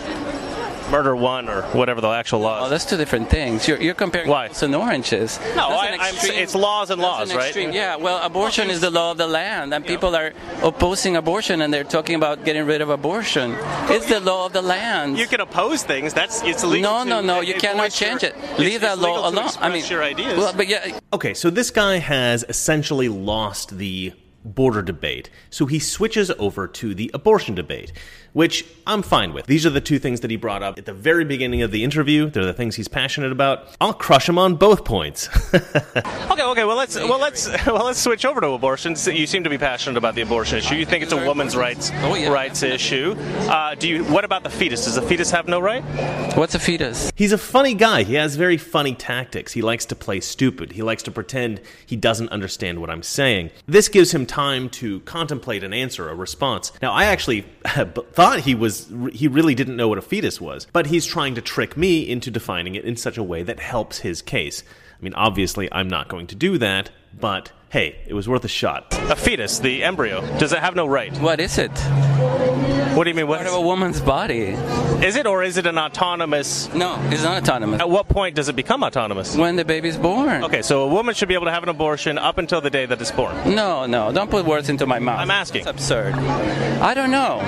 Murder 0.91 1.15
one 1.15 1.51
or 1.51 1.63
whatever 1.77 2.01
the 2.01 2.09
actual 2.09 2.41
law 2.41 2.61
Oh, 2.63 2.65
is. 2.65 2.71
that's 2.71 2.87
two 2.87 2.97
different 2.97 3.29
things. 3.29 3.69
You're, 3.69 3.79
you're 3.81 3.95
comparing 3.95 4.31
apples 4.33 4.63
and 4.63 4.75
oranges. 4.75 5.39
No, 5.55 5.69
I, 5.69 5.87
an 5.89 6.01
I'm, 6.01 6.15
it's 6.17 6.55
laws 6.55 6.89
and 6.91 7.01
laws, 7.01 7.31
an 7.31 7.37
right? 7.37 7.47
extreme- 7.49 7.73
Yeah, 7.73 7.97
well, 7.97 8.19
abortion 8.25 8.71
is 8.71 8.81
the 8.81 8.91
law 8.91 9.11
of 9.11 9.19
the 9.19 9.27
land, 9.27 9.75
and 9.75 9.85
people 9.85 10.17
are 10.17 10.33
opposing 10.63 11.15
abortion, 11.17 11.61
and 11.61 11.73
they're 11.75 11.85
talking 11.85 12.15
about 12.15 12.45
getting 12.47 12.65
rid 12.65 12.81
of 12.81 12.89
abortion. 12.89 13.55
It's 13.91 14.07
the 14.09 14.21
law 14.21 14.47
of 14.47 14.55
the 14.55 14.63
land. 14.63 15.19
You 15.19 15.27
can 15.27 15.41
oppose 15.41 15.83
things. 15.83 16.15
That's 16.15 16.43
it's 16.43 16.65
legal. 16.65 16.91
No, 16.91 17.05
to 17.05 17.11
no, 17.11 17.21
no. 17.21 17.41
You 17.43 17.53
voice 17.53 17.61
cannot 17.63 18.01
your- 18.01 18.09
change 18.11 18.23
it. 18.23 18.35
Leave 18.59 18.77
it's 18.77 18.81
that 18.81 18.99
legal 18.99 19.21
law 19.21 19.31
to 19.31 19.37
alone. 19.37 19.51
I 19.61 19.69
mean, 19.69 19.79
express 19.79 19.91
your 19.91 20.03
ideas. 20.03 20.39
Well, 20.39 20.55
but 20.55 20.69
yeah, 20.69 20.99
Okay, 21.13 21.35
so 21.35 21.51
this 21.51 21.71
guy 21.71 21.97
has 21.99 22.45
essentially 22.49 23.09
lost 23.11 23.77
the 23.77 24.13
border 24.45 24.81
debate. 24.81 25.29
So 25.51 25.67
he 25.67 25.79
switches 25.79 26.31
over 26.39 26.67
to 26.67 26.95
the 26.95 27.11
abortion 27.13 27.55
debate, 27.55 27.93
which 28.33 28.65
I'm 28.87 29.03
fine 29.03 29.33
with. 29.33 29.47
These 29.47 29.67
are 29.67 29.71
the 29.71 29.81
two 29.81 29.99
things 29.99 30.21
that 30.21 30.31
he 30.31 30.37
brought 30.37 30.63
up 30.63 30.79
at 30.79 30.87
the 30.87 30.93
very 30.93 31.25
beginning 31.25 31.63
of 31.63 31.71
the 31.71 31.85
interview. 31.85 32.31
They're 32.31 32.45
the 32.45 32.53
things 32.53 32.77
he's 32.77 32.89
passionate 32.89 33.33
about. 33.33 33.77
I'll 33.81 33.93
crush 33.93 34.29
him 34.29 34.39
on 34.39 34.57
both 34.57 34.85
points. 34.85 35.29
Okay, 36.31 36.43
okay. 36.43 36.65
Well, 36.65 36.77
let's 36.77 36.95
well 36.95 37.19
let's 37.19 37.49
well 37.67 37.85
let's 37.85 37.99
switch 37.99 38.25
over 38.25 38.41
to 38.41 38.49
abortion. 38.51 38.95
You 39.13 39.27
seem 39.27 39.43
to 39.43 39.51
be 39.51 39.59
passionate 39.59 39.97
about 39.97 40.15
the 40.15 40.21
abortion 40.21 40.59
issue. 40.59 40.77
You 40.77 40.87
think 40.87 41.03
it's 41.03 41.13
a 41.13 41.27
woman's 41.27 41.57
rights 41.57 41.91
rights 41.91 42.63
issue. 42.63 43.17
Uh, 43.19 43.75
do 43.75 43.89
you? 43.89 44.05
What 44.05 44.25
about 44.25 44.45
the 44.45 44.51
fetus? 44.51 44.85
Does 44.85 44.95
the 44.95 45.03
fetus 45.03 45.31
have 45.33 45.49
no 45.49 45.59
right? 45.59 45.83
What's 46.37 46.55
a 46.55 46.61
fetus? 46.61 47.11
He's 47.17 47.33
a 47.33 47.39
funny 47.39 47.75
guy. 47.75 48.05
He 48.05 48.15
has 48.15 48.37
very 48.37 48.57
funny 48.57 48.95
tactics. 48.95 49.53
He 49.53 49.63
likes 49.63 49.85
to 49.87 49.97
play 49.97 50.21
stupid. 50.21 50.73
He 50.73 50.83
likes 50.83 51.03
to 51.05 51.11
pretend 51.11 51.61
he 51.85 51.97
doesn't 51.97 52.29
understand 52.29 52.81
what 52.81 52.91
I'm 52.91 53.03
saying. 53.03 53.51
This 53.67 53.89
gives 53.89 54.15
him 54.15 54.25
time 54.25 54.71
to 54.71 55.01
contemplate 55.01 55.65
an 55.65 55.73
answer, 55.73 56.09
a 56.09 56.15
response. 56.15 56.71
Now, 56.81 56.93
I 56.93 57.07
actually 57.07 57.43
thought 58.19 58.41
he 58.41 58.55
was 58.57 58.93
he 59.13 59.29
really 59.29 59.55
didn't 59.55 59.77
know 59.77 59.87
what 59.87 59.97
a 59.97 60.03
fetus 60.03 60.41
was, 60.41 60.67
but 60.73 60.87
he's 60.87 61.07
trying 61.07 61.37
to 61.37 61.41
trick 61.41 61.77
me 61.77 62.01
into 62.01 62.33
defining 62.33 62.75
it 62.75 62.85
in 62.85 62.97
such 62.97 63.17
a 63.17 63.23
way 63.23 63.45
that 63.45 63.61
helps 63.61 64.01
his 64.01 64.23
case. 64.23 64.65
I 64.99 65.05
mean, 65.05 65.15
obviously, 65.15 65.69
I'm 65.71 65.87
not 65.87 66.09
going 66.09 66.27
to 66.27 66.35
do 66.35 66.59
that, 66.59 66.91
but 67.15 67.53
hey, 67.71 67.97
it 68.07 68.15
was 68.15 68.29
worth 68.29 68.45
a 68.45 68.49
shot. 68.49 68.87
A 69.11 69.17
fetus, 69.17 69.59
the 69.59 69.85
embryo, 69.85 70.21
does 70.39 70.53
it 70.53 70.59
have 70.59 70.75
no 70.75 70.87
right? 70.87 71.17
What 71.19 71.41
is 71.41 71.59
it? 71.59 71.71
What 72.97 73.05
do 73.05 73.11
you 73.11 73.15
mean? 73.17 73.29
What 73.29 73.37
Part 73.39 73.49
of 73.49 73.55
a 73.55 73.61
woman's 73.61 74.01
body. 74.01 74.49
is 75.07 75.15
it, 75.15 75.27
or 75.27 75.43
is 75.45 75.57
it 75.57 75.67
an 75.67 75.79
autonomous? 75.79 76.73
No, 76.75 76.99
it's 77.11 77.23
not 77.23 77.41
autonomous. 77.43 77.81
At 77.81 77.89
what 77.89 78.09
point 78.09 78.35
does 78.35 78.49
it 78.49 78.57
become 78.57 78.83
autonomous? 78.83 79.37
When 79.37 79.55
the 79.57 79.65
baby's 79.65 79.97
born. 79.97 80.43
Okay, 80.45 80.63
so 80.63 80.83
a 80.83 80.89
woman 80.89 81.15
should 81.15 81.29
be 81.29 81.35
able 81.35 81.45
to 81.45 81.53
have 81.53 81.63
an 81.63 81.69
abortion 81.69 82.19
up 82.19 82.39
until 82.39 82.61
the 82.61 82.71
day 82.71 82.87
that 82.87 83.01
it's 83.01 83.13
born. 83.13 83.55
No, 83.55 83.87
no, 83.87 84.11
don't 84.13 84.31
put 84.31 84.45
words 84.47 84.69
into 84.69 84.87
my 84.87 84.99
mouth. 84.99 85.21
I'm 85.21 85.31
asking. 85.31 85.61
It's 85.61 85.69
absurd. 85.71 86.15
I 86.15 86.95
don't 86.95 87.11
know. 87.13 87.39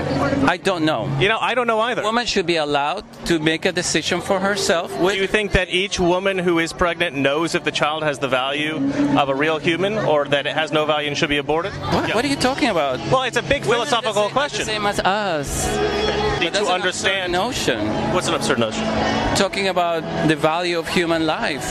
I 0.47 0.57
don't 0.57 0.85
know. 0.85 1.09
You 1.19 1.29
know, 1.29 1.39
I 1.41 1.55
don't 1.55 1.67
know 1.67 1.81
either. 1.81 2.03
A 2.03 2.05
woman 2.05 2.27
should 2.27 2.47
be 2.47 2.57
allowed 2.57 3.05
to 3.27 3.39
make 3.41 3.65
a 3.65 3.73
decision 3.73 4.21
for 4.21 4.39
herself. 4.39 4.97
Do 4.97 5.17
you 5.17 5.27
think 5.27 5.53
that 5.53 5.69
each 5.71 5.99
woman 5.99 6.39
who 6.39 6.59
is 6.61 6.73
pregnant 6.73 7.17
knows 7.17 7.55
if 7.57 7.65
the 7.65 7.73
child 7.73 8.05
has 8.05 8.19
the 8.21 8.29
value 8.29 8.77
of 9.19 9.29
a 9.29 9.35
real 9.35 9.59
human, 9.59 9.95
or 10.11 10.27
that 10.27 10.47
it 10.47 10.55
has 10.55 10.73
no 10.73 10.85
value 10.87 11.09
and 11.09 11.17
should 11.17 11.29
be 11.29 11.39
aborted? 11.39 11.73
What, 11.73 12.15
what 12.15 12.25
are 12.25 12.29
you 12.29 12.37
talking 12.37 12.69
about? 12.69 12.99
Well, 13.11 13.23
it's 13.23 13.37
a 13.37 13.43
big 13.43 13.63
philosophical 13.63 14.29
question. 14.31 14.61
The 14.61 14.73
Same 14.73 14.87
as 14.87 14.99
us. 15.01 16.30
Need 16.41 16.55
to 16.55 16.65
understand. 16.67 17.33
Notion. 17.33 17.87
What's 18.15 18.29
an 18.29 18.35
absurd 18.35 18.59
notion? 18.59 18.85
Talking 19.37 19.69
about 19.69 20.29
the 20.29 20.37
value 20.37 20.79
of 20.79 20.89
human 20.89 21.27
life. 21.27 21.67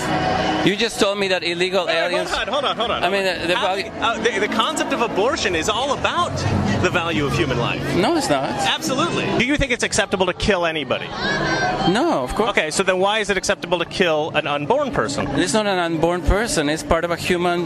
You 0.65 0.75
just 0.75 0.99
told 0.99 1.17
me 1.17 1.29
that 1.29 1.43
illegal 1.43 1.89
aliens. 1.89 2.29
Hold 2.29 2.47
on, 2.47 2.53
hold 2.53 2.65
on, 2.65 2.77
hold 2.77 2.91
on. 2.91 3.03
I 3.03 3.09
mean, 3.09 3.23
the, 3.23 3.47
the 3.47 3.53
value. 3.53 3.85
uh, 3.85 4.17
the, 4.21 4.39
the 4.39 4.53
concept 4.53 4.93
of 4.93 5.01
abortion 5.01 5.55
is 5.55 5.69
all 5.69 5.97
about 5.97 6.35
the 6.83 6.89
value 6.89 7.25
of 7.25 7.33
human 7.33 7.57
life. 7.57 7.81
No, 7.95 8.15
it's 8.15 8.29
not. 8.29 8.49
Absolutely. 8.49 9.25
Do 9.37 9.45
you 9.45 9.57
think 9.57 9.71
it's 9.71 9.83
acceptable 9.83 10.25
to 10.27 10.33
kill 10.33 10.65
anybody? 10.65 11.07
No, 11.91 12.23
of 12.23 12.35
course. 12.35 12.49
Okay, 12.51 12.71
so 12.71 12.83
then 12.83 12.99
why 12.99 13.19
is 13.19 13.29
it 13.29 13.37
acceptable 13.37 13.79
to 13.79 13.85
kill 13.85 14.31
an 14.31 14.47
unborn 14.47 14.91
person? 14.91 15.27
It's 15.39 15.53
not 15.53 15.65
an 15.65 15.79
unborn 15.79 16.21
person. 16.21 16.69
It's 16.69 16.83
part 16.83 17.05
of 17.05 17.11
a 17.11 17.15
human 17.15 17.65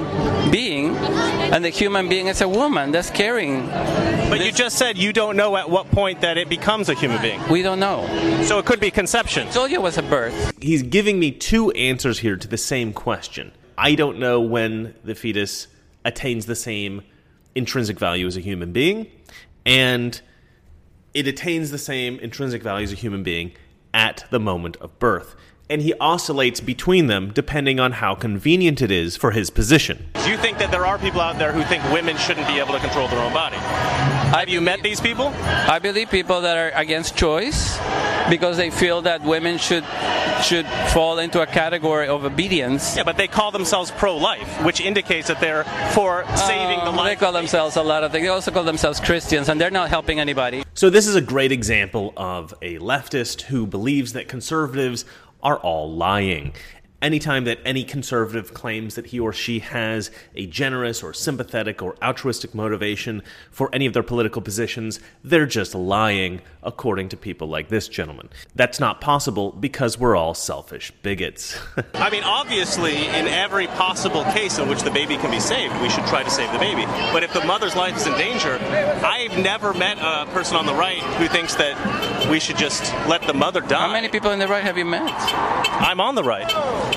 being, 0.52 0.96
and 0.96 1.66
the 1.66 1.70
human 1.70 2.08
being 2.10 2.28
is 2.28 2.42
a 2.42 2.48
woman 2.48 2.92
that's 2.92 3.10
carrying. 3.10 3.68
But 3.68 4.44
you 4.46 4.52
just 4.52 4.78
said 4.78 4.98
you 4.98 5.14
don't 5.14 5.36
know 5.36 5.56
at 5.58 5.70
what 5.70 5.90
point 5.92 6.22
that 6.22 6.38
it 6.38 6.48
becomes 6.50 6.90
a 6.90 6.93
human 6.98 7.22
being. 7.22 7.42
We 7.50 7.62
don't 7.62 7.80
know. 7.80 8.06
So 8.44 8.60
it 8.60 8.66
could 8.66 8.80
be 8.80 8.92
conception. 8.92 9.50
told 9.50 9.72
you 9.72 9.78
it 9.78 9.84
was 9.84 9.98
a 9.98 10.04
birth. 10.04 10.54
He's 10.62 10.84
giving 10.84 11.20
me 11.20 11.32
two 11.32 11.72
answers 11.72 12.20
here 12.20 12.36
to 12.36 12.48
the 12.48 12.58
same 12.58 12.94
question. 12.94 13.52
I 13.78 13.96
don't 13.96 14.20
know 14.20 14.40
when 14.42 14.94
the 15.04 15.16
fetus 15.16 15.68
attains 16.06 16.46
the 16.46 16.56
same 16.56 17.02
intrinsic 17.56 18.00
value 18.00 18.28
as 18.28 18.38
a 18.38 18.42
human 18.42 18.72
being, 18.72 19.08
and 19.66 20.20
it 21.14 21.28
attains 21.28 21.72
the 21.72 21.78
same 21.78 22.20
intrinsic 22.20 22.64
value 22.64 22.84
as 22.84 22.92
a 22.92 22.96
human 22.96 23.24
being 23.24 23.54
at 23.94 24.26
the 24.32 24.40
moment 24.40 24.76
of 24.78 24.98
birth. 25.00 25.36
And 25.70 25.82
he 25.82 25.94
oscillates 26.00 26.60
between 26.60 27.08
them 27.08 27.32
depending 27.34 27.80
on 27.80 27.94
how 27.94 28.16
convenient 28.16 28.82
it 28.82 28.92
is 28.92 29.16
for 29.16 29.32
his 29.32 29.50
position. 29.50 30.10
Do 30.24 30.30
you 30.30 30.38
think 30.38 30.58
that 30.58 30.72
there 30.72 30.86
are 30.86 30.98
people 31.00 31.22
out 31.22 31.40
there 31.40 31.52
who 31.52 31.64
think 31.64 31.84
women 31.92 32.18
shouldn't 32.18 32.48
be 32.48 32.60
able 32.60 32.74
to 32.74 32.80
control 32.80 33.08
their 33.08 33.24
own 33.24 33.34
body? 33.34 33.58
Have 34.34 34.50
you 34.50 34.62
met 34.62 34.82
these 34.82 35.00
people? 35.00 35.28
I 35.28 35.78
believe 35.78 36.10
people 36.10 36.42
that 36.42 36.58
are 36.58 36.72
against 36.76 37.16
choice 37.16 37.78
because 38.32 38.58
they 38.58 38.72
feel 38.72 39.04
that 39.04 39.22
women 39.22 39.60
should 39.60 39.86
should 40.42 40.66
fall 40.92 41.20
into 41.20 41.42
a 41.42 41.46
category 41.46 42.08
of 42.08 42.26
obedience. 42.26 42.98
Yeah, 42.98 43.04
but 43.04 43.16
they 43.16 43.28
call 43.28 43.52
themselves 43.52 43.92
pro-life, 43.92 44.66
which 44.66 44.82
indicates 44.82 45.28
that 45.28 45.40
they're 45.40 45.66
for 45.94 46.26
saving 46.36 46.80
the 46.80 46.88
Um, 46.88 46.96
life. 46.96 47.20
They 47.20 47.26
call 47.26 47.32
themselves 47.32 47.76
a 47.76 47.84
lot 47.84 48.04
of 48.04 48.12
things. 48.12 48.24
They 48.24 48.30
also 48.30 48.50
call 48.50 48.64
themselves 48.64 49.00
Christians, 49.00 49.50
and 49.50 49.62
they're 49.62 49.70
not 49.70 49.90
helping 49.90 50.20
anybody. 50.20 50.64
So, 50.74 50.90
this 50.90 51.06
is 51.06 51.16
a 51.16 51.22
great 51.22 51.52
example 51.52 52.12
of 52.18 52.56
a 52.64 52.80
leftist 52.80 53.44
who 53.44 53.68
believes 53.68 54.14
that 54.14 54.28
conservatives 54.28 55.06
are 55.44 55.58
all 55.60 55.94
lying. 55.96 56.54
Anytime 57.04 57.44
that 57.44 57.60
any 57.66 57.84
conservative 57.84 58.54
claims 58.54 58.96
that 58.96 59.08
he 59.08 59.20
or 59.20 59.34
she 59.34 59.60
has 59.60 60.10
a 60.36 60.46
generous 60.46 61.04
or 61.04 61.14
sympathetic 61.14 61.82
or 61.82 61.98
altruistic 62.02 62.56
motivation 62.56 63.22
for 63.52 63.70
any 63.74 63.86
of 63.86 63.92
their 63.92 64.04
political 64.04 64.42
positions, 64.42 65.02
they're 65.22 65.46
just 65.46 65.76
lying, 65.76 66.40
according 66.64 67.10
to 67.10 67.18
people 67.18 67.50
like 67.50 67.68
this 67.68 67.90
gentleman. 67.90 68.30
That's 68.56 68.80
not 68.80 69.02
possible 69.02 69.52
because 69.52 70.00
we're 70.00 70.16
all 70.16 70.34
selfish 70.34 70.94
bigots. 71.02 71.60
I 71.96 72.10
mean, 72.10 72.24
obviously, 72.24 73.06
in 73.08 73.28
every 73.28 73.68
possible 73.68 74.24
case 74.32 74.58
in 74.58 74.70
which 74.70 74.84
the 74.84 74.92
baby 74.92 75.18
can 75.18 75.30
be 75.30 75.42
saved, 75.42 75.74
we 75.82 75.90
should 75.90 76.06
try 76.06 76.24
to 76.24 76.30
save 76.30 76.54
the 76.54 76.60
baby. 76.60 76.86
But 77.12 77.24
if 77.24 77.34
the 77.34 77.44
mother's 77.44 77.76
life 77.76 77.98
is 77.98 78.08
in 78.08 78.14
danger, 78.14 78.54
I've 78.54 79.38
never 79.38 79.74
met 79.74 79.98
a 80.00 80.26
person 80.32 80.56
on 80.56 80.66
the 80.66 80.74
right 80.74 81.04
who 81.20 81.28
thinks 81.28 81.56
that 81.56 81.76
we 82.30 82.40
should 82.40 82.58
just 82.58 82.94
let 83.08 83.22
the 83.24 83.34
mother 83.34 83.62
die. 83.62 83.88
How 83.88 83.92
many 83.92 84.10
people 84.10 84.32
in 84.32 84.40
the 84.40 84.48
right 84.48 84.64
have 84.64 84.78
you 84.78 84.86
met? 84.86 85.10
I'm 85.82 86.00
on 86.00 86.16
the 86.16 86.24
right. 86.24 86.52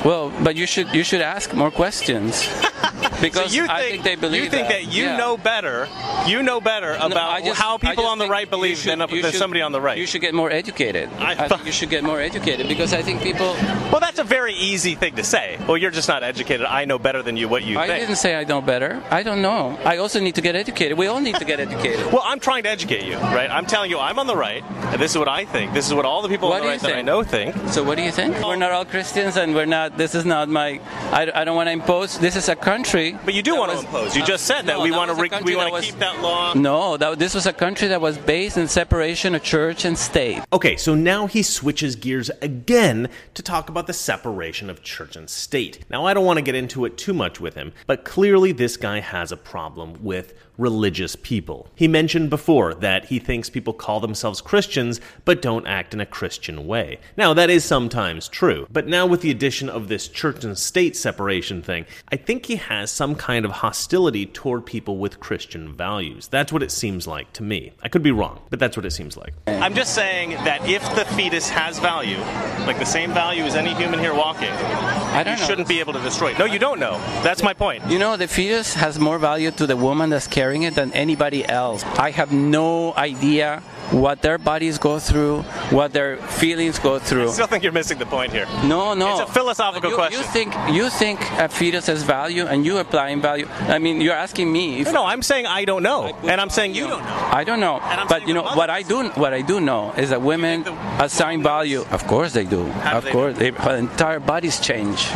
Well, 0.04 0.30
but 0.42 0.56
you 0.56 0.66
should 0.66 0.92
you 0.94 1.04
should 1.04 1.20
ask 1.20 1.54
more 1.54 1.70
questions 1.70 2.46
because 3.20 3.50
so 3.50 3.56
you 3.56 3.66
think, 3.66 3.70
I 3.70 3.90
think 3.90 4.02
they 4.04 4.14
believe 4.16 4.44
you 4.44 4.50
think 4.50 4.68
that, 4.68 4.92
you 4.92 5.04
Yeah. 5.04 5.16
know 5.16 5.36
better. 5.36 5.88
You 6.26 6.42
know 6.42 6.60
better 6.60 6.92
about 6.94 7.30
I 7.30 7.40
just- 7.42 7.60
how 7.60 7.78
people 7.78 8.06
on 8.06 8.18
the 8.18 8.28
right 8.28 8.48
believe 8.48 8.78
should- 8.78 8.90
than, 8.90 8.98
than 8.98 9.08
should- 9.22 9.34
somebody 9.34 9.62
on 9.62 9.72
the 9.72 9.80
right. 9.80 9.98
You 9.98 10.06
should 10.06 10.20
get 10.20 10.34
more 10.34 10.50
educated. 10.50 11.08
I, 11.18 11.48
think 11.48 11.64
you 11.66 11.72
should 11.72 11.90
get 11.90 12.02
more 12.04 12.20
educated 12.20 12.68
because 12.68 12.92
I 12.92 13.02
think 13.02 13.22
people. 13.22 13.54
Well, 13.90 14.00
that's 14.00 14.18
a 14.18 14.24
very 14.24 14.54
easy 14.54 14.94
thing 14.94 15.14
to 15.16 15.24
say. 15.24 15.58
Well, 15.66 15.76
you're 15.76 15.90
just 15.90 16.08
not 16.08 16.22
educated. 16.22 16.66
I 16.66 16.84
know 16.84 16.98
better 16.98 17.22
than 17.22 17.36
you 17.36 17.48
what 17.48 17.62
you 17.62 17.74
think. 17.76 17.84
I 17.84 17.86
think. 17.88 18.00
didn't 18.08 18.18
say 18.18 18.34
I 18.36 18.44
know 18.44 18.60
better. 18.60 19.02
I 19.10 19.22
don't 19.22 19.42
know. 19.42 19.78
I 19.84 19.98
also 19.98 20.20
need 20.20 20.34
to 20.36 20.40
get 20.42 20.56
educated. 20.56 20.98
We 20.98 21.06
all 21.06 21.20
need 21.20 21.36
to 21.36 21.44
get 21.44 21.60
educated. 21.60 22.06
Well, 22.16 22.22
I'm 22.24 22.40
trying 22.40 22.62
to 22.64 22.70
educate 22.70 23.04
you, 23.04 23.16
right? 23.16 23.50
I'm 23.50 23.66
telling 23.66 23.90
you, 23.90 23.98
I'm 23.98 24.18
on 24.18 24.26
the 24.26 24.36
right, 24.36 24.62
and 24.92 25.00
this 25.00 25.10
is 25.10 25.18
what 25.18 25.28
I 25.28 25.44
think. 25.44 25.74
This 25.74 25.86
is 25.86 25.92
what 25.94 26.04
all 26.06 26.22
the 26.22 26.28
people 26.28 26.48
What 26.48 26.60
on 26.60 26.66
the 26.66 26.68
right 26.72 26.80
that 26.80 26.90
I 26.90 26.94
think? 26.94 27.06
know 27.06 27.22
think. 27.22 27.54
So 27.70 27.82
what 27.84 27.96
do 27.98 28.02
you 28.02 28.10
think? 28.10 28.36
We're 28.42 28.56
not 28.56 28.72
all 28.72 28.84
Christians, 28.84 29.36
and 29.36 29.54
we're 29.54 29.66
not. 29.66 29.98
This 29.98 30.14
is 30.14 30.24
not 30.24 30.48
my. 30.48 30.80
I, 31.12 31.30
I 31.34 31.44
don't 31.44 31.56
want 31.56 31.66
to 31.68 31.72
impose. 31.72 32.18
This 32.18 32.36
is 32.36 32.48
a 32.48 32.56
country. 32.56 33.05
But 33.12 33.34
you 33.34 33.42
do 33.42 33.56
want 33.56 33.72
to 33.72 33.78
impose. 33.78 34.16
You 34.16 34.24
just 34.24 34.46
said 34.46 34.66
that 34.66 34.80
we 34.80 34.90
that 34.90 34.96
want 34.96 35.10
to 35.10 35.20
re- 35.20 35.42
we 35.42 35.56
want 35.56 35.74
to 35.74 35.80
keep 35.80 35.98
that 35.98 36.20
law. 36.20 36.54
No, 36.54 36.96
that, 36.96 37.18
this 37.18 37.34
was 37.34 37.46
a 37.46 37.52
country 37.52 37.88
that 37.88 38.00
was 38.00 38.18
based 38.18 38.56
in 38.56 38.68
separation 38.68 39.34
of 39.34 39.42
church 39.42 39.84
and 39.84 39.96
state. 39.96 40.42
Okay, 40.52 40.76
so 40.76 40.94
now 40.94 41.26
he 41.26 41.42
switches 41.42 41.96
gears 41.96 42.30
again 42.42 43.08
to 43.34 43.42
talk 43.42 43.68
about 43.68 43.86
the 43.86 43.92
separation 43.92 44.70
of 44.70 44.82
church 44.82 45.16
and 45.16 45.28
state. 45.28 45.84
Now, 45.90 46.06
I 46.06 46.14
don't 46.14 46.24
want 46.24 46.38
to 46.38 46.42
get 46.42 46.54
into 46.54 46.84
it 46.84 46.96
too 46.96 47.14
much 47.14 47.40
with 47.40 47.54
him, 47.54 47.72
but 47.86 48.04
clearly 48.04 48.52
this 48.52 48.76
guy 48.76 49.00
has 49.00 49.32
a 49.32 49.36
problem 49.36 50.02
with 50.02 50.34
religious 50.58 51.16
people. 51.16 51.68
He 51.74 51.88
mentioned 51.88 52.30
before 52.30 52.74
that 52.74 53.06
he 53.06 53.18
thinks 53.18 53.50
people 53.50 53.72
call 53.72 54.00
themselves 54.00 54.40
Christians 54.40 55.00
but 55.24 55.42
don't 55.42 55.66
act 55.66 55.94
in 55.94 56.00
a 56.00 56.06
Christian 56.06 56.66
way. 56.66 56.98
Now, 57.16 57.34
that 57.34 57.50
is 57.50 57.64
sometimes 57.64 58.28
true, 58.28 58.66
but 58.70 58.86
now 58.86 59.06
with 59.06 59.20
the 59.20 59.30
addition 59.30 59.68
of 59.68 59.88
this 59.88 60.08
church 60.08 60.44
and 60.44 60.56
state 60.56 60.96
separation 60.96 61.62
thing, 61.62 61.86
I 62.10 62.16
think 62.16 62.46
he 62.46 62.56
has 62.56 62.90
some 62.90 63.14
kind 63.14 63.44
of 63.44 63.50
hostility 63.50 64.26
toward 64.26 64.66
people 64.66 64.98
with 64.98 65.20
Christian 65.20 65.74
values. 65.74 66.28
That's 66.28 66.52
what 66.52 66.62
it 66.62 66.70
seems 66.70 67.06
like 67.06 67.32
to 67.34 67.42
me. 67.42 67.72
I 67.82 67.88
could 67.88 68.02
be 68.02 68.10
wrong, 68.10 68.40
but 68.50 68.58
that's 68.58 68.76
what 68.76 68.86
it 68.86 68.92
seems 68.92 69.16
like. 69.16 69.32
I'm 69.46 69.74
just 69.74 69.94
saying 69.94 70.30
that 70.30 70.66
if 70.68 70.82
the 70.94 71.04
fetus 71.16 71.48
has 71.48 71.78
value, 71.78 72.18
like 72.66 72.78
the 72.78 72.86
same 72.86 73.12
value 73.12 73.42
as 73.44 73.54
any 73.54 73.74
human 73.74 73.98
here 73.98 74.14
walking, 74.14 74.48
don't 74.48 75.26
you 75.26 75.40
know. 75.40 75.46
shouldn't 75.46 75.68
be 75.68 75.80
able 75.80 75.92
to 75.92 76.00
destroy 76.00 76.30
it. 76.30 76.38
No, 76.38 76.44
you 76.44 76.58
don't 76.58 76.80
know. 76.80 76.98
That's 77.22 77.42
my 77.42 77.54
point. 77.54 77.86
You 77.86 77.98
know, 77.98 78.16
the 78.16 78.28
fetus 78.28 78.74
has 78.74 78.98
more 78.98 79.18
value 79.18 79.50
to 79.52 79.66
the 79.66 79.76
woman 79.76 80.10
that's 80.10 80.26
carrying 80.26 80.45
it 80.62 80.74
than 80.74 80.92
anybody 80.92 81.46
else. 81.48 81.84
I 81.84 82.10
have 82.10 82.32
no 82.32 82.94
idea 82.94 83.62
what 83.90 84.20
their 84.22 84.38
bodies 84.38 84.78
go 84.78 84.98
through, 84.98 85.42
what 85.70 85.92
their 85.92 86.16
feelings 86.16 86.78
go 86.78 86.98
through. 86.98 87.28
I 87.28 87.32
still 87.32 87.46
think 87.46 87.62
you're 87.62 87.72
missing 87.72 87.98
the 87.98 88.06
point 88.06 88.32
here. 88.32 88.46
No, 88.64 88.94
no. 88.94 89.20
It's 89.20 89.30
a 89.30 89.32
philosophical 89.32 89.90
you, 89.90 89.96
question. 89.96 90.20
You 90.20 90.26
think 90.26 90.54
you 90.70 90.90
think 90.90 91.20
a 91.38 91.48
fetus 91.48 91.86
has 91.86 92.02
value, 92.02 92.46
and 92.46 92.64
you 92.66 92.78
applying 92.78 93.20
value. 93.20 93.46
I 93.68 93.78
mean, 93.78 94.00
you're 94.00 94.14
asking 94.14 94.52
me. 94.52 94.80
If 94.80 94.92
no, 94.92 95.04
I'm 95.04 95.22
saying 95.22 95.46
I 95.46 95.64
don't 95.64 95.82
know, 95.82 96.16
and 96.22 96.40
I'm 96.40 96.50
saying 96.50 96.74
you 96.74 96.86
don't 96.86 97.02
know. 97.02 97.26
I 97.32 97.44
don't 97.44 97.60
know, 97.60 97.80
but 98.08 98.26
you 98.26 98.34
know 98.34 98.42
what 98.42 98.70
I 98.70 98.82
do. 98.82 99.08
What 99.10 99.32
I 99.32 99.42
do 99.42 99.60
know 99.60 99.92
is 99.92 100.10
that 100.10 100.22
women 100.22 100.66
assign 100.98 101.42
value. 101.42 101.84
Of 101.90 102.06
course 102.06 102.32
they 102.32 102.44
do. 102.44 102.64
How 102.66 102.98
of 102.98 103.04
they 103.04 103.12
course, 103.12 103.38
they, 103.38 103.50
their 103.50 103.76
entire 103.76 104.20
bodies 104.20 104.60
change. 104.60 105.08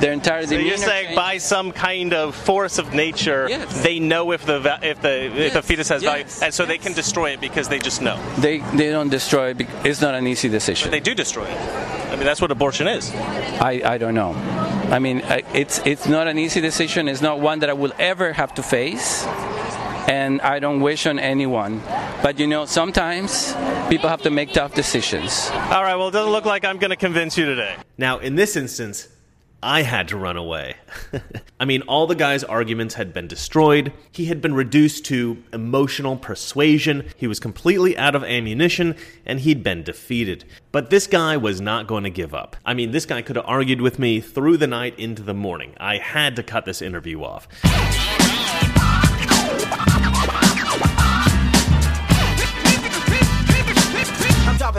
Their 0.00 0.12
entire 0.12 0.46
So 0.46 0.54
you're 0.56 0.76
saying 0.76 1.06
change. 1.06 1.16
by 1.16 1.38
some 1.38 1.72
kind 1.72 2.12
of 2.12 2.34
force 2.34 2.78
of 2.78 2.92
nature, 2.92 3.48
they 3.82 3.98
know 3.98 4.32
if 4.32 4.44
the 4.44 4.56
if 4.82 5.00
the 5.00 5.24
if 5.46 5.52
the 5.54 5.62
fetus 5.62 5.88
has 5.88 6.02
yes, 6.02 6.12
value, 6.12 6.44
and 6.44 6.52
so 6.54 6.64
they 6.66 6.78
can 6.78 6.92
destroy 6.92 7.30
it 7.30 7.40
because 7.40 7.68
they 7.68 7.78
just 7.78 8.02
know. 8.02 8.16
they 8.38 8.58
they 8.76 8.90
don't 8.90 9.08
destroy. 9.10 9.50
it 9.50 9.58
bec- 9.58 9.84
It's 9.84 10.00
not 10.00 10.14
an 10.14 10.26
easy 10.26 10.48
decision. 10.48 10.90
They 10.90 11.00
do 11.00 11.14
destroy 11.14 11.44
it. 11.46 11.58
I 12.12 12.16
mean, 12.16 12.24
that's 12.26 12.40
what 12.40 12.50
abortion 12.50 12.86
is. 12.88 13.10
I, 13.60 13.82
I 13.84 13.98
don't 13.98 14.14
know. 14.14 14.32
I 14.90 14.98
mean, 14.98 15.22
I- 15.24 15.42
it's 15.54 15.78
it's 15.86 16.06
not 16.06 16.26
an 16.28 16.38
easy 16.38 16.60
decision. 16.60 17.08
It's 17.08 17.22
not 17.22 17.40
one 17.40 17.60
that 17.60 17.70
I 17.70 17.74
will 17.74 17.92
ever 17.98 18.32
have 18.32 18.54
to 18.54 18.62
face, 18.62 19.24
and 20.08 20.40
I 20.42 20.58
don't 20.58 20.80
wish 20.80 21.06
on 21.06 21.18
anyone. 21.18 21.80
But 22.22 22.38
you 22.38 22.46
know, 22.46 22.66
sometimes 22.66 23.54
people 23.88 24.08
have 24.08 24.22
to 24.22 24.30
make 24.30 24.52
tough 24.52 24.74
decisions. 24.74 25.50
All 25.52 25.82
right. 25.82 25.96
Well, 25.96 26.08
it 26.08 26.12
doesn't 26.12 26.32
look 26.32 26.44
like 26.44 26.64
I'm 26.64 26.78
going 26.78 26.90
to 26.90 26.96
convince 26.96 27.36
you 27.38 27.46
today. 27.46 27.76
Now, 27.98 28.18
in 28.18 28.34
this 28.36 28.56
instance, 28.56 29.08
I 29.62 29.82
had 29.82 30.08
to 30.08 30.16
run 30.16 30.36
away. 30.36 30.76
I 31.60 31.64
mean, 31.64 31.82
all 31.82 32.06
the 32.06 32.14
guy's 32.14 32.44
arguments 32.44 32.94
had 32.94 33.12
been 33.12 33.26
destroyed. 33.26 33.92
He 34.12 34.26
had 34.26 34.42
been 34.42 34.54
reduced 34.54 35.04
to 35.06 35.42
emotional 35.52 36.16
persuasion. 36.16 37.08
He 37.16 37.26
was 37.26 37.40
completely 37.40 37.96
out 37.96 38.14
of 38.14 38.22
ammunition, 38.22 38.96
and 39.24 39.40
he'd 39.40 39.62
been 39.62 39.82
defeated. 39.82 40.44
But 40.72 40.90
this 40.90 41.06
guy 41.06 41.36
was 41.36 41.60
not 41.60 41.86
going 41.86 42.04
to 42.04 42.10
give 42.10 42.34
up. 42.34 42.56
I 42.64 42.74
mean, 42.74 42.90
this 42.90 43.06
guy 43.06 43.22
could 43.22 43.36
have 43.36 43.46
argued 43.46 43.80
with 43.80 43.98
me 43.98 44.20
through 44.20 44.58
the 44.58 44.66
night 44.66 44.98
into 44.98 45.22
the 45.22 45.34
morning. 45.34 45.74
I 45.78 45.98
had 45.98 46.36
to 46.36 46.42
cut 46.42 46.64
this 46.64 46.82
interview 46.82 47.22
off. 47.24 47.48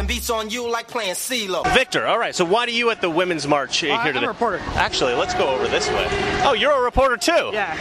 I'm 0.07 0.13
dropping 0.13 0.17
beats 0.17 0.29
on 0.29 0.49
you 0.49 0.69
like 0.69 0.87
playing 0.87 1.15
CeeLo. 1.15 1.63
Victor, 1.73 2.07
all 2.07 2.19
right. 2.19 2.35
So 2.35 2.45
why 2.45 2.65
are 2.65 2.69
you 2.69 2.89
at 2.91 3.01
the 3.01 3.09
women's 3.09 3.47
march 3.47 3.83
uh, 3.83 3.87
here 3.87 3.95
I'm 3.95 4.13
today? 4.13 4.25
a 4.25 4.29
reporter. 4.29 4.59
Actually, 4.75 5.13
let's 5.13 5.33
go 5.33 5.47
over 5.49 5.67
this 5.67 5.87
way. 5.89 6.07
Oh, 6.43 6.53
you're 6.53 6.71
a 6.71 6.81
reporter 6.81 7.17
too. 7.17 7.51
Yeah. 7.53 7.75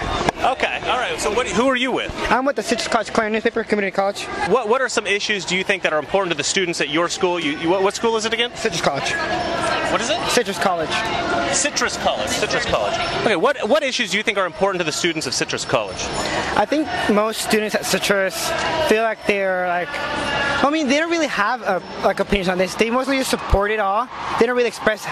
Okay. 0.53 0.81
All 0.89 0.99
right. 0.99 1.19
So 1.19 1.33
what? 1.33 1.47
Who 1.47 1.67
are 1.69 1.77
you 1.77 1.93
with? 1.93 2.13
I'm 2.31 2.45
with 2.45 2.57
the 2.57 2.63
Citrus 2.63 2.89
College 2.89 3.13
Clarion 3.13 3.33
newspaper, 3.33 3.65
community 3.65 3.95
college. 3.95 4.25
What 4.49 4.69
What 4.69 4.81
are 4.81 4.89
some 4.89 5.07
issues 5.07 5.45
do 5.45 5.57
you 5.57 5.65
think 5.65 5.83
that 5.83 5.93
are 5.93 5.99
important 5.99 6.33
to 6.33 6.37
the 6.37 6.45
students 6.45 6.81
at 6.81 6.89
your 6.89 7.09
school? 7.09 7.39
You, 7.39 7.59
you 7.59 7.69
what, 7.69 7.83
what 7.83 7.95
school 7.95 8.17
is 8.17 8.25
it 8.25 8.33
again? 8.33 8.55
Citrus 8.57 8.83
College. 8.83 9.13
What 9.93 10.01
is 10.01 10.11
it? 10.11 10.19
Citrus 10.31 10.59
College. 10.59 10.91
Citrus 11.55 11.97
College. 11.97 12.29
Citrus 12.29 12.65
College. 12.67 12.95
Okay. 13.23 13.37
What 13.37 13.69
What 13.69 13.83
issues 13.83 14.11
do 14.11 14.17
you 14.17 14.23
think 14.23 14.39
are 14.39 14.47
important 14.47 14.81
to 14.81 14.85
the 14.85 14.93
students 14.93 15.27
of 15.27 15.35
Citrus 15.35 15.65
College? 15.65 16.03
I 16.57 16.67
think 16.67 16.89
most 17.13 17.43
students 17.43 17.75
at 17.75 17.85
Citrus 17.85 18.51
feel 18.89 19.03
like 19.03 19.25
they're 19.27 19.69
like, 19.69 19.89
I 20.63 20.71
mean, 20.71 20.89
they 20.89 20.99
don't 20.99 21.11
really 21.11 21.27
have 21.29 21.63
a, 21.63 21.83
like 22.05 22.21
opinions 22.21 22.49
on 22.49 22.59
this. 22.59 22.75
They 22.75 22.91
mostly 22.91 23.19
just 23.19 23.31
support 23.31 23.71
it 23.71 23.79
all. 23.79 24.09
They 24.39 24.47
don't 24.47 24.57
really 24.57 24.69
express 24.69 25.05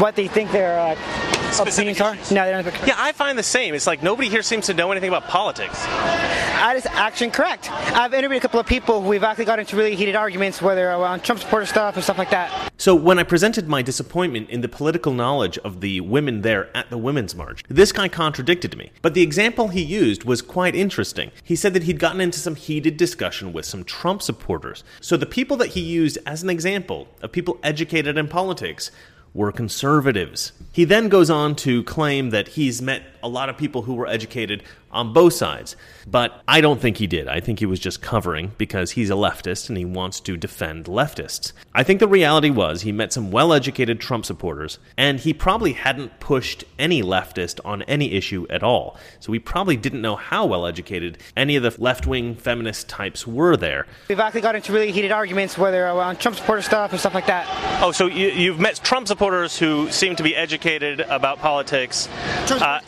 what 0.00 0.16
they 0.16 0.26
think 0.28 0.50
their 0.50 0.78
uh, 0.78 1.23
opinions 1.60 2.00
oh, 2.00 2.06
are. 2.06 2.14
No, 2.14 2.44
they 2.44 2.70
don't. 2.70 2.86
Yeah, 2.86 2.94
I 2.96 3.12
find 3.12 3.38
the 3.38 3.42
same. 3.42 3.74
It's 3.74 3.86
like 3.86 4.02
nobody 4.02 4.28
here 4.28 4.42
seems 4.42 4.66
to 4.66 4.74
know 4.74 4.90
anything 4.90 5.08
about 5.08 5.24
politics. 5.24 5.84
That 5.84 6.76
is 6.76 6.86
action 6.86 7.30
correct. 7.30 7.70
I've 7.70 8.14
interviewed 8.14 8.38
a 8.38 8.40
couple 8.40 8.58
of 8.58 8.66
people 8.66 9.02
who 9.02 9.08
we've 9.08 9.22
actually 9.22 9.44
got 9.44 9.58
into 9.58 9.76
really 9.76 9.94
heated 9.94 10.16
arguments, 10.16 10.62
whether 10.62 10.90
on 10.90 11.20
Trump 11.20 11.40
supporter 11.40 11.66
stuff 11.66 11.94
and 11.94 12.02
stuff 12.02 12.16
like 12.16 12.30
that. 12.30 12.72
So, 12.78 12.94
when 12.94 13.18
I 13.18 13.22
presented 13.22 13.68
my 13.68 13.82
disappointment 13.82 14.50
in 14.50 14.60
the 14.60 14.68
political 14.68 15.12
knowledge 15.12 15.58
of 15.58 15.80
the 15.80 16.00
women 16.00 16.40
there 16.40 16.74
at 16.76 16.90
the 16.90 16.98
Women's 16.98 17.34
March, 17.34 17.62
this 17.68 17.92
guy 17.92 18.08
contradicted 18.08 18.76
me. 18.76 18.90
But 19.02 19.14
the 19.14 19.22
example 19.22 19.68
he 19.68 19.82
used 19.82 20.24
was 20.24 20.42
quite 20.42 20.74
interesting. 20.74 21.30
He 21.42 21.54
said 21.54 21.74
that 21.74 21.84
he'd 21.84 21.98
gotten 21.98 22.20
into 22.20 22.38
some 22.38 22.56
heated 22.56 22.96
discussion 22.96 23.52
with 23.52 23.64
some 23.64 23.84
Trump 23.84 24.22
supporters. 24.22 24.84
So, 25.00 25.16
the 25.16 25.26
people 25.26 25.56
that 25.58 25.68
he 25.68 25.80
used 25.80 26.18
as 26.26 26.42
an 26.42 26.50
example 26.50 27.08
of 27.22 27.30
people 27.30 27.58
educated 27.62 28.18
in 28.18 28.28
politics 28.28 28.90
were 29.34 29.52
conservatives. 29.52 30.52
He 30.72 30.84
then 30.84 31.08
goes 31.08 31.28
on 31.28 31.56
to 31.56 31.82
claim 31.82 32.30
that 32.30 32.48
he's 32.48 32.80
met 32.80 33.02
a 33.22 33.28
lot 33.28 33.48
of 33.48 33.58
people 33.58 33.82
who 33.82 33.94
were 33.94 34.06
educated 34.06 34.62
on 34.94 35.12
both 35.12 35.32
sides. 35.34 35.76
But 36.06 36.42
I 36.46 36.60
don't 36.60 36.80
think 36.80 36.98
he 36.98 37.06
did. 37.06 37.28
I 37.28 37.40
think 37.40 37.58
he 37.58 37.66
was 37.66 37.80
just 37.80 38.02
covering 38.02 38.52
because 38.58 38.92
he's 38.92 39.10
a 39.10 39.14
leftist 39.14 39.68
and 39.68 39.78
he 39.78 39.84
wants 39.84 40.20
to 40.20 40.36
defend 40.36 40.84
leftists. 40.84 41.52
I 41.74 41.82
think 41.82 42.00
the 42.00 42.08
reality 42.08 42.50
was 42.50 42.82
he 42.82 42.92
met 42.92 43.12
some 43.12 43.30
well 43.30 43.52
educated 43.52 44.00
Trump 44.00 44.26
supporters 44.26 44.78
and 44.96 45.18
he 45.18 45.32
probably 45.32 45.72
hadn't 45.72 46.20
pushed 46.20 46.64
any 46.78 47.02
leftist 47.02 47.58
on 47.64 47.82
any 47.82 48.12
issue 48.12 48.46
at 48.50 48.62
all. 48.62 48.98
So 49.20 49.32
we 49.32 49.38
probably 49.38 49.76
didn't 49.76 50.02
know 50.02 50.16
how 50.16 50.44
well 50.46 50.66
educated 50.66 51.18
any 51.36 51.56
of 51.56 51.62
the 51.62 51.74
left 51.78 52.06
wing 52.06 52.34
feminist 52.36 52.88
types 52.88 53.26
were 53.26 53.56
there. 53.56 53.86
We've 54.08 54.20
actually 54.20 54.42
got 54.42 54.54
into 54.54 54.72
really 54.72 54.92
heated 54.92 55.10
arguments, 55.12 55.56
whether 55.56 55.86
on 55.86 56.16
Trump 56.16 56.36
supporter 56.36 56.62
stuff 56.62 56.90
and 56.90 57.00
stuff 57.00 57.14
like 57.14 57.26
that. 57.26 57.46
Oh, 57.82 57.92
so 57.92 58.06
you, 58.06 58.28
you've 58.28 58.60
met 58.60 58.80
Trump 58.84 59.08
supporters 59.08 59.58
who 59.58 59.90
seem 59.90 60.16
to 60.16 60.22
be 60.22 60.36
educated 60.36 61.00
about 61.00 61.38
politics. 61.38 62.08
Uh, 62.50 62.80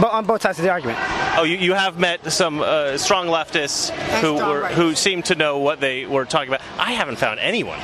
But 0.00 0.12
on 0.12 0.24
both 0.26 0.42
sides 0.42 0.58
of 0.58 0.64
the 0.64 0.70
argument. 0.70 0.98
Oh, 1.36 1.42
you, 1.44 1.56
you 1.56 1.74
have 1.74 1.98
met 1.98 2.32
some 2.32 2.60
uh, 2.60 2.96
strong 2.96 3.26
leftists 3.26 3.90
who 4.20 4.36
strong 4.36 4.50
were 4.50 4.62
rightists. 4.62 4.70
who 4.72 4.94
seem 4.94 5.22
to 5.24 5.34
know 5.34 5.58
what 5.58 5.80
they 5.80 6.06
were 6.06 6.24
talking 6.24 6.48
about. 6.48 6.62
I 6.78 6.92
haven't 6.92 7.16
found 7.16 7.40
anyone. 7.40 7.78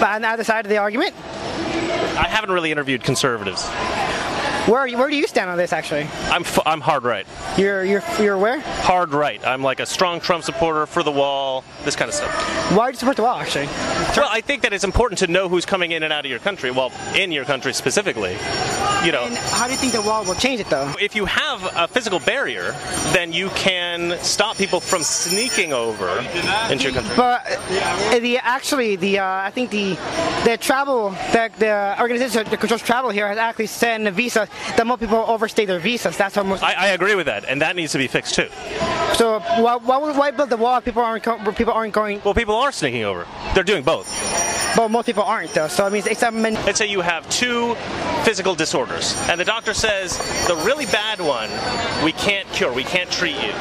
But 0.00 0.10
on 0.10 0.22
the 0.22 0.28
other 0.28 0.44
side 0.44 0.64
of 0.64 0.70
the 0.70 0.78
argument, 0.78 1.14
I 1.16 2.26
haven't 2.28 2.50
really 2.50 2.72
interviewed 2.72 3.02
conservatives. 3.04 3.64
Where 4.68 4.86
you, 4.86 4.98
where 4.98 5.08
do 5.08 5.16
you 5.16 5.26
stand 5.26 5.50
on 5.50 5.56
this? 5.56 5.72
Actually, 5.72 6.06
I'm 6.30 6.42
f- 6.42 6.66
I'm 6.66 6.80
hard 6.80 7.04
right. 7.04 7.26
you're 7.56 7.84
you're 7.84 8.02
you're 8.20 8.38
where? 8.38 8.60
Hard 8.60 9.12
right. 9.12 9.44
I'm 9.46 9.62
like 9.62 9.80
a 9.80 9.86
strong 9.86 10.20
Trump 10.20 10.44
supporter 10.44 10.86
for 10.86 11.02
the 11.02 11.10
wall. 11.10 11.64
This 11.84 11.96
kind 11.96 12.08
of 12.08 12.14
stuff. 12.14 12.30
Why 12.76 12.86
do 12.88 12.92
you 12.92 12.98
support 12.98 13.16
the 13.16 13.22
wall? 13.22 13.38
Actually, 13.38 13.66
Well, 14.16 14.28
I 14.30 14.40
think 14.40 14.62
that 14.62 14.72
it's 14.72 14.84
important 14.84 15.18
to 15.20 15.26
know 15.26 15.48
who's 15.48 15.64
coming 15.64 15.92
in 15.92 16.02
and 16.02 16.12
out 16.12 16.24
of 16.24 16.30
your 16.30 16.40
country. 16.40 16.70
Well, 16.70 16.92
in 17.14 17.32
your 17.32 17.44
country 17.44 17.72
specifically. 17.72 18.36
You 19.04 19.12
know. 19.12 19.24
and 19.26 19.36
how 19.36 19.66
do 19.66 19.72
you 19.72 19.78
think 19.78 19.92
the 19.92 20.02
wall 20.02 20.24
will 20.24 20.34
change 20.34 20.60
it 20.60 20.68
though? 20.68 20.92
If 21.00 21.14
you 21.14 21.24
have 21.24 21.62
a 21.76 21.86
physical 21.86 22.18
barrier, 22.18 22.72
then 23.12 23.32
you 23.32 23.48
can 23.50 24.18
stop 24.22 24.56
people 24.56 24.80
from 24.80 25.02
sneaking 25.04 25.72
over 25.72 26.08
into 26.70 26.84
your 26.84 26.92
country. 26.92 27.14
But 27.16 27.46
uh, 27.46 28.18
the 28.18 28.38
actually 28.38 28.96
the 28.96 29.20
uh, 29.20 29.24
I 29.24 29.50
think 29.50 29.70
the 29.70 29.94
the 30.44 30.56
travel 30.60 31.10
that 31.32 31.54
the 31.58 31.96
organization 32.00 32.44
that 32.44 32.58
controls 32.60 32.82
travel 32.82 33.10
here 33.10 33.28
has 33.28 33.38
actually 33.38 33.66
sent 33.68 34.06
a 34.06 34.10
visa 34.10 34.48
that 34.76 34.86
most 34.86 35.00
people 35.00 35.24
overstay 35.26 35.64
their 35.64 35.78
visas. 35.78 36.16
That's 36.16 36.34
how 36.34 36.42
most. 36.42 36.62
I, 36.62 36.74
I 36.74 36.86
agree 36.88 37.14
with 37.14 37.26
that, 37.26 37.44
and 37.44 37.62
that 37.62 37.76
needs 37.76 37.92
to 37.92 37.98
be 37.98 38.06
fixed 38.06 38.34
too. 38.34 38.48
So 39.14 39.40
why, 39.40 39.76
why, 39.76 39.98
why 40.12 40.30
build 40.30 40.50
the 40.50 40.56
wall 40.56 40.78
if 40.78 40.84
people 40.84 41.02
aren't 41.02 41.24
co- 41.24 41.52
people 41.52 41.72
aren't 41.72 41.92
going? 41.94 42.20
Well, 42.24 42.34
people 42.34 42.54
are 42.54 42.72
sneaking 42.72 43.04
over. 43.04 43.26
They're 43.54 43.64
doing 43.64 43.82
both. 43.82 44.06
But 44.76 44.90
most 44.90 45.06
people 45.06 45.22
aren't 45.22 45.52
though. 45.54 45.66
So 45.68 45.84
I 45.86 45.88
mean 45.88 46.02
it's 46.06 46.22
a 46.22 46.30
men- 46.30 46.54
Let's 46.66 46.78
say 46.78 46.86
you 46.86 47.00
have 47.00 47.28
two 47.30 47.74
physical 48.22 48.54
disorders, 48.54 49.16
and 49.28 49.40
the 49.40 49.44
doctor 49.44 49.72
says 49.74 50.18
the 50.46 50.54
really 50.64 50.86
bad 50.86 51.20
one 51.20 51.48
we 52.04 52.12
can't 52.12 52.46
cure, 52.52 52.72
we 52.72 52.84
can't 52.84 53.10
treat 53.10 53.36
you. 53.42 53.52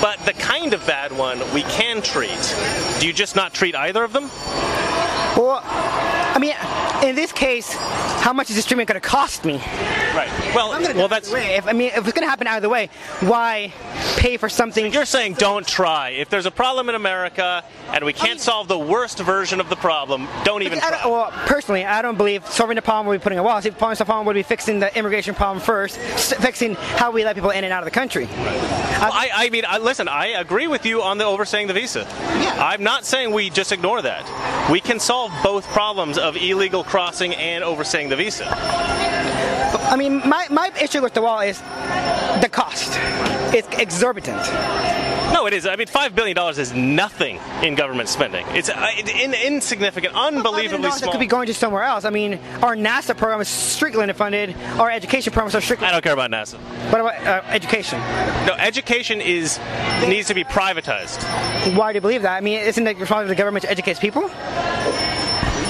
But 0.00 0.18
the 0.26 0.34
kind 0.34 0.74
of 0.74 0.86
bad 0.86 1.12
one 1.12 1.38
we 1.54 1.62
can 1.62 2.02
treat. 2.02 2.54
Do 3.00 3.06
you 3.06 3.12
just 3.12 3.34
not 3.34 3.54
treat 3.54 3.74
either 3.74 4.04
of 4.04 4.12
them? 4.12 4.24
Well, 5.36 5.60
I 5.64 6.38
mean, 6.38 6.52
in 7.04 7.14
this 7.14 7.32
case, 7.32 7.72
how 7.74 8.32
much 8.32 8.50
is 8.50 8.56
this 8.56 8.64
treatment 8.64 8.88
going 8.88 9.00
to 9.00 9.06
cost 9.06 9.44
me? 9.44 9.56
Right. 10.14 10.30
Well, 10.54 10.70
well, 10.94 11.08
that's. 11.08 11.32
If, 11.32 11.66
I 11.66 11.72
mean, 11.72 11.88
if 11.88 11.98
it's 11.98 12.12
going 12.12 12.24
to 12.24 12.30
happen 12.30 12.46
either 12.46 12.68
way, 12.68 12.88
why 13.20 13.72
pay 14.16 14.36
for 14.36 14.48
something? 14.48 14.92
You're 14.92 15.04
saying 15.04 15.34
don't 15.34 15.66
try. 15.66 16.10
If 16.10 16.30
there's 16.30 16.46
a 16.46 16.50
problem 16.50 16.88
in 16.88 16.94
America 16.94 17.64
and 17.92 18.04
we 18.04 18.12
can't 18.12 18.40
solve 18.40 18.68
the 18.68 18.78
worst 18.78 19.18
version 19.18 19.60
of 19.60 19.68
the 19.68 19.76
problem, 19.76 20.28
don't 20.44 20.62
even 20.62 20.78
I 20.80 20.90
don't- 20.90 21.10
well, 21.10 21.30
personally, 21.46 21.84
I 21.84 22.00
don't 22.00 22.16
believe 22.16 22.46
solving 22.46 22.76
the 22.76 22.82
problem 22.82 23.06
would 23.08 23.20
be 23.20 23.22
putting 23.22 23.38
a 23.38 23.42
wall. 23.42 23.60
See, 23.60 23.70
solving 23.78 23.96
the 23.96 24.04
problem 24.04 24.26
would 24.26 24.34
be 24.34 24.42
fixing 24.42 24.78
the 24.78 24.96
immigration 24.96 25.34
problem 25.34 25.62
first, 25.62 25.98
fixing 25.98 26.74
how 26.74 27.10
we 27.10 27.24
let 27.24 27.34
people 27.34 27.50
in 27.50 27.64
and 27.64 27.72
out 27.72 27.82
of 27.82 27.86
the 27.86 27.90
country. 27.90 28.26
Well, 28.26 29.10
I, 29.12 29.30
I 29.34 29.50
mean, 29.50 29.64
I, 29.66 29.78
listen, 29.78 30.08
I 30.08 30.28
agree 30.28 30.68
with 30.68 30.86
you 30.86 31.02
on 31.02 31.18
the 31.18 31.24
overstaying 31.24 31.66
the 31.66 31.74
visa. 31.74 32.06
Yeah. 32.10 32.54
I'm 32.58 32.82
not 32.82 33.04
saying 33.04 33.32
we 33.32 33.50
just 33.50 33.72
ignore 33.72 34.00
that. 34.02 34.70
We 34.70 34.80
can 34.80 35.00
solve 35.00 35.32
both 35.42 35.66
problems 35.68 36.16
of 36.16 36.36
illegal 36.36 36.84
crossing 36.94 37.34
and 37.34 37.64
overstaying 37.64 38.08
the 38.08 38.14
visa. 38.14 38.46
I 38.46 39.96
mean, 39.96 40.18
my, 40.18 40.46
my 40.48 40.70
issue 40.80 41.02
with 41.02 41.12
the 41.12 41.22
wall 41.22 41.40
is 41.40 41.58
the 42.40 42.48
cost. 42.48 42.92
It's 43.52 43.66
exorbitant. 43.78 44.38
No, 45.32 45.46
it 45.46 45.54
is. 45.54 45.66
I 45.66 45.74
mean, 45.74 45.88
five 45.88 46.14
billion 46.14 46.36
dollars 46.36 46.56
is 46.56 46.72
nothing 46.72 47.40
in 47.64 47.74
government 47.74 48.08
spending. 48.08 48.46
It's 48.50 48.68
uh, 48.68 48.90
in, 48.96 49.34
insignificant, 49.34 50.14
unbelievably 50.14 50.82
Dollars 50.82 51.00
that 51.00 51.10
could 51.10 51.18
be 51.18 51.26
going 51.26 51.48
to 51.48 51.54
somewhere 51.54 51.82
else. 51.82 52.04
I 52.04 52.10
mean, 52.10 52.38
our 52.62 52.76
NASA 52.76 53.16
program 53.16 53.40
is 53.40 53.48
strictly 53.48 54.12
funded. 54.12 54.54
Our 54.78 54.88
education 54.88 55.32
programs 55.32 55.56
are 55.56 55.60
strictly. 55.60 55.88
I 55.88 55.90
don't 55.90 56.04
care 56.04 56.12
about 56.12 56.30
NASA. 56.30 56.58
What 56.92 57.00
about 57.00 57.26
uh, 57.26 57.42
education? 57.48 57.98
No, 58.46 58.54
education 58.56 59.20
is 59.20 59.58
needs 60.06 60.28
to 60.28 60.34
be 60.34 60.44
privatized. 60.44 61.24
Why 61.76 61.90
do 61.90 61.96
you 61.96 62.02
believe 62.02 62.22
that? 62.22 62.36
I 62.36 62.40
mean, 62.40 62.60
isn't 62.60 62.86
it 62.86 62.98
responsibility 62.98 63.32
of 63.32 63.36
the 63.36 63.42
government 63.42 63.64
to 63.64 63.70
educate 63.72 63.98
people? 63.98 64.30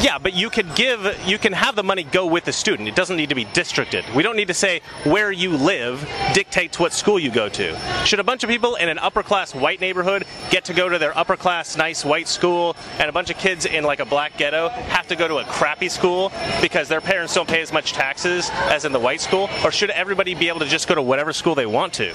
Yeah, 0.04 0.18
but 0.18 0.34
you 0.34 0.50
could 0.50 0.74
give, 0.74 1.00
you 1.26 1.38
can 1.38 1.54
have 1.54 1.76
the 1.76 1.82
money 1.82 2.02
go 2.04 2.26
with 2.26 2.44
the 2.44 2.52
student. 2.52 2.90
It 2.90 2.94
doesn't 2.94 3.16
need 3.16 3.30
to 3.30 3.34
be 3.34 3.44
districted. 3.54 4.04
We 4.14 4.22
don't 4.22 4.36
need 4.36 4.48
to 4.48 4.54
say 4.54 4.82
where 5.04 5.32
you 5.32 5.56
live 5.56 6.06
dictates 6.34 6.78
what 6.78 6.92
school 6.92 7.18
you 7.18 7.30
go 7.30 7.48
to. 7.48 8.04
Should 8.04 8.20
a 8.20 8.22
bunch 8.22 8.44
of 8.44 8.50
people 8.50 8.74
in 8.74 8.90
an 8.90 8.98
upper 8.98 9.22
class 9.22 9.54
white 9.54 9.80
neighborhood 9.80 10.26
get 10.50 10.66
to 10.66 10.74
go 10.74 10.90
to 10.90 10.98
their 10.98 11.16
upper 11.16 11.38
class 11.38 11.78
nice 11.78 12.04
white 12.04 12.28
school, 12.28 12.76
and 12.98 13.08
a 13.08 13.12
bunch 13.12 13.30
of 13.30 13.38
kids 13.38 13.64
in 13.64 13.82
like 13.82 14.00
a 14.00 14.04
black 14.04 14.36
ghetto 14.36 14.68
have 14.68 15.06
to 15.06 15.16
go 15.16 15.26
to 15.26 15.38
a 15.38 15.44
crappy 15.44 15.88
school 15.88 16.30
because 16.60 16.86
their 16.86 17.00
parents 17.00 17.32
don't 17.32 17.48
pay 17.48 17.62
as 17.62 17.72
much 17.72 17.94
taxes 17.94 18.50
as 18.64 18.84
in 18.84 18.92
the 18.92 19.00
white 19.00 19.22
school? 19.22 19.48
Or 19.64 19.72
should 19.72 19.88
everybody 19.88 20.34
be 20.34 20.48
able 20.48 20.60
to 20.60 20.66
just 20.66 20.86
go 20.86 20.94
to 20.94 21.02
whatever 21.02 21.32
school 21.32 21.54
they 21.54 21.64
want 21.64 21.94
to? 21.94 22.14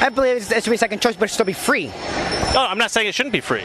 I 0.00 0.08
believe 0.08 0.50
it 0.50 0.64
should 0.64 0.70
be 0.72 0.76
second 0.76 1.00
choice, 1.00 1.14
but 1.14 1.26
it 1.26 1.28
should 1.28 1.34
still 1.34 1.46
be 1.46 1.52
free. 1.52 1.92
No, 2.54 2.64
I'm 2.64 2.78
not 2.78 2.90
saying 2.90 3.06
it 3.06 3.14
shouldn't 3.14 3.32
be 3.32 3.40
free. 3.40 3.64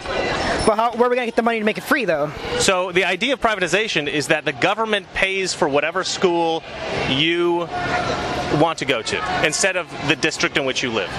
But 0.66 0.76
how, 0.76 0.92
where 0.92 1.08
are 1.08 1.10
we 1.10 1.16
going 1.16 1.26
to 1.26 1.32
get 1.32 1.36
the 1.36 1.42
money 1.42 1.60
to 1.60 1.66
make 1.66 1.78
it 1.78 1.84
free, 1.84 2.06
though? 2.06 2.32
So 2.60 2.92
the 2.92 3.06
idea 3.06 3.34
of 3.34 3.42
privatization 3.42 4.08
is 4.08 4.28
that 4.28 4.46
the 4.46 4.54
government 4.54 5.12
pays 5.14 5.54
for 5.54 5.68
whatever 5.68 6.04
school 6.04 6.64
you 7.10 7.68
want 8.60 8.80
to 8.80 8.86
go 8.86 9.02
to 9.02 9.46
instead 9.46 9.78
of 9.78 9.90
the 10.08 10.16
district 10.16 10.58
in 10.58 10.66
which 10.66 10.84
you 10.84 10.92
live. 10.92 11.10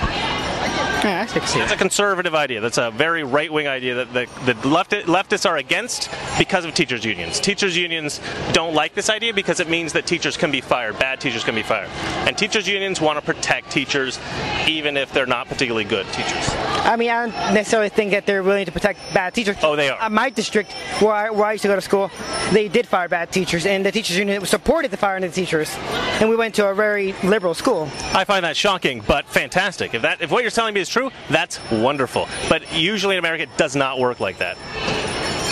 Yeah, 1.05 1.27
I 1.29 1.39
can 1.39 1.47
see 1.47 1.59
That's 1.59 1.73
a 1.73 1.77
conservative 1.77 2.35
idea. 2.35 2.63
That's 2.63 2.79
a 2.79 2.91
very 2.91 3.25
right 3.25 3.53
wing 3.53 3.67
idea 3.67 4.05
that 4.05 4.13
the, 4.15 4.53
the 4.53 4.69
left, 4.69 4.93
leftists 4.93 5.49
are 5.49 5.59
against 5.59 6.11
because 6.39 6.65
of 6.65 6.73
teachers' 6.73 7.05
unions. 7.05 7.39
Teachers' 7.41 7.77
unions 7.77 8.21
don't 8.53 8.75
like 8.75 8.95
this 8.95 9.11
idea 9.11 9.35
because 9.35 9.61
it 9.61 9.69
means 9.69 9.93
that 9.93 10.07
teachers 10.07 10.39
can 10.39 10.51
be 10.51 10.63
fired, 10.63 10.99
bad 10.99 11.21
teachers 11.21 11.45
can 11.45 11.55
be 11.55 11.63
fired. 11.63 11.91
And 12.27 12.39
teachers' 12.39 12.67
unions 12.67 13.03
want 13.03 13.19
to 13.19 13.25
protect 13.25 13.71
teachers 13.71 14.19
even 14.67 14.97
if 14.97 15.13
they're 15.13 15.27
not 15.27 15.47
particularly 15.47 15.85
good 15.85 16.07
teachers. 16.13 16.49
I 16.85 16.97
mean, 16.97 17.11
I 17.11 17.27
don't 17.27 17.55
necessarily 17.55 17.91
think 17.91 18.13
that 18.13 18.25
they're 18.25 18.43
willing 18.43 18.65
to 18.65 18.73
protect 18.73 18.99
bad 19.13 19.35
teachers. 19.35 19.57
Oh, 19.63 19.77
they 19.77 19.91
are. 19.91 20.01
Uh, 20.01 20.09
my 20.09 20.31
district, 20.31 20.73
where 21.01 21.13
I, 21.13 21.31
where 21.31 21.45
I 21.45 21.53
used 21.53 21.63
to 21.63 21.69
go 21.69 21.75
to 21.75 21.83
school, 21.83 22.11
they 22.53 22.69
did 22.69 22.87
fire 22.87 23.09
bad 23.09 23.31
teachers, 23.31 23.67
and 23.67 23.85
the 23.85 23.93
teachers 23.93 24.17
union 24.17 24.45
supported 24.47 24.91
the 24.91 24.97
firing 24.97 25.25
of 25.25 25.35
the 25.35 25.41
teachers. 25.41 25.75
And 26.21 26.29
we 26.31 26.37
went 26.37 26.55
to 26.55 26.69
a 26.69 26.75
very 26.75 27.13
liberal 27.25 27.55
school. 27.55 27.91
I 28.13 28.25
find 28.25 28.45
that 28.45 28.57
shocking, 28.57 29.03
but 29.07 29.27
fantastic. 29.27 29.95
If 29.95 30.03
that 30.03 30.23
if 30.23 30.31
what 30.31 30.43
you're 30.43 30.51
telling 30.51 30.75
me 30.75 30.81
is 30.81 30.89
true, 30.95 31.11
that's 31.29 31.61
wonderful. 31.71 32.29
But 32.49 32.73
usually 32.73 33.17
in 33.17 33.19
America, 33.19 33.43
it 33.43 33.57
does 33.57 33.75
not 33.75 33.99
work 33.99 34.21
like 34.21 34.39
that. 34.39 34.57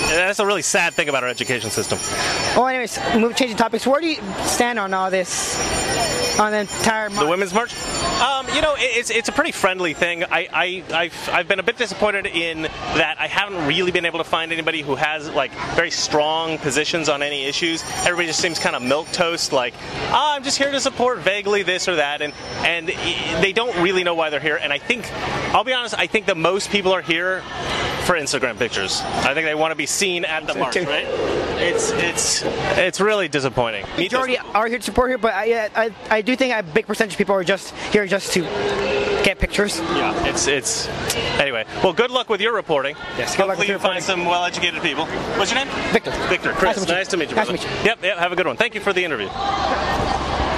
That's 0.09 0.38
a 0.38 0.47
really 0.47 0.62
sad 0.62 0.95
thing 0.95 1.09
about 1.09 1.24
our 1.24 1.28
education 1.28 1.70
system. 1.70 1.99
Well, 2.57 2.68
anyways, 2.68 2.99
move, 3.16 3.34
changing 3.34 3.57
topics. 3.57 3.86
Where 3.86 4.01
do 4.01 4.07
you 4.07 4.16
stand 4.45 4.78
on 4.78 4.95
all 4.95 5.11
this? 5.11 5.59
On 6.39 6.51
the 6.51 6.59
entire 6.61 7.09
The 7.11 7.26
Women's 7.26 7.53
March? 7.53 7.74
Um, 8.22 8.47
you 8.55 8.62
know, 8.62 8.74
it- 8.74 8.97
it's, 8.97 9.11
it's 9.11 9.28
a 9.28 9.33
pretty 9.33 9.53
friendly 9.53 9.95
thing. 9.95 10.24
I, 10.24 10.49
I, 10.53 10.83
I've, 10.95 11.28
I've 11.30 11.49
been 11.49 11.59
a 11.59 11.62
bit 11.62 11.76
disappointed 11.76 12.26
in 12.26 12.62
that 12.62 13.16
I 13.18 13.26
haven't 13.26 13.66
really 13.66 13.91
been 13.93 14.07
able 14.07 14.18
to 14.18 14.24
find 14.24 14.53
anybody 14.53 14.83
who 14.83 14.95
has 14.95 15.28
like 15.30 15.53
very 15.74 15.91
strong 15.91 16.59
positions 16.59 17.09
on 17.09 17.22
any 17.22 17.45
issues. 17.45 17.83
Everybody 18.07 18.28
just 18.28 18.41
seems 18.41 18.59
kind 18.59 18.74
of 18.76 18.83
milk 18.83 19.09
toast, 19.12 19.53
like, 19.53 19.74
ah, 20.11 20.35
I'm 20.35 20.43
just 20.45 20.57
here 20.59 20.70
to 20.70 20.80
support 20.80 21.18
vaguely 21.18 21.62
this 21.62 21.89
or 21.89 21.97
that, 21.97 22.22
and 22.22 22.33
and 22.64 22.89
they 22.89 23.53
don't 23.53 23.76
really 23.83 24.05
know 24.05 24.14
why 24.14 24.30
they're 24.30 24.41
here. 24.41 24.57
And 24.61 24.72
I 24.72 24.78
think, 24.78 25.11
I'll 25.55 25.64
be 25.64 25.72
honest, 25.72 25.95
I 25.99 26.07
think 26.07 26.26
that 26.26 26.37
most 26.37 26.70
people 26.70 26.93
are 26.93 27.03
here 27.03 27.43
for 28.05 28.14
Instagram 28.16 28.59
pictures. 28.59 29.01
I 29.01 29.33
think 29.35 29.47
they 29.47 29.55
want 29.55 29.70
to 29.72 29.76
be 29.76 29.87
seen 29.87 30.24
at 30.24 30.47
the 30.47 30.55
march, 30.55 30.76
right? 30.76 31.07
It's 31.62 31.91
it's 31.93 32.43
it's 32.78 33.01
really 33.01 33.28
disappointing. 33.28 33.85
majority 33.97 34.39
are 34.39 34.66
here 34.66 34.78
to 34.78 34.85
support 34.85 35.11
here, 35.11 35.18
but 35.18 35.35
I, 35.35 35.70
I, 35.74 35.91
I 36.11 36.22
do 36.23 36.37
think 36.37 36.55
a 36.55 36.62
big 36.62 36.87
percentage 36.87 37.14
of 37.14 37.18
people 37.18 37.35
are 37.35 37.45
just 37.45 37.75
here 37.93 38.07
just 38.07 38.33
to 38.33 38.43
get 39.23 39.39
pictures. 39.39 39.79
Yeah, 39.81 40.27
it's 40.27 40.47
it's. 40.47 40.89
Anyway, 41.39 41.64
well, 41.83 41.93
good 41.93 42.11
luck 42.11 42.29
with 42.29 42.41
your 42.41 42.55
reporting. 42.55 42.97
Yes, 43.16 43.37
good 43.37 43.47
luck 43.47 43.57
Hopefully 43.57 43.75
with 43.75 43.83
your 43.83 43.91
you 43.91 43.95
find 43.95 44.03
some 44.03 44.25
well-educated 44.25 44.83
people. 44.83 45.07
What's 45.39 45.53
your 45.53 45.64
name? 45.64 45.75
Victor. 45.93 46.11
Victor. 46.29 46.53
Chris. 46.53 46.89
Nice 46.89 47.09
to 47.09 47.16
meet 47.16 47.31
you. 47.31 47.37
Nice 47.37 47.47
to 47.47 47.53
meet 47.53 47.62
you. 47.62 47.68
Nice 47.68 47.68
to 47.68 47.68
brother. 47.68 47.77
meet 47.79 47.87
Yep. 47.87 48.03
Yep. 48.03 48.18
Have 48.18 48.33
a 48.33 48.37
good 48.37 48.47
one. 48.47 48.57
Thank 48.57 48.75
you 48.75 48.81
for 48.81 48.93
the 48.93 49.05
interview. 49.05 49.29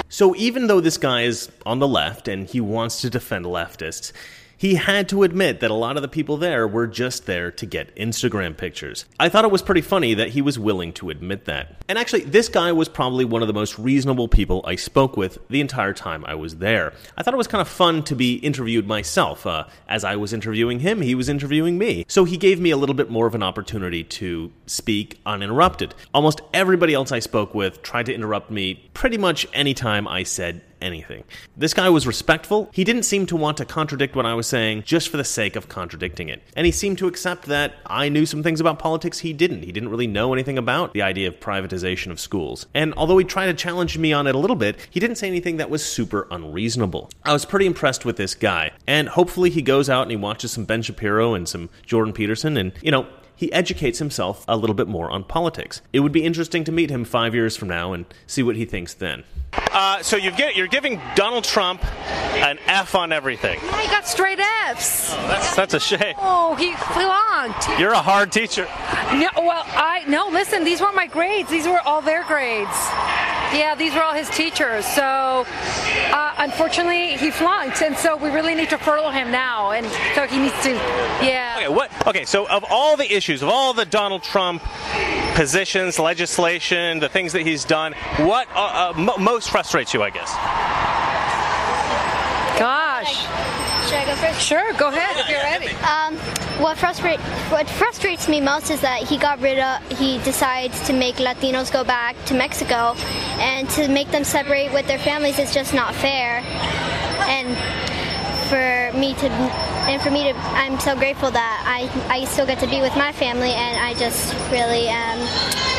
So 0.09 0.35
even 0.35 0.67
though 0.67 0.79
this 0.81 0.97
guy 0.97 1.23
is 1.23 1.51
on 1.65 1.79
the 1.79 1.87
left 1.87 2.27
and 2.27 2.47
he 2.47 2.61
wants 2.61 3.01
to 3.01 3.09
defend 3.09 3.45
leftists, 3.45 4.11
he 4.57 4.75
had 4.75 5.09
to 5.09 5.23
admit 5.23 5.59
that 5.59 5.71
a 5.71 5.75
lot 5.75 5.95
of 5.95 6.01
the 6.01 6.07
people 6.07 6.37
there 6.37 6.67
were 6.67 6.87
just 6.87 7.25
there 7.25 7.51
to 7.51 7.65
get 7.65 7.95
Instagram 7.95 8.55
pictures. 8.55 9.05
I 9.19 9.29
thought 9.29 9.45
it 9.45 9.51
was 9.51 9.61
pretty 9.61 9.81
funny 9.81 10.13
that 10.13 10.29
he 10.29 10.41
was 10.41 10.57
willing 10.57 10.93
to 10.93 11.09
admit 11.09 11.45
that. 11.45 11.83
And 11.87 11.97
actually, 11.97 12.21
this 12.21 12.49
guy 12.49 12.71
was 12.71 12.89
probably 12.89 13.25
one 13.25 13.41
of 13.41 13.47
the 13.47 13.53
most 13.53 13.77
reasonable 13.77 14.27
people 14.27 14.63
I 14.65 14.75
spoke 14.75 15.17
with 15.17 15.37
the 15.49 15.61
entire 15.61 15.93
time 15.93 16.23
I 16.25 16.35
was 16.35 16.57
there. 16.57 16.93
I 17.17 17.23
thought 17.23 17.33
it 17.33 17.37
was 17.37 17.47
kind 17.47 17.61
of 17.61 17.67
fun 17.67 18.03
to 18.03 18.15
be 18.15 18.35
interviewed 18.35 18.87
myself. 18.87 19.45
Uh, 19.45 19.65
as 19.87 20.03
I 20.03 20.15
was 20.15 20.33
interviewing 20.33 20.79
him, 20.79 21.01
he 21.01 21.15
was 21.15 21.29
interviewing 21.29 21.77
me. 21.77 22.05
So 22.07 22.23
he 22.25 22.37
gave 22.37 22.59
me 22.59 22.71
a 22.71 22.77
little 22.77 22.95
bit 22.95 23.09
more 23.09 23.27
of 23.27 23.35
an 23.35 23.43
opportunity 23.43 24.03
to 24.03 24.51
speak 24.65 25.19
uninterrupted. 25.25 25.93
Almost 26.13 26.41
everybody 26.53 26.93
else 26.93 27.11
I 27.11 27.19
spoke 27.19 27.53
with 27.53 27.81
tried 27.81 28.05
to 28.07 28.13
interrupt 28.13 28.51
me 28.51 28.89
pretty 28.93 29.17
much 29.17 29.47
anytime 29.53 30.07
I 30.07 30.23
said 30.23 30.61
anything. 30.81 31.23
This 31.55 31.73
guy 31.73 31.89
was 31.89 32.07
respectful. 32.07 32.69
He 32.73 32.83
didn't 32.83 33.03
seem 33.03 33.25
to 33.27 33.35
want 33.35 33.57
to 33.57 33.65
contradict 33.65 34.15
what 34.15 34.25
I 34.25 34.33
was 34.33 34.47
saying 34.47 34.83
just 34.83 35.09
for 35.09 35.17
the 35.17 35.23
sake 35.23 35.55
of 35.55 35.69
contradicting 35.69 36.29
it. 36.29 36.41
And 36.55 36.65
he 36.65 36.71
seemed 36.71 36.97
to 36.99 37.07
accept 37.07 37.45
that 37.45 37.75
I 37.85 38.09
knew 38.09 38.25
some 38.25 38.43
things 38.43 38.59
about 38.59 38.79
politics 38.79 39.19
he 39.19 39.33
didn't. 39.33 39.63
He 39.63 39.71
didn't 39.71 39.89
really 39.89 40.07
know 40.07 40.33
anything 40.33 40.57
about 40.57 40.93
the 40.93 41.01
idea 41.01 41.27
of 41.27 41.39
privatization 41.39 42.11
of 42.11 42.19
schools. 42.19 42.67
And 42.73 42.93
although 42.95 43.17
he 43.17 43.25
tried 43.25 43.47
to 43.47 43.53
challenge 43.53 43.97
me 43.97 44.13
on 44.13 44.27
it 44.27 44.35
a 44.35 44.39
little 44.39 44.55
bit, 44.55 44.87
he 44.89 44.99
didn't 44.99 45.17
say 45.17 45.27
anything 45.27 45.57
that 45.57 45.69
was 45.69 45.85
super 45.85 46.27
unreasonable. 46.31 47.09
I 47.23 47.33
was 47.33 47.45
pretty 47.45 47.65
impressed 47.65 48.05
with 48.05 48.17
this 48.17 48.35
guy. 48.35 48.71
And 48.87 49.09
hopefully 49.09 49.49
he 49.49 49.61
goes 49.61 49.89
out 49.89 50.03
and 50.03 50.11
he 50.11 50.17
watches 50.17 50.51
some 50.51 50.65
Ben 50.65 50.81
Shapiro 50.81 51.33
and 51.33 51.47
some 51.47 51.69
Jordan 51.85 52.13
Peterson 52.13 52.57
and, 52.57 52.73
you 52.81 52.91
know, 52.91 53.07
he 53.35 53.51
educates 53.51 53.99
himself 53.99 54.45
a 54.47 54.57
little 54.57 54.75
bit 54.75 54.87
more 54.87 55.09
on 55.11 55.23
politics. 55.23 55.81
It 55.93 56.01
would 56.01 56.11
be 56.11 56.23
interesting 56.23 56.63
to 56.65 56.71
meet 56.71 56.89
him 56.89 57.05
five 57.05 57.35
years 57.35 57.55
from 57.55 57.67
now 57.67 57.93
and 57.93 58.05
see 58.27 58.43
what 58.43 58.55
he 58.55 58.65
thinks 58.65 58.93
then. 58.93 59.23
Uh, 59.53 60.01
so 60.01 60.15
you've 60.17 60.37
get, 60.37 60.55
you're 60.55 60.67
giving 60.67 61.01
Donald 61.15 61.43
Trump 61.43 61.83
an 62.35 62.59
F 62.67 62.95
on 62.95 63.11
everything. 63.11 63.59
Yeah, 63.63 63.81
he 63.81 63.87
got 63.87 64.07
straight 64.07 64.39
Fs. 64.39 65.13
That's 65.13 65.55
that's 65.55 65.73
a 65.73 65.79
shame. 65.79 66.15
Oh, 66.17 66.55
he 66.55 66.73
flunked. 66.73 67.79
You're 67.79 67.93
a 67.93 68.01
hard 68.01 68.31
teacher. 68.31 68.65
No, 69.13 69.29
well, 69.37 69.63
I 69.67 70.03
no. 70.07 70.27
Listen, 70.27 70.63
these 70.63 70.81
weren't 70.81 70.95
my 70.95 71.07
grades. 71.07 71.49
These 71.49 71.67
were 71.67 71.79
all 71.81 72.01
their 72.01 72.23
grades. 72.25 72.69
Yeah, 73.53 73.75
these 73.77 73.93
were 73.93 74.01
all 74.01 74.13
his 74.13 74.29
teachers. 74.29 74.85
So, 74.85 75.45
uh, 76.11 76.33
unfortunately, 76.37 77.17
he 77.17 77.31
flunked, 77.31 77.81
and 77.81 77.95
so 77.95 78.15
we 78.17 78.29
really 78.29 78.55
need 78.55 78.69
to 78.69 78.77
furlough 78.77 79.11
him 79.11 79.31
now. 79.31 79.71
And 79.71 79.85
so 80.13 80.27
he 80.27 80.39
needs 80.39 80.61
to, 80.63 80.71
yeah. 81.23 81.55
Okay, 81.57 81.67
what? 81.69 82.07
Okay, 82.07 82.25
so 82.25 82.47
of 82.47 82.65
all 82.69 82.97
the 82.97 83.11
issues, 83.11 83.41
of 83.41 83.49
all 83.49 83.73
the 83.73 83.85
Donald 83.85 84.23
Trump 84.23 84.63
positions, 85.35 85.99
legislation, 85.99 86.99
the 86.99 87.09
things 87.09 87.33
that 87.33 87.41
he's 87.41 87.65
done, 87.65 87.93
what 88.17 88.47
uh, 88.55 88.93
uh, 88.95 88.99
mo 88.99 89.17
most 89.17 89.49
frustrates 89.49 89.93
you? 89.93 90.01
I 90.01 90.09
guess. 90.09 90.31
Gosh. 92.59 93.25
Should 93.87 93.97
I 93.97 94.05
go 94.05 94.15
first? 94.15 94.41
Sure, 94.41 94.73
go 94.73 94.87
ahead 94.87 95.17
if 95.17 95.29
you're 95.29 95.39
ready. 95.39 95.67
Um, 95.83 96.44
what 96.59 96.77
what 97.51 97.69
frustrates 97.69 98.29
me 98.29 98.39
most 98.39 98.69
is 98.71 98.79
that 98.81 99.03
he 99.03 99.17
got 99.17 99.41
rid 99.41 99.59
of 99.59 99.81
he 99.97 100.19
decides 100.19 100.79
to 100.87 100.93
make 100.93 101.15
Latinos 101.15 101.71
go 101.71 101.83
back 101.83 102.15
to 102.25 102.33
Mexico 102.33 102.93
and 103.39 103.69
to 103.71 103.87
make 103.89 104.09
them 104.11 104.23
separate 104.23 104.71
with 104.71 104.87
their 104.87 104.99
families 104.99 105.37
is 105.37 105.53
just 105.53 105.73
not 105.73 105.93
fair. 105.95 106.39
And 107.27 107.55
for 108.47 108.97
me 108.97 109.13
to 109.15 109.27
and 109.89 110.01
for 110.01 110.11
me 110.11 110.31
to 110.31 110.37
I'm 110.55 110.79
so 110.79 110.95
grateful 110.95 111.29
that 111.31 111.63
I 111.67 111.89
I 112.13 112.25
still 112.25 112.45
get 112.45 112.59
to 112.59 112.67
be 112.67 112.79
with 112.79 112.95
my 112.95 113.11
family 113.11 113.51
and 113.51 113.77
I 113.79 113.93
just 113.95 114.33
really 114.49 114.87
um, 114.89 115.19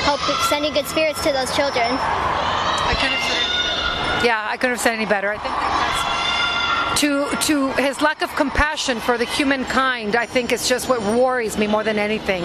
hope 0.05 0.21
sending 0.49 0.75
good 0.75 0.87
spirits 0.87 1.23
to 1.25 1.33
those 1.33 1.55
children. 1.57 1.87
I 1.89 2.95
couldn't 3.01 3.17
have 3.17 4.21
said 4.21 4.27
Yeah, 4.27 4.47
I 4.47 4.57
couldn't 4.57 4.77
have 4.77 4.81
said 4.81 4.95
any 4.95 5.07
better. 5.07 5.33
I 5.33 5.39
think 5.39 5.66
to 6.97 7.29
to 7.43 7.73
his 7.73 8.01
lack 8.01 8.23
of 8.23 8.35
compassion 8.37 9.01
for 9.01 9.19
the 9.19 9.25
humankind. 9.25 10.17
I 10.17 10.27
think 10.27 10.53
is 10.53 10.69
just 10.69 10.89
what 10.89 11.01
worries 11.03 11.59
me 11.59 11.67
more 11.67 11.85
than 11.85 11.99
anything. 11.99 12.43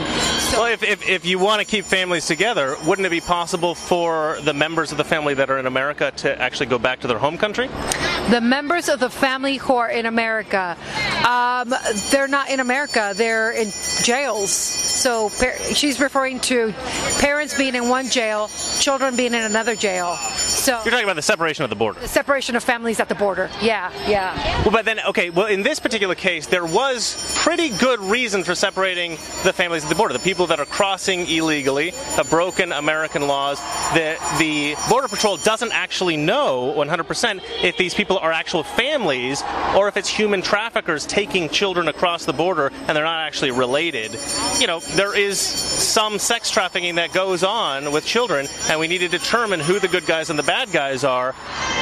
well, 0.53 0.65
if, 0.65 0.83
if, 0.83 1.07
if 1.07 1.25
you 1.25 1.39
want 1.39 1.59
to 1.59 1.65
keep 1.65 1.85
families 1.85 2.25
together, 2.25 2.75
wouldn't 2.85 3.05
it 3.05 3.11
be 3.11 3.21
possible 3.21 3.75
for 3.75 4.39
the 4.43 4.53
members 4.53 4.91
of 4.91 4.97
the 4.97 5.03
family 5.03 5.33
that 5.35 5.49
are 5.49 5.59
in 5.59 5.65
America 5.65 6.11
to 6.17 6.41
actually 6.41 6.65
go 6.65 6.79
back 6.79 6.99
to 7.01 7.07
their 7.07 7.19
home 7.19 7.37
country? 7.37 7.69
The 8.29 8.39
members 8.41 8.87
of 8.87 8.99
the 8.99 9.09
family 9.09 9.57
who 9.57 9.75
are 9.75 9.89
in 9.89 10.05
America, 10.05 10.77
um, 11.27 11.73
they're 12.11 12.27
not 12.29 12.49
in 12.49 12.59
America. 12.61 13.13
They're 13.15 13.51
in 13.51 13.71
jails. 14.03 14.51
So 14.51 15.29
par- 15.29 15.57
she's 15.73 15.99
referring 15.99 16.39
to 16.41 16.73
parents 17.19 17.57
being 17.57 17.75
in 17.75 17.89
one 17.89 18.07
jail, 18.09 18.49
children 18.79 19.15
being 19.17 19.33
in 19.33 19.41
another 19.41 19.75
jail. 19.75 20.15
So 20.15 20.73
You're 20.83 20.91
talking 20.91 21.03
about 21.03 21.15
the 21.15 21.21
separation 21.23 21.63
of 21.63 21.69
the 21.69 21.75
border. 21.75 21.99
the 21.99 22.07
separation 22.07 22.55
of 22.55 22.63
families 22.63 22.99
at 22.99 23.09
the 23.09 23.15
border. 23.15 23.49
Yeah, 23.61 23.91
yeah. 24.07 24.61
Well, 24.61 24.71
but 24.71 24.85
then, 24.85 24.99
okay, 25.07 25.29
well, 25.29 25.47
in 25.47 25.63
this 25.63 25.79
particular 25.79 26.15
case, 26.15 26.45
there 26.47 26.65
was 26.65 27.15
pretty 27.43 27.69
good 27.69 27.99
reason 27.99 28.43
for 28.43 28.53
separating 28.55 29.11
the 29.43 29.51
families 29.53 29.83
at 29.83 29.89
the 29.89 29.95
border. 29.95 30.13
The 30.13 30.19
people 30.19 30.47
that 30.47 30.59
are 30.59 30.65
crossing 30.65 31.27
illegally, 31.27 31.91
have 32.15 32.29
broken 32.29 32.71
American 32.71 33.27
laws. 33.27 33.59
The, 33.93 34.17
the 34.37 34.75
Border 34.89 35.07
Patrol 35.07 35.37
doesn't 35.37 35.71
actually 35.73 36.15
know 36.15 36.73
100% 36.77 37.41
if 37.63 37.75
these 37.77 37.93
people 37.93 38.10
are 38.19 38.31
actual 38.31 38.63
families 38.63 39.43
or 39.75 39.87
if 39.87 39.97
it's 39.97 40.09
human 40.09 40.41
traffickers 40.41 41.05
taking 41.05 41.49
children 41.49 41.87
across 41.87 42.25
the 42.25 42.33
border 42.33 42.71
and 42.87 42.95
they're 42.95 43.03
not 43.03 43.25
actually 43.25 43.51
related. 43.51 44.17
You 44.59 44.67
know, 44.67 44.79
there 44.79 45.17
is 45.17 45.39
some 45.39 46.19
sex 46.19 46.49
trafficking 46.49 46.95
that 46.95 47.13
goes 47.13 47.43
on 47.43 47.91
with 47.91 48.05
children, 48.05 48.47
and 48.69 48.79
we 48.79 48.87
need 48.87 48.99
to 48.99 49.07
determine 49.07 49.59
who 49.59 49.79
the 49.79 49.87
good 49.87 50.05
guys 50.05 50.29
and 50.29 50.37
the 50.37 50.43
bad 50.43 50.71
guys 50.71 51.03
are. 51.03 51.35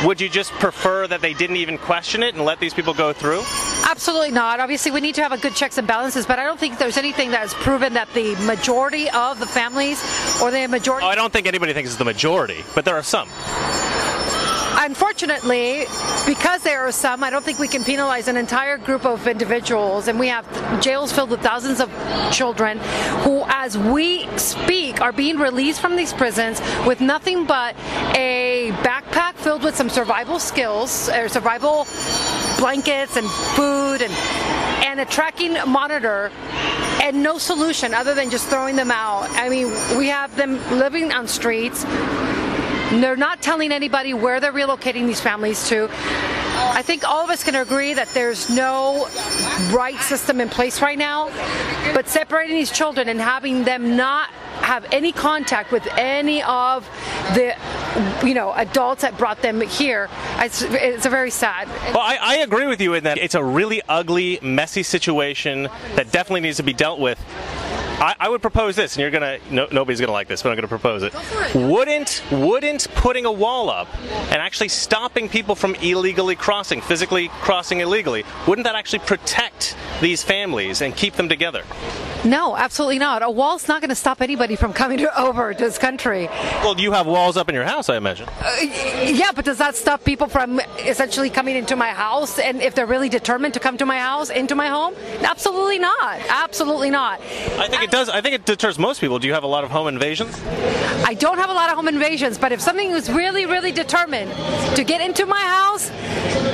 Would 0.06 0.22
you 0.22 0.30
just 0.30 0.52
prefer 0.54 1.08
that 1.08 1.22
they 1.22 1.34
didn't 1.34 1.58
even 1.58 1.78
question 1.78 2.24
it 2.24 2.36
and 2.36 2.46
let 2.46 2.60
these 2.60 2.74
people 2.74 2.94
go 2.94 3.14
through? 3.14 3.42
Absolutely 3.90 4.32
not. 4.32 4.60
Obviously, 4.60 4.92
we 4.92 5.02
need 5.02 5.16
to 5.16 5.22
have 5.22 5.32
a 5.32 5.38
good 5.38 5.56
checks 5.56 5.78
and 5.78 5.88
balances, 5.88 6.26
but 6.26 6.40
I 6.40 6.46
don't 6.46 6.60
think 6.60 6.78
there's 6.78 6.98
anything 6.98 7.32
that 7.32 7.40
has 7.40 7.54
proven 7.54 7.94
that 7.94 8.14
the 8.14 8.36
majority 8.46 9.10
of 9.10 9.40
the 9.40 9.48
families 9.48 10.02
or 10.42 10.52
the 10.52 10.68
majority. 10.68 11.06
Oh, 11.06 11.10
I 11.10 11.16
don't 11.16 11.34
think 11.34 11.48
anybody 11.48 11.74
thinks 11.74 11.90
it's 11.90 11.98
the 11.98 12.06
majority, 12.06 12.64
but 12.76 12.86
there 12.86 12.96
are 12.96 13.04
some. 13.04 13.30
Unfortunately, 14.78 15.86
because 16.26 16.64
there 16.64 16.82
are 16.88 16.92
some, 16.92 17.24
I 17.24 17.30
don't 17.30 17.44
think 17.44 17.60
we 17.60 17.68
can 17.68 17.84
penalize 17.84 18.28
an 18.28 18.38
entire 18.38 18.78
group 18.78 19.06
of 19.06 19.28
individuals, 19.28 20.08
and 20.08 20.20
we 20.20 20.28
have 20.28 20.46
jails 20.82 21.12
filled 21.12 21.32
with 21.32 21.42
thousands 21.42 21.80
of 21.80 21.92
children 22.32 22.80
who, 23.24 23.44
as 23.48 23.78
we 23.78 24.28
speak, 24.38 25.02
are 25.02 25.12
being 25.12 25.38
released 25.38 25.82
from 25.82 25.96
these 25.96 26.14
prisons 26.14 26.62
with 26.86 27.02
nothing 27.02 27.46
but 27.46 27.76
a 28.16 28.72
backpack 28.84 29.36
filled 29.36 29.64
with 29.64 29.76
some 29.76 29.90
survival 29.90 30.40
skills, 30.40 31.10
or 31.10 31.30
survival 31.30 31.86
blankets 32.58 33.18
and 33.18 33.30
food, 33.30 34.02
and 34.02 34.14
and 34.90 35.00
a 35.00 35.06
tracking 35.06 35.54
monitor 35.68 36.32
and 37.02 37.22
no 37.22 37.38
solution 37.38 37.94
other 37.94 38.14
than 38.14 38.30
just 38.30 38.48
throwing 38.48 38.76
them 38.76 38.92
out. 38.92 39.30
I 39.32 39.50
mean, 39.50 39.68
we 39.98 40.08
have 40.08 40.36
them 40.36 40.58
living 40.78 41.12
on 41.12 41.28
streets. 41.28 41.86
They're 42.92 43.16
not 43.16 43.42
telling 43.42 43.72
anybody 43.72 44.14
where 44.14 44.40
they're 44.40 44.54
relocating 44.54 45.06
these 45.06 45.22
families 45.22 45.68
to. 45.70 45.90
I 45.92 46.82
think 46.82 47.08
all 47.08 47.24
of 47.24 47.30
us 47.30 47.44
can 47.44 47.56
agree 47.56 47.94
that 47.94 48.10
there's 48.10 48.50
no 48.50 49.08
right 49.72 50.00
system 50.02 50.42
in 50.42 50.50
place 50.50 50.82
right 50.82 50.98
now, 50.98 51.30
but 51.94 52.08
separating 52.08 52.56
these 52.56 52.72
children 52.72 53.10
and 53.10 53.20
having 53.20 53.64
them 53.64 53.96
not 53.96 54.30
have 54.62 54.86
any 54.92 55.12
contact 55.12 55.72
with 55.72 55.88
any 55.98 56.44
of 56.44 56.88
the 57.34 57.56
you 58.26 58.34
know 58.34 58.54
adults 58.54 59.04
that 59.04 59.18
brought 59.18 59.42
them 59.42 59.62
here 59.62 60.10
it's, 60.38 60.62
it's 60.62 61.06
a 61.06 61.10
very 61.10 61.32
sad 61.32 61.68
Well, 61.94 62.00
I, 62.00 62.18
I 62.22 62.36
agree 62.38 62.68
with 62.68 62.82
you 62.82 62.94
in 62.94 63.04
that 63.06 63.18
it's 63.18 63.36
a 63.36 63.44
really 63.44 63.82
ugly, 63.88 64.40
messy 64.42 64.84
situation 64.84 65.70
that 65.96 66.12
definitely 66.12 66.42
needs 66.42 66.58
to 66.58 66.64
be 66.64 66.74
dealt 66.74 67.00
with. 67.00 67.20
I, 68.00 68.16
I 68.20 68.30
would 68.30 68.42
propose 68.42 68.76
this, 68.76 68.96
and 68.96 69.02
you're 69.02 69.12
gonna 69.12 69.40
no, 69.52 69.68
nobody's 69.72 70.00
gonna 70.00 70.14
like 70.14 70.28
this, 70.28 70.42
but 70.42 70.50
I'm 70.50 70.56
gonna 70.56 70.68
propose 70.68 71.04
it. 71.04 71.14
Wouldn't 71.54 72.24
wouldn't 72.32 72.88
putting 72.96 73.26
a 73.26 73.32
wall 73.32 73.70
up 73.70 73.88
and 74.32 74.36
actually 74.36 74.70
stopping 74.70 75.28
people 75.28 75.56
from 75.56 75.76
illegally 75.76 76.36
crossing, 76.36 76.82
physically 76.82 77.28
crossing 77.42 77.82
illegally, 77.82 78.24
wouldn't 78.48 78.66
that 78.66 78.76
actually 78.76 79.00
protect 79.00 79.76
these 80.02 80.24
families 80.24 80.82
and 80.82 80.96
keep 80.96 81.16
them 81.16 81.28
together? 81.30 81.64
no 82.26 82.58
absolutely 82.58 83.00
not 83.00 83.22
a 83.22 83.30
wall's 83.30 83.70
not 83.70 83.80
going 83.82 83.88
to 83.90 83.96
stop 83.96 84.22
anybody 84.22 84.58
from 84.58 84.74
coming 84.74 84.98
to, 84.98 85.22
over 85.22 85.54
to 85.54 85.64
this 85.64 85.78
country 85.78 86.26
Well, 86.62 86.78
you 86.78 86.92
have 86.92 87.08
walls 87.08 87.38
up 87.38 87.48
in 87.48 87.56
your 87.56 87.64
house, 87.64 87.88
I 87.90 87.96
imagine. 87.96 88.28
Uh, 88.42 88.58
yeah, 89.06 89.32
but 89.34 89.46
does 89.46 89.58
that 89.60 89.76
stop 89.76 90.04
people 90.04 90.28
from 90.28 90.60
essentially 90.80 91.30
coming 91.30 91.56
into 91.56 91.76
my 91.76 91.92
house? 91.92 92.38
And 92.38 92.62
if 92.62 92.76
they're 92.76 92.86
really 92.86 93.10
determined 93.10 93.54
to 93.54 93.60
come 93.60 93.78
to 93.78 93.86
my 93.86 94.00
house, 94.00 94.30
into 94.30 94.54
my 94.56 94.68
home? 94.68 94.96
Absolutely 95.22 95.80
not. 95.80 96.20
Absolutely 96.30 96.90
not. 96.90 97.22
I 97.22 97.68
think 97.68 97.84
it 97.84 97.89
does. 97.92 98.10
I 98.10 98.22
think 98.22 98.36
it 98.36 98.46
deters 98.46 98.78
most 98.80 99.02
people. 99.02 99.20
Do 99.20 99.28
you 99.28 99.34
have 99.34 99.44
a 99.44 99.48
lot 99.48 99.64
of 99.64 99.72
home 99.72 99.88
invasions? 99.88 100.40
I 101.06 101.14
don't 101.14 101.38
have 101.38 101.50
a 101.50 101.54
lot 101.54 101.70
of 101.70 101.76
home 101.76 101.88
invasions, 101.88 102.38
but 102.38 102.52
if 102.52 102.62
something 102.62 102.92
is 102.92 103.10
really, 103.10 103.46
really 103.46 103.72
determined 103.72 104.32
to 104.76 104.84
get 104.84 105.02
into 105.02 105.26
my 105.26 105.42
house, 105.42 105.90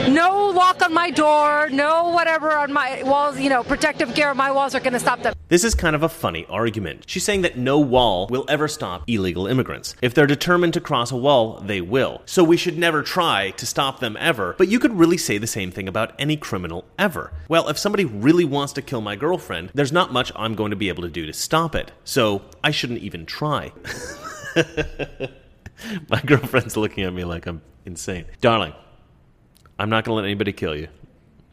no 0.08 0.50
lock 0.50 0.82
on 0.82 0.94
my 0.94 1.10
door, 1.10 1.70
no 1.70 2.10
whatever 2.10 2.52
on 2.56 2.72
my 2.72 3.02
walls, 3.04 3.40
you 3.40 3.50
know, 3.50 3.64
protective 3.64 4.14
gear 4.14 4.30
on 4.30 4.38
my 4.38 4.52
walls 4.52 4.76
are 4.76 4.80
going 4.80 4.94
to 4.94 5.00
stop 5.00 5.22
them. 5.24 5.34
This 5.48 5.64
is 5.64 5.76
kind 5.76 5.96
of 5.96 6.04
a 6.04 6.10
funny 6.10 6.46
argument. 6.50 7.04
She's 7.08 7.24
saying 7.24 7.42
that 7.42 7.58
no 7.58 7.80
wall 7.80 8.28
will 8.28 8.46
ever 8.48 8.68
stop 8.68 9.04
illegal 9.08 9.46
immigrants. 9.48 9.96
If 10.02 10.14
they're 10.14 10.28
determined 10.28 10.74
to 10.74 10.82
cross 10.82 11.12
a 11.12 11.18
wall, 11.18 11.60
they 11.60 11.82
will. 11.82 12.22
So 12.26 12.44
we 12.44 12.58
should 12.58 12.78
never 12.78 13.04
try 13.04 13.52
to 13.52 13.66
stop 13.66 14.00
them 14.00 14.18
ever. 14.20 14.56
But 14.58 14.70
you 14.70 14.80
could 14.80 14.94
really 14.94 15.18
say 15.18 15.38
the 15.38 15.48
same 15.48 15.72
thing 15.72 15.88
about 15.88 16.14
any 16.18 16.38
criminal 16.38 16.86
ever. 16.98 17.32
Well, 17.48 17.68
if 17.70 17.78
somebody 17.78 18.06
really 18.06 18.46
wants 18.46 18.74
to 18.74 18.82
kill 18.82 19.02
my 19.02 19.16
girlfriend, 19.16 19.72
there's 19.74 19.92
not 19.92 20.14
much 20.14 20.32
I'm 20.36 20.56
going 20.56 20.72
to 20.72 20.76
be 20.76 20.90
able 20.90 21.04
to 21.04 21.10
do 21.10 21.24
to 21.26 21.34
stop 21.34 21.76
it. 21.76 21.91
So 22.03 22.41
I 22.63 22.71
shouldn't 22.71 22.99
even 22.99 23.26
try. 23.26 23.71
my 26.09 26.21
girlfriend's 26.26 26.78
looking 26.78 27.03
at 27.03 27.13
me 27.13 27.23
like 27.23 27.45
I'm 27.45 27.61
insane. 27.86 28.26
Darling, 28.41 28.73
I'm 29.78 29.89
not 29.89 30.03
going 30.05 30.13
to 30.13 30.21
let 30.21 30.26
anybody 30.26 30.53
kill 30.53 30.76
you. 30.76 30.88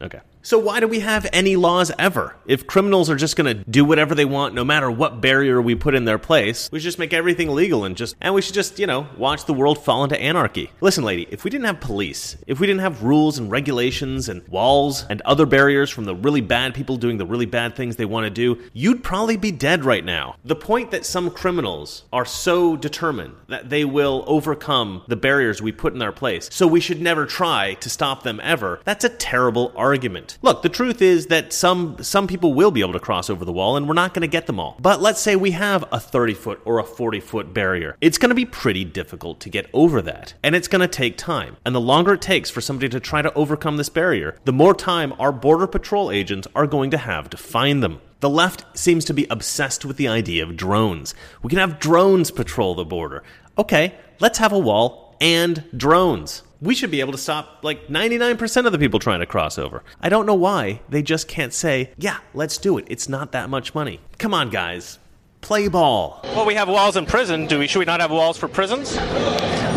Okay. 0.01 0.21
So 0.45 0.59
why 0.59 0.81
do 0.81 0.89
we 0.89 0.99
have 0.99 1.25
any 1.31 1.55
laws 1.55 1.89
ever? 1.97 2.35
If 2.45 2.67
criminals 2.67 3.09
are 3.09 3.15
just 3.15 3.37
going 3.37 3.57
to 3.57 3.63
do 3.63 3.85
whatever 3.85 4.13
they 4.13 4.25
want 4.25 4.53
no 4.53 4.65
matter 4.65 4.91
what 4.91 5.21
barrier 5.21 5.61
we 5.61 5.73
put 5.73 5.95
in 5.95 6.03
their 6.03 6.17
place, 6.17 6.69
we 6.69 6.79
should 6.79 6.83
just 6.83 6.99
make 6.99 7.13
everything 7.13 7.55
legal 7.55 7.85
and 7.85 7.95
just 7.95 8.17
and 8.19 8.35
we 8.35 8.41
should 8.41 8.53
just, 8.53 8.77
you 8.77 8.85
know, 8.85 9.07
watch 9.17 9.45
the 9.45 9.53
world 9.53 9.81
fall 9.81 10.03
into 10.03 10.19
anarchy. 10.19 10.69
Listen, 10.81 11.05
lady, 11.05 11.29
if 11.31 11.45
we 11.45 11.49
didn't 11.49 11.67
have 11.67 11.79
police, 11.79 12.35
if 12.45 12.59
we 12.59 12.67
didn't 12.67 12.81
have 12.81 13.03
rules 13.03 13.37
and 13.37 13.49
regulations 13.49 14.27
and 14.27 14.45
walls 14.49 15.05
and 15.09 15.21
other 15.21 15.45
barriers 15.45 15.89
from 15.89 16.03
the 16.03 16.13
really 16.13 16.41
bad 16.41 16.73
people 16.73 16.97
doing 16.97 17.17
the 17.17 17.25
really 17.25 17.45
bad 17.45 17.73
things 17.73 17.95
they 17.95 18.03
want 18.03 18.25
to 18.25 18.29
do, 18.29 18.61
you'd 18.73 19.01
probably 19.01 19.37
be 19.37 19.51
dead 19.51 19.85
right 19.85 20.03
now. 20.03 20.35
The 20.43 20.57
point 20.57 20.91
that 20.91 21.05
some 21.05 21.31
criminals 21.31 22.03
are 22.11 22.25
so 22.25 22.75
determined 22.75 23.35
that 23.47 23.69
they 23.69 23.85
will 23.85 24.25
overcome 24.27 25.03
the 25.07 25.15
barriers 25.15 25.61
we 25.61 25.71
put 25.71 25.93
in 25.93 25.99
their 25.99 26.11
place, 26.11 26.49
so 26.51 26.67
we 26.67 26.81
should 26.81 27.01
never 27.01 27.25
try 27.25 27.75
to 27.75 27.89
stop 27.89 28.23
them 28.23 28.41
ever. 28.43 28.81
That's 28.83 29.05
a 29.05 29.09
terrible 29.09 29.71
argument. 29.77 30.32
Look, 30.41 30.61
the 30.61 30.69
truth 30.69 31.01
is 31.01 31.27
that 31.27 31.53
some 31.53 32.01
some 32.01 32.27
people 32.27 32.53
will 32.53 32.71
be 32.71 32.81
able 32.81 32.93
to 32.93 32.99
cross 32.99 33.29
over 33.29 33.45
the 33.45 33.51
wall 33.51 33.77
and 33.77 33.87
we're 33.87 33.93
not 33.93 34.13
going 34.13 34.21
to 34.21 34.27
get 34.27 34.47
them 34.47 34.59
all. 34.59 34.77
But 34.79 35.01
let's 35.01 35.19
say 35.19 35.35
we 35.35 35.51
have 35.51 35.85
a 35.91 35.99
30 35.99 36.33
foot 36.33 36.61
or 36.65 36.79
a 36.79 36.83
40 36.83 37.19
foot 37.19 37.53
barrier. 37.53 37.97
It's 38.01 38.17
going 38.17 38.29
to 38.29 38.35
be 38.35 38.45
pretty 38.45 38.85
difficult 38.85 39.39
to 39.41 39.49
get 39.49 39.69
over 39.73 40.01
that. 40.01 40.33
And 40.43 40.55
it's 40.55 40.67
going 40.67 40.81
to 40.81 40.87
take 40.87 41.17
time. 41.17 41.57
And 41.65 41.75
the 41.75 41.81
longer 41.81 42.13
it 42.13 42.21
takes 42.21 42.49
for 42.49 42.61
somebody 42.61 42.89
to 42.89 42.99
try 42.99 43.21
to 43.21 43.33
overcome 43.33 43.77
this 43.77 43.89
barrier, 43.89 44.37
the 44.45 44.53
more 44.53 44.73
time 44.73 45.13
our 45.19 45.31
border 45.31 45.67
patrol 45.67 46.11
agents 46.11 46.47
are 46.55 46.67
going 46.67 46.91
to 46.91 46.97
have 46.97 47.29
to 47.31 47.37
find 47.37 47.83
them. 47.83 48.01
The 48.19 48.29
left 48.29 48.77
seems 48.77 49.03
to 49.05 49.13
be 49.13 49.27
obsessed 49.29 49.83
with 49.83 49.97
the 49.97 50.07
idea 50.07 50.43
of 50.43 50.55
drones. 50.55 51.13
We 51.41 51.49
can 51.49 51.59
have 51.59 51.79
drones 51.79 52.31
patrol 52.31 52.73
the 52.73 52.85
border. 52.85 53.21
Okay, 53.57 53.95
let's 54.19 54.39
have 54.39 54.53
a 54.53 54.59
wall 54.59 55.15
and 55.19 55.63
drones. 55.75 56.43
We 56.63 56.75
should 56.75 56.91
be 56.91 57.01
able 57.01 57.11
to 57.11 57.17
stop 57.17 57.59
like 57.61 57.89
99% 57.89 58.65
of 58.65 58.71
the 58.71 58.79
people 58.79 58.97
trying 58.97 59.19
to 59.19 59.25
cross 59.25 59.57
over. 59.57 59.83
I 59.99 60.07
don't 60.07 60.25
know 60.25 60.33
why 60.33 60.79
they 60.87 61.01
just 61.01 61.27
can't 61.27 61.53
say, 61.53 61.91
yeah, 61.97 62.19
let's 62.33 62.57
do 62.57 62.77
it. 62.77 62.85
It's 62.87 63.09
not 63.09 63.33
that 63.33 63.49
much 63.49 63.75
money. 63.75 63.99
Come 64.17 64.33
on, 64.33 64.49
guys. 64.49 64.97
Play 65.41 65.67
ball. 65.67 66.21
Well, 66.23 66.45
we 66.45 66.55
have 66.55 66.69
walls 66.69 66.95
in 66.95 67.05
prison. 67.05 67.47
Do 67.47 67.59
we? 67.59 67.67
Should 67.67 67.79
we 67.79 67.85
not 67.85 67.99
have 67.99 68.11
walls 68.11 68.37
for 68.37 68.47
prisons? 68.47 68.95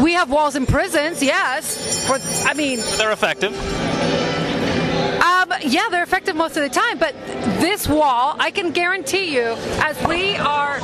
We 0.00 0.12
have 0.12 0.30
walls 0.30 0.54
in 0.54 0.64
prisons, 0.64 1.20
yes. 1.24 2.06
But 2.08 2.22
I 2.46 2.54
mean, 2.54 2.78
They're 2.98 3.10
effective. 3.10 3.52
Yeah, 5.62 5.88
they're 5.90 6.02
effective 6.02 6.36
most 6.36 6.56
of 6.56 6.62
the 6.62 6.68
time, 6.68 6.98
but 6.98 7.14
this 7.60 7.88
wall, 7.88 8.36
I 8.38 8.50
can 8.50 8.70
guarantee 8.72 9.34
you, 9.34 9.54
as 9.80 10.00
we 10.06 10.36
are, 10.36 10.78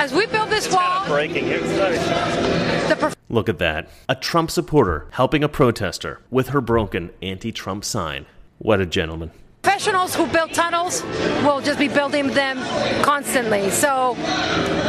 as 0.00 0.12
we 0.12 0.26
build 0.26 0.50
this 0.50 0.72
wall, 0.72 1.06
Breaking 1.06 1.44
here. 1.44 1.60
the 1.60 2.96
prof- 2.98 3.16
Look 3.28 3.48
at 3.48 3.58
that. 3.58 3.88
A 4.08 4.14
Trump 4.14 4.50
supporter 4.50 5.06
helping 5.12 5.42
a 5.42 5.48
protester 5.48 6.20
with 6.30 6.48
her 6.48 6.60
broken 6.60 7.10
anti 7.22 7.50
Trump 7.52 7.84
sign. 7.84 8.26
What 8.58 8.80
a 8.80 8.86
gentleman. 8.86 9.30
professionals 9.62 10.14
who 10.14 10.26
build 10.26 10.52
tunnels 10.52 11.02
will 11.44 11.60
just 11.60 11.78
be 11.78 11.88
building 11.88 12.28
them 12.28 12.58
constantly. 13.02 13.70
So 13.70 14.14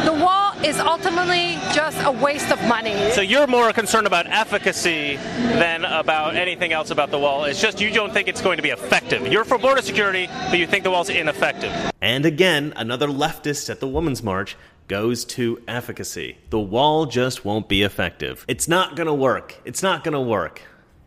the 0.04 0.12
wall 0.12 0.43
is 0.64 0.80
ultimately 0.80 1.58
just 1.74 2.00
a 2.04 2.10
waste 2.10 2.50
of 2.50 2.62
money. 2.66 3.10
So 3.10 3.20
you're 3.20 3.46
more 3.46 3.70
concerned 3.74 4.06
about 4.06 4.26
efficacy 4.26 5.16
than 5.16 5.84
about 5.84 6.36
anything 6.36 6.72
else 6.72 6.90
about 6.90 7.10
the 7.10 7.18
wall. 7.18 7.44
It's 7.44 7.60
just 7.60 7.82
you 7.82 7.90
don't 7.90 8.14
think 8.14 8.28
it's 8.28 8.40
going 8.40 8.56
to 8.56 8.62
be 8.62 8.70
effective. 8.70 9.26
You're 9.26 9.44
for 9.44 9.58
border 9.58 9.82
security, 9.82 10.26
but 10.48 10.58
you 10.58 10.66
think 10.66 10.82
the 10.84 10.90
wall's 10.90 11.10
ineffective. 11.10 11.70
And 12.00 12.24
again, 12.24 12.72
another 12.76 13.08
leftist 13.08 13.68
at 13.68 13.80
the 13.80 13.88
Women's 13.88 14.22
March 14.22 14.56
goes 14.88 15.26
to 15.26 15.62
efficacy. 15.68 16.38
The 16.48 16.60
wall 16.60 17.04
just 17.06 17.44
won't 17.44 17.68
be 17.68 17.82
effective. 17.82 18.46
It's 18.48 18.66
not 18.66 18.96
gonna 18.96 19.14
work. 19.14 19.60
It's 19.66 19.82
not 19.82 20.02
gonna 20.02 20.22
work. 20.22 20.62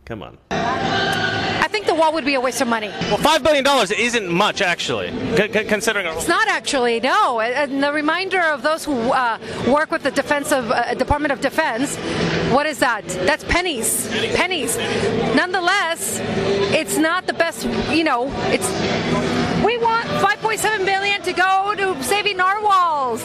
Come 0.05 0.21
on. 0.21 0.37
I 1.97 1.99
think 1.99 2.05
the 2.05 2.11
wall 2.11 2.13
would 2.13 2.25
be 2.25 2.35
a 2.35 2.41
waste 2.41 2.61
of 2.61 2.67
money. 2.67 2.89
Well, 3.09 3.17
five 3.17 3.41
billion 3.43 3.63
dollars 3.63 3.89
isn't 3.91 4.27
much, 4.27 4.61
actually, 4.61 5.09
c- 5.35 5.51
c- 5.51 5.63
considering. 5.65 6.05
It's 6.05 6.27
not 6.27 6.47
actually, 6.47 6.99
no. 6.99 7.39
And 7.39 7.81
the 7.83 7.91
reminder 7.91 8.39
of 8.41 8.61
those 8.61 8.85
who 8.85 8.93
uh, 9.11 9.39
work 9.67 9.89
with 9.89 10.03
the 10.03 10.11
Defense 10.11 10.51
of 10.51 10.69
uh, 10.71 10.93
Department 10.93 11.31
of 11.31 11.41
Defense, 11.41 11.95
what 12.53 12.65
is 12.67 12.77
that? 12.79 13.07
That's 13.25 13.43
pennies, 13.45 14.07
pennies. 14.35 14.77
Nonetheless, 15.35 16.19
it's 16.71 16.97
not 16.97 17.25
the 17.25 17.33
best. 17.33 17.65
You 17.91 18.03
know, 18.03 18.29
it's. 18.53 18.67
We 19.65 19.77
want 19.79 20.05
5.7 20.21 20.85
billion 20.85 21.21
to 21.23 21.33
go 21.33 21.73
to 21.75 22.03
saving 22.03 22.37
narwhals, 22.37 23.21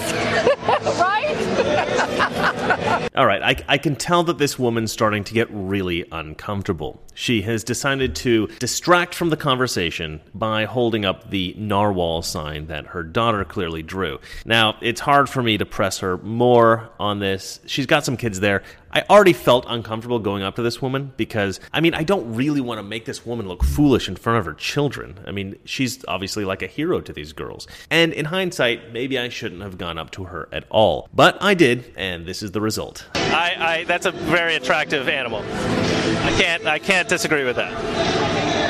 right? 1.01 3.11
All 3.15 3.27
right, 3.27 3.43
I, 3.43 3.57
I 3.69 3.79
can 3.79 3.97
tell 3.97 4.23
that 4.25 4.39
this 4.39 4.59
woman's 4.59 4.93
starting 4.93 5.25
to 5.25 5.35
get 5.35 5.49
really 5.51 6.07
uncomfortable. 6.13 7.03
She 7.15 7.43
has 7.43 7.63
decided 7.63 8.15
to 8.17 8.47
distract 8.59 9.15
from 9.15 9.29
the 9.29 9.37
conversation 9.37 10.21
by 10.35 10.65
holding 10.65 11.05
up 11.05 11.31
the 11.31 11.55
narwhal 11.59 12.23
sign 12.23 12.69
that 12.69 12.87
her 12.87 13.03
daughter 13.03 13.45
clearly 13.45 13.83
drew. 13.83 14.19
Now, 14.47 14.77
it's 14.81 15.01
hard 15.01 15.29
for 15.29 15.43
me 15.43 15.59
to 15.59 15.67
press 15.67 15.99
her 15.99 16.17
more 16.19 16.91
on 16.99 17.19
this. 17.19 17.61
She's 17.67 17.87
got 17.87 18.05
some 18.05 18.17
kids 18.17 18.41
there. 18.41 18.63
I 18.93 19.05
already 19.09 19.33
felt 19.33 19.65
uncomfortable 19.69 20.19
going 20.19 20.43
up 20.43 20.57
to 20.57 20.63
this 20.63 20.83
woman 20.83 21.13
because, 21.17 21.61
I 21.73 21.81
mean, 21.81 21.95
I 21.95 22.03
don't 22.03 22.35
really 22.35 22.61
want 22.61 22.79
to 22.79 22.83
make 22.83 23.07
this 23.07 23.25
woman 23.25 23.49
look 23.49 23.65
foolish 23.65 24.07
in 24.07 24.17
front 24.17 24.39
of 24.39 24.45
her 24.45 24.53
children. 24.53 25.19
I 25.27 25.33
mean, 25.33 25.59
she's 25.65 26.05
obviously 26.07 26.45
like 26.45 26.61
a 26.61 26.67
hero 26.67 27.01
to 27.01 27.13
these 27.13 27.33
girls. 27.33 27.67
And 27.91 28.13
in 28.13 28.27
hindsight, 28.27 28.93
maybe 28.93 29.19
I 29.19 29.31
shouldn't 29.31 29.63
have 29.63 29.79
gone 29.79 29.97
up 29.97 30.11
to 30.13 30.25
her 30.25 30.49
at 30.53 30.65
all. 30.69 31.09
But 31.15 31.43
I 31.43 31.55
did, 31.55 31.93
and 31.97 32.27
this 32.27 32.43
is 32.43 32.53
the 32.53 32.61
result. 32.61 33.07
I, 33.15 33.55
I, 33.59 33.85
that's 33.85 34.05
a 34.05 34.13
very 34.13 34.57
attractive 34.57 35.09
animal. 35.09 35.41
I 35.41 36.35
can't, 36.39 36.67
I 36.67 36.79
can't 36.79 37.09
disagree 37.09 37.45
with 37.45 37.57
that. 37.57 38.22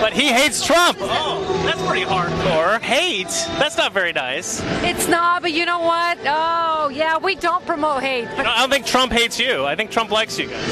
But 0.02 0.12
he 0.14 0.32
hates 0.32 0.66
Trump. 0.66 0.98
Oh, 1.00 1.62
that's 1.64 1.80
pretty 1.86 2.04
hardcore. 2.04 2.80
Hate? 2.80 3.28
That's 3.60 3.76
not 3.76 3.92
very 3.92 4.12
nice. 4.12 4.60
It's 4.82 5.06
not, 5.06 5.42
but 5.42 5.52
you 5.52 5.64
know 5.64 5.78
what? 5.78 6.18
Oh, 6.26 6.90
yeah, 6.92 7.18
we 7.18 7.36
don't 7.36 7.64
promote 7.64 8.02
hate. 8.02 8.26
I 8.26 8.58
don't 8.58 8.68
think 8.68 8.84
Trump 8.84 9.12
hates 9.12 9.38
you. 9.38 9.64
I 9.64 9.76
think 9.76 9.92
Trump 9.92 10.10
likes 10.10 10.36
you 10.40 10.48
guys. 10.48 10.68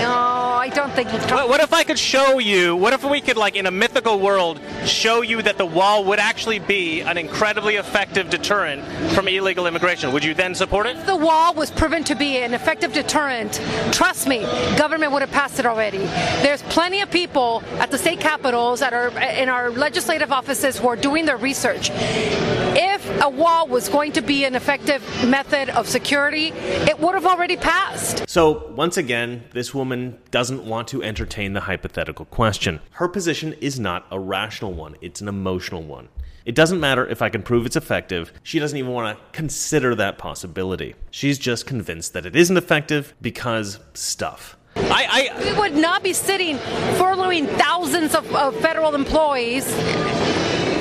No, 0.00 0.37
I 0.58 0.68
I 0.68 0.70
don't 0.70 0.92
think. 0.92 1.10
What, 1.30 1.48
what 1.48 1.60
if 1.60 1.72
I 1.72 1.82
could 1.82 1.98
show 1.98 2.38
you? 2.38 2.76
What 2.76 2.92
if 2.92 3.02
we 3.02 3.22
could, 3.22 3.38
like, 3.38 3.56
in 3.56 3.64
a 3.64 3.70
mythical 3.70 4.20
world, 4.20 4.60
show 4.84 5.22
you 5.22 5.40
that 5.40 5.56
the 5.56 5.64
wall 5.64 6.04
would 6.04 6.18
actually 6.18 6.58
be 6.58 7.00
an 7.00 7.16
incredibly 7.16 7.76
effective 7.76 8.28
deterrent 8.28 8.84
from 9.14 9.28
illegal 9.28 9.66
immigration? 9.66 10.12
Would 10.12 10.22
you 10.22 10.34
then 10.34 10.54
support 10.54 10.86
it? 10.86 10.98
If 10.98 11.06
the 11.06 11.16
wall 11.16 11.54
was 11.54 11.70
proven 11.70 12.04
to 12.04 12.14
be 12.14 12.36
an 12.36 12.52
effective 12.52 12.92
deterrent, 12.92 13.62
trust 13.92 14.28
me, 14.28 14.42
government 14.76 15.12
would 15.12 15.22
have 15.22 15.30
passed 15.30 15.58
it 15.58 15.64
already. 15.64 16.04
There's 16.44 16.62
plenty 16.64 17.00
of 17.00 17.10
people 17.10 17.62
at 17.78 17.90
the 17.90 17.96
state 17.96 18.20
capitals, 18.20 18.80
that 18.80 18.92
are 18.92 19.08
uh, 19.08 19.42
in 19.42 19.48
our 19.48 19.70
legislative 19.70 20.32
offices, 20.32 20.76
who 20.76 20.88
are 20.88 20.96
doing 20.96 21.24
their 21.24 21.38
research. 21.38 21.88
If 21.90 23.22
a 23.22 23.30
wall 23.30 23.66
was 23.66 23.88
going 23.88 24.12
to 24.12 24.20
be 24.20 24.44
an 24.44 24.54
effective 24.54 25.02
method 25.26 25.70
of 25.70 25.88
security, 25.88 26.48
it 26.48 27.00
would 27.00 27.14
have 27.14 27.24
already 27.24 27.56
passed. 27.56 28.28
So, 28.28 28.70
once 28.74 28.98
again, 28.98 29.44
this 29.52 29.74
woman 29.74 30.18
doesn't 30.30 30.57
want 30.64 30.88
to 30.88 31.02
entertain 31.02 31.52
the 31.52 31.60
hypothetical 31.60 32.24
question. 32.24 32.80
Her 32.92 33.08
position 33.08 33.54
is 33.60 33.78
not 33.78 34.06
a 34.10 34.18
rational 34.18 34.72
one, 34.72 34.96
it's 35.00 35.20
an 35.20 35.28
emotional 35.28 35.82
one. 35.82 36.08
It 36.44 36.54
doesn't 36.54 36.80
matter 36.80 37.06
if 37.06 37.20
I 37.20 37.28
can 37.28 37.42
prove 37.42 37.66
it's 37.66 37.76
effective, 37.76 38.32
she 38.42 38.58
doesn't 38.58 38.78
even 38.78 38.92
want 38.92 39.18
to 39.18 39.24
consider 39.32 39.94
that 39.96 40.18
possibility. 40.18 40.94
She's 41.10 41.38
just 41.38 41.66
convinced 41.66 42.14
that 42.14 42.24
it 42.24 42.34
isn't 42.34 42.56
effective 42.56 43.14
because 43.20 43.78
stuff. 43.94 44.56
I, 44.76 45.30
I 45.34 45.52
we 45.52 45.58
would 45.58 45.74
not 45.74 46.02
be 46.02 46.12
sitting 46.12 46.56
furloughing 46.96 47.48
thousands 47.58 48.14
of, 48.14 48.34
of 48.34 48.56
federal 48.60 48.94
employees 48.94 49.66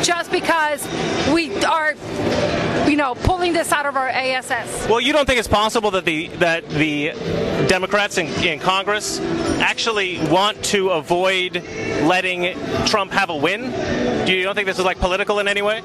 just 0.03 0.31
because 0.31 0.85
we 1.33 1.53
are 1.63 1.93
you 2.87 2.95
know, 2.95 3.15
pulling 3.15 3.53
this 3.53 3.71
out 3.71 3.85
of 3.85 3.95
our 3.97 4.07
ASS. 4.07 4.87
Well, 4.87 5.01
you 5.01 5.11
don't 5.11 5.25
think 5.25 5.39
it's 5.39 5.47
possible 5.47 5.91
that 5.91 6.05
the 6.05 6.27
that 6.37 6.67
the 6.69 7.11
Democrats 7.67 8.17
in, 8.17 8.27
in 8.43 8.59
Congress 8.59 9.19
actually 9.59 10.19
want 10.29 10.63
to 10.65 10.91
avoid 10.91 11.63
letting 12.03 12.57
Trump 12.85 13.11
have 13.11 13.29
a 13.29 13.35
win? 13.35 14.25
Do 14.25 14.33
you 14.33 14.43
don't 14.43 14.55
think 14.55 14.67
this 14.67 14.79
is 14.79 14.85
like 14.85 14.99
political 14.99 15.39
in 15.39 15.47
any 15.47 15.61
way? 15.61 15.81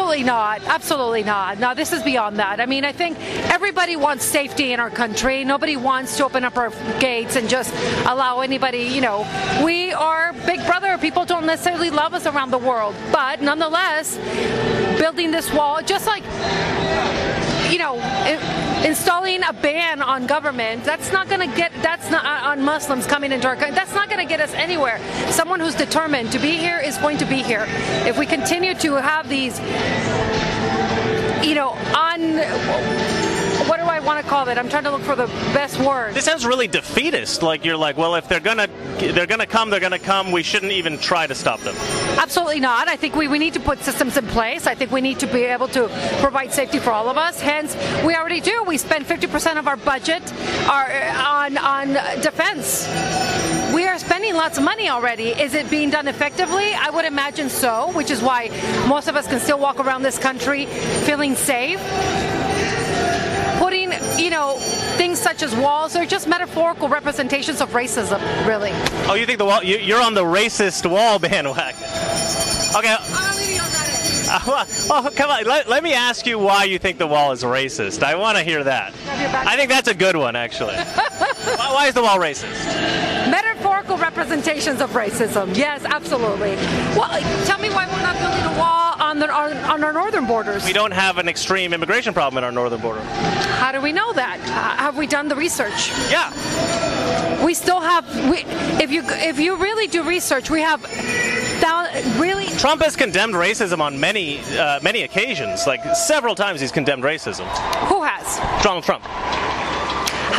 Absolutely 0.00 0.24
not. 0.24 0.62
Absolutely 0.62 1.22
not. 1.22 1.58
No, 1.58 1.74
this 1.74 1.92
is 1.92 2.02
beyond 2.02 2.38
that. 2.38 2.58
I 2.58 2.64
mean, 2.64 2.86
I 2.86 2.92
think 2.92 3.18
everybody 3.50 3.96
wants 3.96 4.24
safety 4.24 4.72
in 4.72 4.80
our 4.80 4.88
country. 4.88 5.44
Nobody 5.44 5.76
wants 5.76 6.16
to 6.16 6.24
open 6.24 6.42
up 6.42 6.56
our 6.56 6.70
gates 7.00 7.36
and 7.36 7.50
just 7.50 7.74
allow 8.06 8.40
anybody, 8.40 8.84
you 8.84 9.02
know, 9.02 9.26
we 9.62 9.92
are 9.92 10.32
big 10.46 10.64
brother. 10.64 10.96
People 10.96 11.26
don't 11.26 11.44
necessarily 11.44 11.90
love 11.90 12.14
us 12.14 12.24
around 12.24 12.50
the 12.50 12.58
world. 12.58 12.94
But 13.12 13.42
nonetheless, 13.42 14.16
building 14.98 15.32
this 15.32 15.52
wall, 15.52 15.82
just 15.82 16.06
like, 16.06 16.24
you 17.70 17.78
know, 17.78 17.96
installing 18.84 19.42
a 19.42 19.52
ban 19.52 20.02
on 20.02 20.26
government, 20.26 20.84
that's 20.84 21.12
not 21.12 21.28
going 21.28 21.48
to 21.48 21.56
get, 21.56 21.72
that's 21.82 22.10
not 22.10 22.24
uh, 22.24 22.50
on 22.50 22.62
Muslims 22.62 23.06
coming 23.06 23.32
into 23.32 23.46
our 23.46 23.56
country, 23.56 23.74
that's 23.74 23.94
not 23.94 24.08
going 24.08 24.20
to 24.20 24.28
get 24.28 24.40
us 24.40 24.52
anywhere. 24.54 24.98
Someone 25.30 25.60
who's 25.60 25.74
determined 25.74 26.32
to 26.32 26.38
be 26.38 26.56
here 26.56 26.78
is 26.78 26.96
going 26.98 27.18
to 27.18 27.26
be 27.26 27.42
here. 27.42 27.66
If 28.06 28.18
we 28.18 28.26
continue 28.26 28.74
to 28.74 28.94
have 28.94 29.28
these, 29.28 29.58
you 31.46 31.54
know, 31.54 31.70
on 31.94 33.09
I 34.00 34.02
want 34.02 34.24
to 34.24 34.30
call 34.30 34.48
it? 34.48 34.56
I'm 34.56 34.70
trying 34.70 34.84
to 34.84 34.90
look 34.90 35.02
for 35.02 35.14
the 35.14 35.26
best 35.52 35.78
word. 35.78 36.14
This 36.14 36.24
sounds 36.24 36.46
really 36.46 36.66
defeatist. 36.66 37.42
Like 37.42 37.66
you're 37.66 37.76
like, 37.76 37.98
well, 37.98 38.14
if 38.14 38.28
they're 38.28 38.40
gonna 38.40 38.66
they're 38.96 39.26
gonna 39.26 39.46
come, 39.46 39.68
they're 39.68 39.78
gonna 39.78 39.98
come. 39.98 40.32
We 40.32 40.42
shouldn't 40.42 40.72
even 40.72 40.96
try 40.96 41.26
to 41.26 41.34
stop 41.34 41.60
them. 41.60 41.74
Absolutely 42.16 42.60
not. 42.60 42.88
I 42.88 42.96
think 42.96 43.14
we, 43.14 43.28
we 43.28 43.38
need 43.38 43.52
to 43.54 43.60
put 43.60 43.80
systems 43.80 44.16
in 44.16 44.26
place. 44.28 44.66
I 44.66 44.74
think 44.74 44.90
we 44.90 45.02
need 45.02 45.18
to 45.18 45.26
be 45.26 45.42
able 45.42 45.68
to 45.68 45.88
provide 46.20 46.50
safety 46.50 46.78
for 46.78 46.92
all 46.92 47.10
of 47.10 47.18
us. 47.18 47.42
Hence, 47.42 47.76
we 48.02 48.14
already 48.14 48.40
do. 48.40 48.64
We 48.66 48.78
spend 48.78 49.04
50% 49.04 49.58
of 49.58 49.68
our 49.68 49.76
budget 49.76 50.22
our, 50.66 50.90
on 51.18 51.58
on 51.58 51.92
defense. 52.22 52.88
We 53.74 53.86
are 53.86 53.98
spending 53.98 54.34
lots 54.34 54.56
of 54.56 54.64
money 54.64 54.88
already. 54.88 55.28
Is 55.28 55.52
it 55.52 55.68
being 55.68 55.90
done 55.90 56.08
effectively? 56.08 56.72
I 56.72 56.88
would 56.88 57.04
imagine 57.04 57.50
so, 57.50 57.92
which 57.92 58.10
is 58.10 58.22
why 58.22 58.48
most 58.88 59.08
of 59.08 59.16
us 59.16 59.26
can 59.26 59.40
still 59.40 59.58
walk 59.58 59.78
around 59.78 60.04
this 60.04 60.18
country 60.18 60.64
feeling 61.04 61.34
safe 61.34 61.80
you 64.20 64.30
know, 64.30 64.56
things 64.96 65.18
such 65.18 65.42
as 65.42 65.54
walls 65.56 65.96
are 65.96 66.06
just 66.06 66.28
metaphorical 66.28 66.88
representations 66.88 67.60
of 67.60 67.70
racism, 67.70 68.20
really. 68.46 68.70
Oh, 69.08 69.14
you 69.14 69.26
think 69.26 69.38
the 69.38 69.44
wall? 69.44 69.62
You, 69.62 69.94
are 69.96 70.02
on 70.02 70.14
the 70.14 70.24
racist 70.24 70.88
wall 70.88 71.18
bandwagon. 71.18 71.82
Okay. 72.76 72.96
Uh, 74.32 74.40
well, 74.46 74.66
oh, 74.90 75.10
come 75.14 75.30
on. 75.30 75.44
Let, 75.44 75.68
let, 75.68 75.82
me 75.82 75.92
ask 75.92 76.24
you 76.24 76.38
why 76.38 76.64
you 76.64 76.78
think 76.78 76.98
the 76.98 77.06
wall 77.06 77.32
is 77.32 77.42
racist. 77.42 78.04
I 78.04 78.14
want 78.14 78.38
to 78.38 78.44
hear 78.44 78.62
that. 78.62 78.94
I 79.34 79.56
think 79.56 79.70
that's 79.70 79.88
a 79.88 79.94
good 79.94 80.14
one, 80.14 80.36
actually. 80.36 80.76
why, 80.76 81.72
why 81.72 81.86
is 81.88 81.94
the 81.94 82.02
wall 82.02 82.18
racist? 82.18 83.19
Metaphorical 83.30 83.96
representations 83.96 84.80
of 84.80 84.90
racism. 84.90 85.56
Yes, 85.56 85.84
absolutely. 85.84 86.56
Well, 86.96 87.08
tell 87.44 87.58
me 87.60 87.70
why 87.70 87.86
we're 87.86 88.02
not 88.02 88.18
building 88.18 88.44
a 88.44 88.58
wall 88.58 88.94
on, 89.00 89.18
the, 89.18 89.30
on, 89.30 89.56
on 89.56 89.84
our 89.84 89.92
northern 89.92 90.26
borders. 90.26 90.64
We 90.64 90.72
don't 90.72 90.92
have 90.92 91.18
an 91.18 91.28
extreme 91.28 91.72
immigration 91.72 92.12
problem 92.12 92.38
in 92.38 92.44
our 92.44 92.52
northern 92.52 92.80
border. 92.80 93.00
How 93.00 93.72
do 93.72 93.80
we 93.80 93.92
know 93.92 94.12
that? 94.14 94.40
Uh, 94.40 94.76
have 94.82 94.96
we 94.96 95.06
done 95.06 95.28
the 95.28 95.36
research? 95.36 95.90
Yeah. 96.10 96.30
We 97.44 97.54
still 97.54 97.80
have. 97.80 98.04
We, 98.30 98.44
if 98.82 98.90
you 98.90 99.02
if 99.06 99.38
you 99.38 99.56
really 99.56 99.86
do 99.86 100.02
research, 100.02 100.50
we 100.50 100.60
have. 100.60 100.82
Really, 102.18 102.46
Trump 102.58 102.82
has 102.82 102.94
condemned 102.96 103.34
racism 103.34 103.80
on 103.80 103.98
many 103.98 104.40
uh, 104.56 104.80
many 104.82 105.02
occasions. 105.02 105.66
Like 105.66 105.82
several 105.96 106.34
times, 106.34 106.60
he's 106.60 106.72
condemned 106.72 107.02
racism. 107.02 107.46
Who 107.88 108.02
has? 108.02 108.38
Donald 108.62 108.84
Trump. 108.84 109.02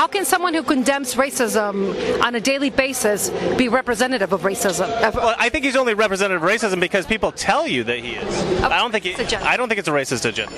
How 0.02 0.08
can 0.08 0.26
someone 0.26 0.56
who 0.56 0.64
condemns 0.64 1.14
racism 1.14 2.24
on 2.24 2.34
a 2.34 2.42
daily 2.42 2.72
basis 2.72 3.30
be 3.56 3.70
representative 3.70 4.34
of 4.34 4.42
racism? 4.42 4.90
Well, 5.14 5.36
I 5.38 5.50
think 5.50 5.64
he's 5.64 5.76
only 5.76 5.94
representative 5.94 6.42
of 6.42 6.50
racism 6.50 6.80
because 6.80 7.06
people 7.06 7.32
tell 7.32 7.68
you 7.68 7.84
that 7.84 8.00
he 8.00 8.14
is. 8.14 8.64
Oh, 8.64 8.70
I 8.72 8.80
don't 8.80 8.92
think 8.92 9.04
he, 9.04 9.14
I 9.36 9.56
don't 9.58 9.68
think 9.68 9.78
it's 9.78 9.88
a 9.88 9.92
racist 9.92 10.26
agenda. 10.26 10.56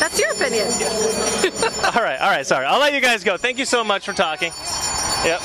That's 0.00 0.18
your 0.18 0.32
opinion. 0.32 0.64
all 1.94 2.02
right, 2.02 2.18
all 2.18 2.30
right, 2.30 2.46
sorry. 2.46 2.64
I'll 2.64 2.80
let 2.80 2.94
you 2.94 3.02
guys 3.02 3.22
go. 3.22 3.36
Thank 3.36 3.58
you 3.58 3.66
so 3.66 3.84
much 3.84 4.06
for 4.06 4.14
talking. 4.14 4.50
Yep. 5.26 5.42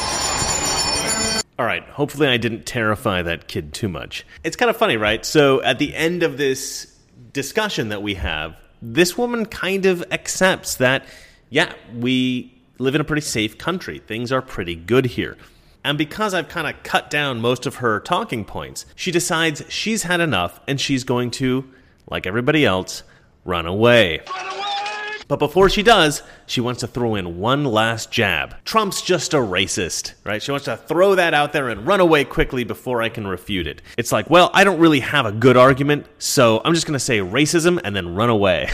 All 1.60 1.66
right, 1.66 1.84
hopefully 1.90 2.30
I 2.30 2.38
didn't 2.38 2.66
terrify 2.66 3.22
that 3.22 3.50
kid 3.50 3.74
too 3.74 3.90
much. 3.90 4.26
It's 4.46 4.56
kind 4.56 4.70
of 4.70 4.78
funny, 4.78 4.96
right? 4.96 5.26
So 5.26 5.62
at 5.62 5.78
the 5.78 5.94
end 5.94 6.24
of 6.24 6.38
this 6.38 6.98
discussion 7.34 7.90
that 7.90 8.02
we 8.02 8.14
have, 8.14 8.56
this 8.82 9.18
woman 9.18 9.46
kind 9.46 9.86
of 9.86 10.06
accepts 10.10 10.76
that, 10.76 11.06
yeah, 11.50 11.74
we 11.96 12.54
live 12.78 12.96
in 12.96 13.02
a 13.02 13.06
pretty 13.06 13.22
safe 13.22 13.58
country. 13.58 14.00
Things 14.00 14.32
are 14.32 14.42
pretty 14.42 14.76
good 14.76 15.06
here. 15.06 15.38
And 15.84 15.98
because 15.98 16.34
I've 16.34 16.50
kind 16.50 16.68
of 16.68 16.82
cut 16.84 17.10
down 17.10 17.42
most 17.42 17.66
of 17.66 17.76
her 17.76 18.00
talking 18.00 18.44
points, 18.44 18.86
she 18.96 19.12
decides 19.12 19.64
she's 19.70 20.04
had 20.04 20.20
enough 20.20 20.60
and 20.68 20.82
she's 20.82 21.04
going 21.04 21.32
to, 21.32 21.70
like 22.10 22.26
everybody 22.26 22.66
else, 22.66 23.04
run 23.44 23.68
away. 23.68 24.22
Run 24.28 24.48
away! 24.48 24.75
But 25.28 25.40
before 25.40 25.70
she 25.70 25.82
does, 25.82 26.22
she 26.46 26.62
wants 26.62 26.82
to 26.82 26.88
throw 26.88 27.16
in 27.16 27.40
one 27.40 27.64
last 27.64 28.12
jab. 28.12 28.64
Trump's 28.64 29.02
just 29.02 29.34
a 29.34 29.38
racist, 29.38 30.14
right? 30.24 30.42
She 30.42 30.52
wants 30.52 30.66
to 30.66 30.78
throw 30.78 31.16
that 31.16 31.34
out 31.34 31.52
there 31.52 31.70
and 31.70 31.88
run 31.88 32.00
away 32.00 32.26
quickly 32.26 32.64
before 32.64 33.02
I 33.02 33.10
can 33.10 33.26
refute 33.26 33.66
it. 33.66 33.82
It's 33.98 34.12
like, 34.12 34.30
well, 34.30 34.52
I 34.54 34.64
don't 34.64 34.80
really 34.80 35.00
have 35.00 35.26
a 35.26 35.32
good 35.32 35.58
argument, 35.58 36.06
so 36.20 36.62
I'm 36.64 36.74
just 36.76 36.86
going 36.86 36.94
to 36.94 37.00
say 37.00 37.20
racism 37.20 37.82
and 37.84 37.96
then 37.96 38.14
run 38.14 38.30
away. 38.30 38.70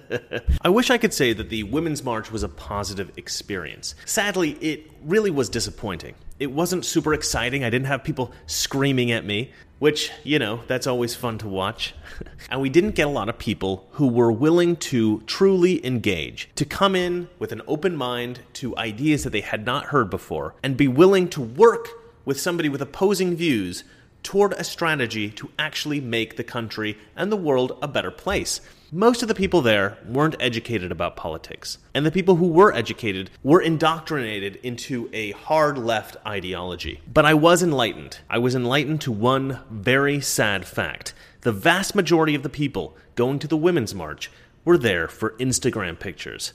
I 0.62 0.70
wish 0.70 0.90
I 0.90 0.96
could 0.96 1.12
say 1.12 1.34
that 1.34 1.50
the 1.50 1.64
Women's 1.64 2.02
March 2.02 2.32
was 2.32 2.42
a 2.42 2.48
positive 2.48 3.10
experience. 3.18 3.94
Sadly, 4.06 4.52
it 4.60 4.90
really 5.04 5.30
was 5.30 5.48
disappointing. 5.48 6.14
It 6.38 6.50
wasn't 6.50 6.84
super 6.84 7.14
exciting. 7.14 7.64
I 7.64 7.70
didn't 7.70 7.86
have 7.86 8.02
people 8.02 8.32
screaming 8.46 9.12
at 9.12 9.24
me, 9.24 9.52
which, 9.82 10.12
you 10.22 10.38
know, 10.38 10.60
that's 10.68 10.86
always 10.86 11.16
fun 11.16 11.38
to 11.38 11.48
watch. 11.48 11.92
and 12.50 12.60
we 12.60 12.68
didn't 12.68 12.94
get 12.94 13.08
a 13.08 13.10
lot 13.10 13.28
of 13.28 13.36
people 13.36 13.88
who 13.94 14.06
were 14.06 14.30
willing 14.30 14.76
to 14.76 15.20
truly 15.22 15.84
engage, 15.84 16.48
to 16.54 16.64
come 16.64 16.94
in 16.94 17.28
with 17.40 17.50
an 17.50 17.60
open 17.66 17.96
mind 17.96 18.38
to 18.52 18.76
ideas 18.76 19.24
that 19.24 19.30
they 19.30 19.40
had 19.40 19.66
not 19.66 19.86
heard 19.86 20.08
before, 20.08 20.54
and 20.62 20.76
be 20.76 20.86
willing 20.86 21.28
to 21.28 21.40
work 21.40 21.88
with 22.24 22.40
somebody 22.40 22.68
with 22.68 22.80
opposing 22.80 23.34
views 23.34 23.82
toward 24.22 24.52
a 24.52 24.62
strategy 24.62 25.28
to 25.30 25.50
actually 25.58 26.00
make 26.00 26.36
the 26.36 26.44
country 26.44 26.96
and 27.16 27.32
the 27.32 27.36
world 27.36 27.76
a 27.82 27.88
better 27.88 28.12
place. 28.12 28.60
Most 28.94 29.22
of 29.22 29.28
the 29.28 29.34
people 29.34 29.62
there 29.62 29.96
weren't 30.06 30.36
educated 30.38 30.92
about 30.92 31.16
politics, 31.16 31.78
and 31.94 32.04
the 32.04 32.10
people 32.10 32.36
who 32.36 32.48
were 32.48 32.74
educated 32.74 33.30
were 33.42 33.62
indoctrinated 33.62 34.56
into 34.56 35.08
a 35.14 35.30
hard 35.30 35.78
left 35.78 36.18
ideology. 36.26 37.00
But 37.10 37.24
I 37.24 37.32
was 37.32 37.62
enlightened. 37.62 38.18
I 38.28 38.36
was 38.36 38.54
enlightened 38.54 39.00
to 39.00 39.10
one 39.10 39.60
very 39.70 40.20
sad 40.20 40.66
fact. 40.66 41.14
The 41.40 41.52
vast 41.52 41.94
majority 41.94 42.34
of 42.34 42.42
the 42.42 42.50
people 42.50 42.94
going 43.14 43.38
to 43.38 43.48
the 43.48 43.56
Women's 43.56 43.94
March 43.94 44.30
were 44.62 44.76
there 44.76 45.08
for 45.08 45.38
Instagram 45.38 45.98
pictures. 45.98 46.52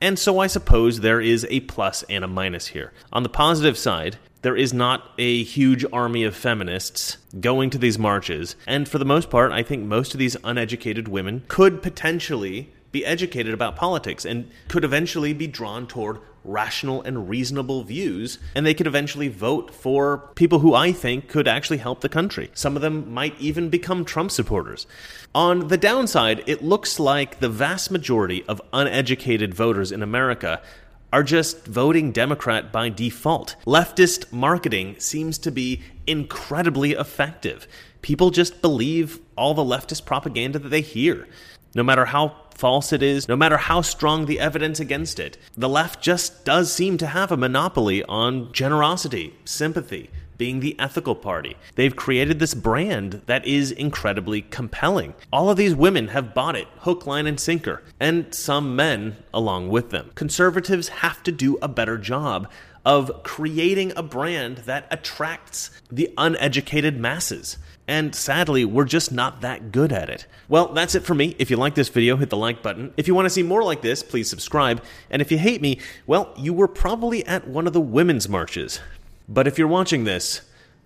And 0.00 0.16
so 0.16 0.38
I 0.38 0.46
suppose 0.46 1.00
there 1.00 1.20
is 1.20 1.44
a 1.50 1.58
plus 1.58 2.04
and 2.04 2.22
a 2.22 2.28
minus 2.28 2.68
here. 2.68 2.92
On 3.12 3.24
the 3.24 3.28
positive 3.28 3.76
side, 3.76 4.16
there 4.42 4.56
is 4.56 4.72
not 4.72 5.10
a 5.18 5.42
huge 5.42 5.84
army 5.92 6.24
of 6.24 6.34
feminists 6.34 7.18
going 7.40 7.70
to 7.70 7.78
these 7.78 7.98
marches. 7.98 8.56
And 8.66 8.88
for 8.88 8.98
the 8.98 9.04
most 9.04 9.30
part, 9.30 9.52
I 9.52 9.62
think 9.62 9.84
most 9.84 10.14
of 10.14 10.18
these 10.18 10.36
uneducated 10.42 11.08
women 11.08 11.44
could 11.48 11.82
potentially 11.82 12.72
be 12.92 13.04
educated 13.06 13.54
about 13.54 13.76
politics 13.76 14.24
and 14.24 14.50
could 14.68 14.84
eventually 14.84 15.32
be 15.32 15.46
drawn 15.46 15.86
toward 15.86 16.18
rational 16.42 17.02
and 17.02 17.28
reasonable 17.28 17.84
views, 17.84 18.38
and 18.54 18.64
they 18.64 18.74
could 18.74 18.86
eventually 18.86 19.28
vote 19.28 19.74
for 19.74 20.30
people 20.34 20.60
who 20.60 20.74
I 20.74 20.90
think 20.90 21.28
could 21.28 21.46
actually 21.46 21.78
help 21.78 22.00
the 22.00 22.08
country. 22.08 22.50
Some 22.54 22.76
of 22.76 22.82
them 22.82 23.12
might 23.12 23.38
even 23.38 23.68
become 23.68 24.04
Trump 24.04 24.30
supporters. 24.30 24.86
On 25.34 25.68
the 25.68 25.76
downside, 25.76 26.42
it 26.46 26.64
looks 26.64 26.98
like 26.98 27.40
the 27.40 27.48
vast 27.48 27.90
majority 27.90 28.42
of 28.48 28.62
uneducated 28.72 29.54
voters 29.54 29.92
in 29.92 30.02
America 30.02 30.62
are 31.12 31.22
just 31.22 31.66
voting 31.66 32.12
Democrat 32.12 32.72
by 32.72 32.88
default. 32.88 33.56
Leftist 33.66 34.32
marketing 34.32 34.96
seems 34.98 35.38
to 35.38 35.50
be 35.50 35.82
incredibly 36.06 36.92
effective. 36.92 37.66
People 38.02 38.30
just 38.30 38.62
believe 38.62 39.20
all 39.36 39.54
the 39.54 39.62
leftist 39.62 40.04
propaganda 40.04 40.58
that 40.58 40.68
they 40.68 40.80
hear. 40.80 41.26
No 41.74 41.82
matter 41.82 42.06
how 42.06 42.36
false 42.54 42.92
it 42.92 43.02
is, 43.02 43.28
no 43.28 43.36
matter 43.36 43.56
how 43.56 43.80
strong 43.80 44.26
the 44.26 44.40
evidence 44.40 44.80
against 44.80 45.18
it, 45.18 45.38
the 45.56 45.68
left 45.68 46.02
just 46.02 46.44
does 46.44 46.72
seem 46.72 46.98
to 46.98 47.06
have 47.06 47.32
a 47.32 47.36
monopoly 47.36 48.02
on 48.04 48.52
generosity, 48.52 49.34
sympathy, 49.44 50.10
being 50.40 50.60
the 50.60 50.74
ethical 50.78 51.14
party. 51.14 51.54
They've 51.74 51.94
created 51.94 52.38
this 52.38 52.54
brand 52.54 53.20
that 53.26 53.46
is 53.46 53.70
incredibly 53.70 54.40
compelling. 54.40 55.12
All 55.30 55.50
of 55.50 55.58
these 55.58 55.74
women 55.74 56.08
have 56.08 56.32
bought 56.32 56.56
it 56.56 56.66
hook, 56.78 57.06
line, 57.06 57.26
and 57.26 57.38
sinker, 57.38 57.82
and 58.00 58.34
some 58.34 58.74
men 58.74 59.18
along 59.34 59.68
with 59.68 59.90
them. 59.90 60.12
Conservatives 60.14 60.88
have 60.88 61.22
to 61.24 61.30
do 61.30 61.58
a 61.60 61.68
better 61.68 61.98
job 61.98 62.48
of 62.86 63.22
creating 63.22 63.92
a 63.96 64.02
brand 64.02 64.56
that 64.58 64.86
attracts 64.90 65.70
the 65.92 66.10
uneducated 66.16 66.98
masses. 66.98 67.58
And 67.86 68.14
sadly, 68.14 68.64
we're 68.64 68.84
just 68.86 69.12
not 69.12 69.42
that 69.42 69.72
good 69.72 69.92
at 69.92 70.08
it. 70.08 70.26
Well, 70.48 70.68
that's 70.68 70.94
it 70.94 71.02
for 71.02 71.12
me. 71.12 71.36
If 71.38 71.50
you 71.50 71.58
like 71.58 71.74
this 71.74 71.90
video, 71.90 72.16
hit 72.16 72.30
the 72.30 72.36
like 72.38 72.62
button. 72.62 72.94
If 72.96 73.06
you 73.06 73.14
want 73.14 73.26
to 73.26 73.30
see 73.30 73.42
more 73.42 73.62
like 73.62 73.82
this, 73.82 74.02
please 74.02 74.30
subscribe. 74.30 74.82
And 75.10 75.20
if 75.20 75.30
you 75.30 75.36
hate 75.36 75.60
me, 75.60 75.80
well, 76.06 76.32
you 76.38 76.54
were 76.54 76.68
probably 76.68 77.26
at 77.26 77.46
one 77.46 77.66
of 77.66 77.74
the 77.74 77.80
women's 77.80 78.26
marches. 78.26 78.80
But 79.32 79.46
if 79.46 79.58
you're 79.58 79.68
watching 79.68 80.02
this, 80.02 80.40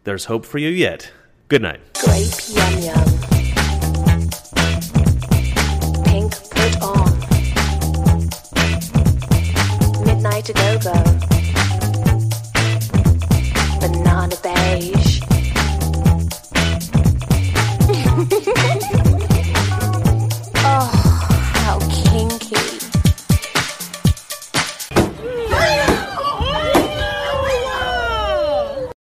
there's 0.04 0.26
hope 0.26 0.44
for 0.44 0.58
you 0.58 0.68
yet. 0.68 1.10
Good 1.48 1.62
night. 1.62 1.80
Yum 2.50 2.78
Yum. 2.82 3.33